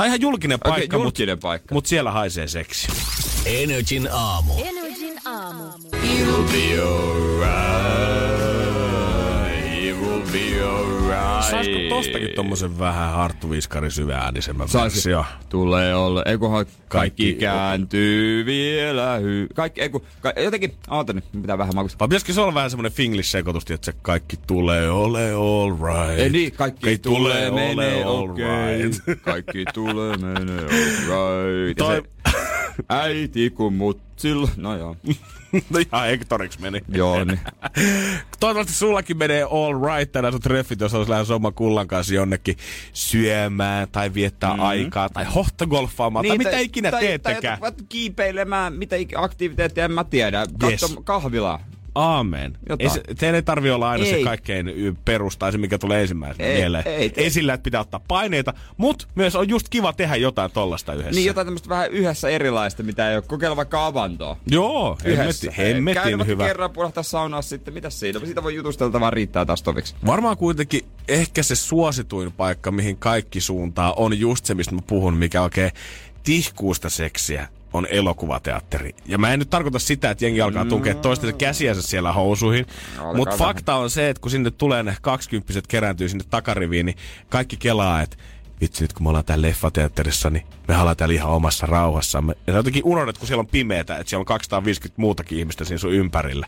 [0.00, 1.74] tai ihan julkinen paikka, julkinen paikka.
[1.74, 2.88] mutta siellä haisee seksi.
[3.46, 4.52] Energin aamu.
[4.58, 5.72] Energin aamu.
[11.50, 14.96] Saisiko tostakin tommosen vähän Harttu Viskari syväänisemmän Saisi.
[14.96, 15.24] versio?
[15.48, 19.46] Tulee olla, ei kunhan kaikki, Kaikki- kääntyy vielä hy...
[19.54, 21.98] Kaikki, ei kun, ka, jotenkin, oota nyt, pitää vähän makustaa.
[22.00, 26.18] Vai pitäisikö se olla vähän semmonen finglish-sekoitus, että se kaikki tulee ole all right.
[26.18, 28.44] Ei niin, kaikki, Kaikki tulee, ole menee all okei.
[28.46, 28.78] Okay.
[28.82, 29.22] right.
[29.22, 31.78] Kaikki tulee, menee all right.
[31.78, 32.02] Ja Toi- se,
[32.88, 34.96] äiti kun mutsilla, no joo.
[35.70, 36.80] no ihan Hectoriksi meni.
[36.88, 37.40] joo, niin.
[38.40, 42.56] Toivottavasti sullakin menee all right tänään sun treffit, jos olisi lähes oman kullan kanssa jonnekin
[42.92, 44.60] syömään tai viettää mm.
[44.60, 47.60] aikaa tai hohtogolfaamaan niin, tai mitä ikinä tai, teettekään.
[47.60, 50.46] Tai, tai kiipeilemään, mitä aktiviteetteja en mä tiedä.
[50.58, 50.96] Katso Yes.
[51.04, 51.64] kahvilaa.
[51.94, 52.58] Aamen.
[52.68, 52.90] Jotain.
[52.90, 54.10] Ei, se, teidän ei tarvi olla aina ei.
[54.10, 54.24] se Ei.
[54.24, 56.84] kaikkein y- perus tai se, mikä tulee ensimmäisenä Ei, mieleen.
[56.86, 60.50] ei, te- ei sillä, että pitää ottaa paineita, mutta myös on just kiva tehdä jotain
[60.50, 61.10] tollasta yhdessä.
[61.14, 63.22] Niin jotain tämmöistä vähän yhdessä erilaista, mitä ei ole.
[63.26, 64.36] Kokeilla vaikka avantoa.
[64.46, 66.46] Joo, hemmetin, Käydä hemmetin vaikka hyvä.
[66.46, 68.20] kerran pulahtaa saunaa sitten, mitä siinä?
[68.20, 69.94] Siitä voi jutusteltavaa riittää taas toviksi.
[70.06, 75.14] Varmaan kuitenkin ehkä se suosituin paikka, mihin kaikki suuntaa, on just se, mistä mä puhun,
[75.14, 75.70] mikä oikein
[76.22, 78.94] tihkuusta seksiä on elokuvateatteri.
[79.06, 82.66] Ja mä en nyt tarkoita sitä, että jengi alkaa tukea toistensa käsiänsä siellä housuihin.
[82.96, 86.96] No, Mutta fakta on se, että kun sinne tulee ne kaksikymppiset kerääntyy sinne takariviin, niin
[87.28, 88.16] kaikki kelaa, että
[88.60, 92.34] vitsi nyt kun me ollaan täällä leffateatterissa, niin me ollaan täällä ihan omassa rauhassamme.
[92.46, 95.78] Ja sä jotenkin unohdat, kun siellä on pimeätä, että siellä on 250 muutakin ihmistä siinä
[95.78, 96.46] sun ympärillä.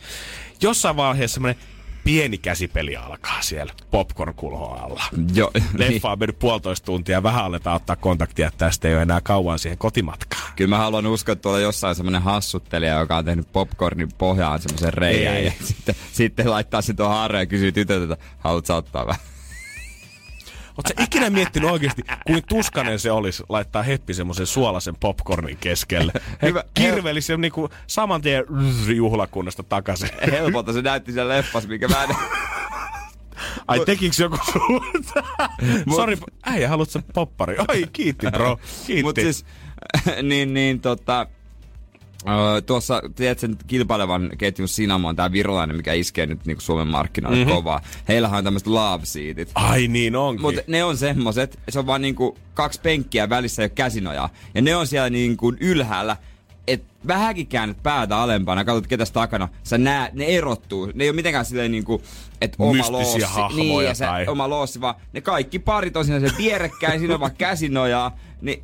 [0.61, 1.62] Jossain vaiheessa semmoinen
[2.05, 4.35] pieni käsipeli alkaa siellä popcorn
[4.83, 5.05] alla.
[5.35, 5.65] Joo, niin.
[5.75, 9.59] Leffa on mennyt puolitoista tuntia vähän aletaan ottaa kontaktia, että tästä ei ole enää kauan
[9.59, 10.53] siihen kotimatkaan.
[10.57, 14.95] Kyllä mä haluan uskoa, että tuolla jossain semmonen hassuttelija, joka on tehnyt popcornin pohjaan semmoisen
[14.95, 15.45] reijän Ei.
[15.45, 19.32] ja sitten, sitten laittaa sen tuohon ja kysyy tytöltä, että haluat sä ottaa vähän?
[20.77, 26.12] Oletko sä ikinä miettinyt oikeasti, kuin tuskanen se olisi laittaa heppi semmoisen suolaisen popcornin keskelle?
[26.43, 28.45] He Hyvä- kirveli se niinku saman tien
[28.97, 30.09] juhlakunnasta takaisin.
[30.31, 32.11] Helpolta se näytti siellä leffassa, mikä mä en...
[33.68, 35.25] Ai tekiks joku sulta?
[35.97, 37.57] Sori, äijä, haluatko poppari?
[37.68, 39.03] Ai, kiitti bro, kiitti.
[39.03, 39.45] Mut siis,
[40.23, 41.27] niin, niin tota...
[42.29, 47.39] Öö, tuossa, tiedät sen kilpailevan ketjun Sinamon, tämä virolainen, mikä iskee nyt niinku Suomen markkinoille
[47.39, 47.55] mm-hmm.
[47.55, 47.81] kovaa.
[48.09, 49.51] Heillähän on tämmöiset love seatit.
[49.55, 50.43] Ai niin onkin.
[50.43, 54.31] Mutta ne on semmoset, se on vaan niinku kaksi penkkiä välissä ja käsinojaa.
[54.55, 56.16] Ja ne on siellä niinku ylhäällä,
[56.66, 60.93] et vähänkin käännet päätä alempana, katsot ketäs takana, sä näet, ne erottuu.
[60.95, 62.03] Ne ei ole mitenkään silleen niinku,
[62.41, 63.18] että oma loossi.
[63.55, 67.14] niin, ja se tai- oma loossi, vaan ne kaikki parit on siinä se vierekkäin, siinä
[67.14, 68.18] on vaan käsinojaa.
[68.41, 68.62] Niin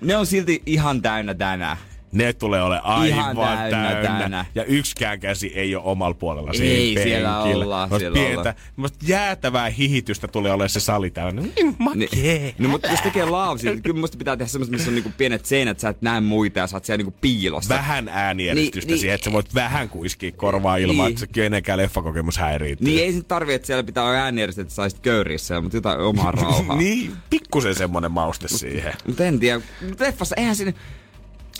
[0.00, 1.76] ne on silti ihan täynnä tänään.
[2.12, 4.44] Ne tulee ole aivan täynnä, täynnä, täynnä.
[4.54, 7.64] Ja yksikään käsi ei ole omalla puolella Ei, siinä siellä penkillä.
[7.64, 8.90] ollaan, Semmosta siellä pientä, ollaan.
[9.06, 11.42] jäätävää hihitystä tulee olemaan se sali täynnä.
[11.42, 12.08] Mm, makee.
[12.12, 15.12] Niin, no mutta jos tekee laavsia, niin kyllä musta pitää tehdä semmoista, missä on niinku
[15.18, 17.74] pienet seinät, sä et näe muita ja sä oot siellä niinku piilossa.
[17.74, 18.98] Vähän äänieristystä Niin, niin.
[19.00, 21.08] siihen, että sä voit vähän kuiskia korvaa ilman, Niin.
[21.08, 22.86] että se kenenkään leffakokemus häiriintyy.
[22.88, 26.00] Niin ei se tarvi, että siellä pitää olla äänieristystä, että saisit köyriä siellä, mutta jotain
[26.00, 26.76] omaa rauhaa.
[26.82, 28.92] niin, pikkusen semmonen mauste siihen.
[29.06, 29.60] Mutta en tiedä,
[29.98, 30.72] leffassa eihän siinä...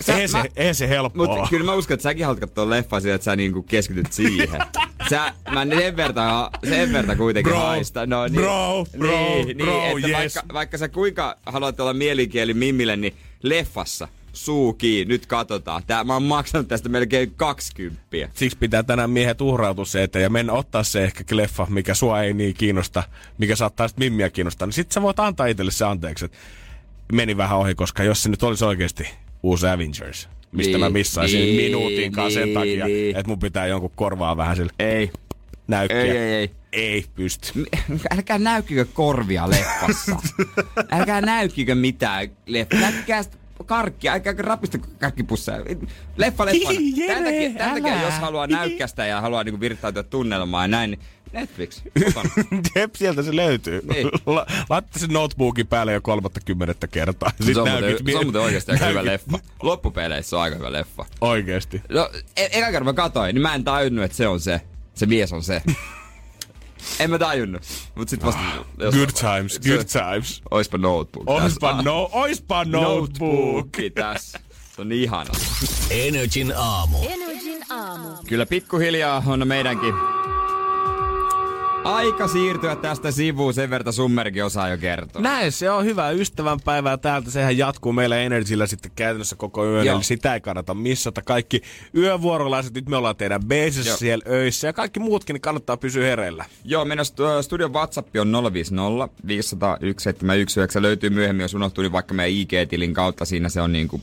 [0.01, 3.01] Sä- Eihän se, eihän se helppoa Mutta kyllä mä uskon, että säkin haluat katsoa leffaa
[3.01, 4.61] sillä, että sä niinku keskityt siihen.
[5.11, 8.07] Sä, mä sen verta, sen verta kuitenkin Bro, haista.
[8.07, 9.11] No, niin, bro, bro,
[9.45, 10.35] niin, bro, niin, että yes.
[10.37, 15.83] vaikka, vaikka sä kuinka haluat olla mielikieli Mimmille, niin leffassa suu kiinni, nyt katsotaan.
[15.87, 18.01] Tää, mä oon maksanut tästä melkein 20.
[18.35, 22.23] Siksi pitää tänään miehet uhrautua se eteen ja mennä ottaa se ehkä leffa, mikä sua
[22.23, 23.03] ei niin kiinnosta,
[23.39, 24.67] mikä saattaa sitten mimmiä kiinnostaa.
[24.67, 26.39] Niin sit sä voit antaa itselle se anteeksi, että
[27.13, 29.09] meni vähän ohi, koska jos se nyt olisi oikeasti
[29.43, 33.17] uusi Avengers, mistä Niin, mä missaisin niin, minuutin kanssa sen niin, takia, niin.
[33.17, 35.11] että mun pitää jonkun korvaa vähän sille Ei.
[35.67, 36.03] näykkiä.
[36.03, 36.51] Ei, ei, ei.
[36.73, 37.65] Ei pysty.
[38.17, 40.17] Älkää näykkikö korvia leffassa.
[40.99, 42.91] älkää näykkikö mitään leffassa.
[42.91, 43.37] Näykkää sitä
[43.67, 45.65] karkkia, älkää rapistako karkkipusseja.
[46.17, 46.73] Leffa leffa.
[46.97, 50.91] Jere, Tämän takia, tämän takia, jos haluaa näykkästä ja haluaa niinku virittäytyä tunnelmaan ja näin,
[50.91, 51.01] niin
[51.33, 51.83] Netflix.
[52.75, 53.81] Jep, sieltä se löytyy.
[53.95, 54.09] Niin.
[54.27, 57.33] La- Laita sen notebookin päälle jo 30 kertaa.
[57.55, 59.39] se, on näytit muuten, se on muuten oikeasti aika hyvä leffa.
[59.63, 61.07] Loppupeleissä se on aika hyvä leffa.
[61.21, 61.83] Oikeesti.
[61.89, 64.61] No, e- eka kerran mä katoin, niin mä en tajunnut, että se on se.
[64.95, 65.63] Se mies on se.
[67.01, 67.63] en mä tajunnut.
[67.95, 68.41] Mut sit vasta...
[68.79, 70.43] jos- Good times, se- good times.
[70.51, 71.31] Oispa notebook.
[71.31, 71.83] Oispa, tässä.
[71.83, 73.69] no, oispa notebook.
[73.95, 74.41] Tässä.
[74.77, 75.31] Se on ihana.
[75.91, 76.99] Energin aamu.
[77.09, 78.09] Energin aamu.
[78.29, 79.95] Kyllä pikkuhiljaa on meidänkin
[81.85, 85.23] aika siirtyä tästä sivuun, sen verta Summerkin osaa jo kertoa.
[85.23, 87.31] Näin se on hyvää ystävänpäivää täältä.
[87.31, 89.97] Sehän jatkuu meillä Energyllä sitten käytännössä koko yön, Joo.
[89.97, 91.23] eli sitä ei kannata missata.
[91.23, 91.63] Kaikki
[91.97, 96.45] yövuorolaiset, nyt me ollaan teidän beisissä siellä öissä ja kaikki muutkin, niin kannattaa pysyä hereillä.
[96.65, 100.83] Joo, meidän stu- studion WhatsApp on 050 501 719.
[100.83, 103.25] Löytyy myöhemmin, jos unohtuu, niin vaikka meidän IG-tilin kautta.
[103.25, 104.01] Siinä se on niinku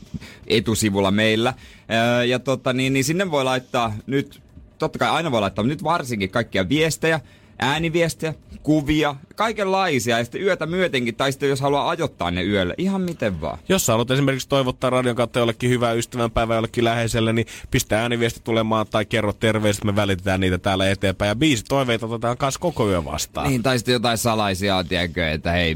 [0.47, 1.53] etusivulla meillä.
[1.91, 4.41] Öö, ja tota, niin, niin sinne voi laittaa nyt,
[4.77, 7.19] totta kai aina voi laittaa, mutta nyt varsinkin kaikkia viestejä,
[7.59, 8.33] ääniviestejä,
[8.63, 10.17] kuvia, kaikenlaisia.
[10.17, 13.57] Ja sitten yötä myötenkin, tai sitten jos haluaa ajoittaa ne yölle, ihan miten vaan.
[13.69, 18.41] Jos sä haluat esimerkiksi toivottaa radion kautta jollekin hyvää ystävänpäivää jollekin läheiselle, niin pistä ääniviesti
[18.43, 21.29] tulemaan tai kerro terveiset, me välitetään niitä täällä eteenpäin.
[21.29, 23.49] Ja biisi toiveita otetaan kanssa koko yö vastaan.
[23.49, 25.75] Niin, tai sitten jotain salaisia, tiedätkö, että hei,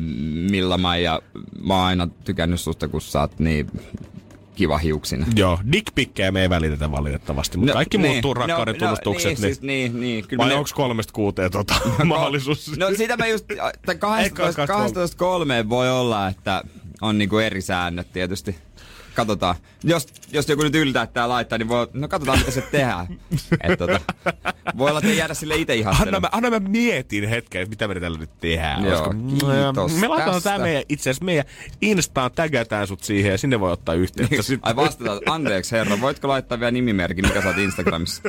[0.49, 1.21] Milla Maija,
[1.63, 3.67] mä oon aina tykännyt susta, kun sä oot niin
[4.55, 5.25] kiva hiuksina.
[5.35, 9.53] Joo, dickpikkejä me ei välitetä valitettavasti, mutta no, kaikki muut niin, rakkauden tunnustukset, niin, niin,
[9.53, 12.77] siis, niin, niin, kyllä vai me- onko kolmesta kuuteen tota, mahdollisuus?
[12.77, 16.63] No sitä mä just, että 12, Ei, 12 kolmeen voi olla, että
[17.01, 18.55] on niinku eri säännöt tietysti.
[19.13, 19.55] Katsotaan.
[19.83, 23.07] Jos, jos joku nyt yltää tää laittaa, niin voi, no katsotaan mitä se tehdään.
[23.63, 23.99] Et, tota,
[24.77, 26.21] voi olla, että jäädä sille itse Anna ihastelemaan.
[26.21, 28.83] mä, anna mä mietin hetken, mitä me tällä nyt tehdään.
[28.83, 29.13] Joo, Olisiko-
[29.73, 31.45] kiitos Me laitetaan tää meidän, itse asiassa meidän
[31.81, 34.41] Instaan tägätään sut siihen ja sinne voi ottaa yhteyttä.
[34.41, 34.67] sitten.
[34.67, 38.21] Ai vastataan, anteeksi herra, voitko laittaa vielä nimimerkin, mikä sä oot Instagramissa?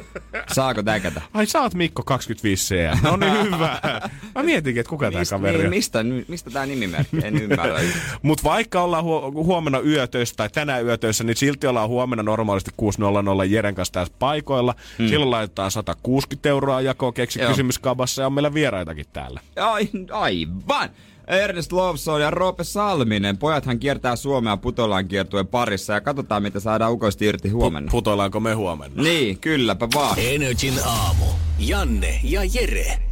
[0.52, 1.22] Saako täkätä?
[1.34, 3.80] Ai sä oot Mikko 25 c No niin hyvä.
[4.34, 5.70] Mä mietinkin, että kuka tää Mist, kaveri niin, on.
[5.70, 7.16] mistä, mistä tää nimimerkki?
[7.22, 7.80] En ymmärrä.
[8.22, 13.46] Mutta vaikka ollaan huo- huomenna yötöissä tai tänään yötöissä, niin silti ollaan huomenna normaalisti 6.00
[13.48, 14.74] Jeren kanssa tässä paikoilla.
[14.98, 15.08] Hmm.
[15.08, 17.50] Silloin laitetaan 160 euroa jakoon keksi Joo.
[17.50, 19.40] kysymyskabassa ja on meillä vieraitakin täällä.
[19.56, 20.90] Ai, aivan!
[21.26, 23.38] Ernest Lovson ja Roope Salminen.
[23.38, 27.90] Pojathan kiertää Suomea Putolaan kiertueen parissa ja katsotaan mitä saadaan ukoista irti huomenna.
[27.90, 29.02] Putoillaanko me huomenna?
[29.02, 30.18] niin, kylläpä vaan.
[30.18, 31.24] Energin aamu.
[31.58, 33.11] Janne ja Jere.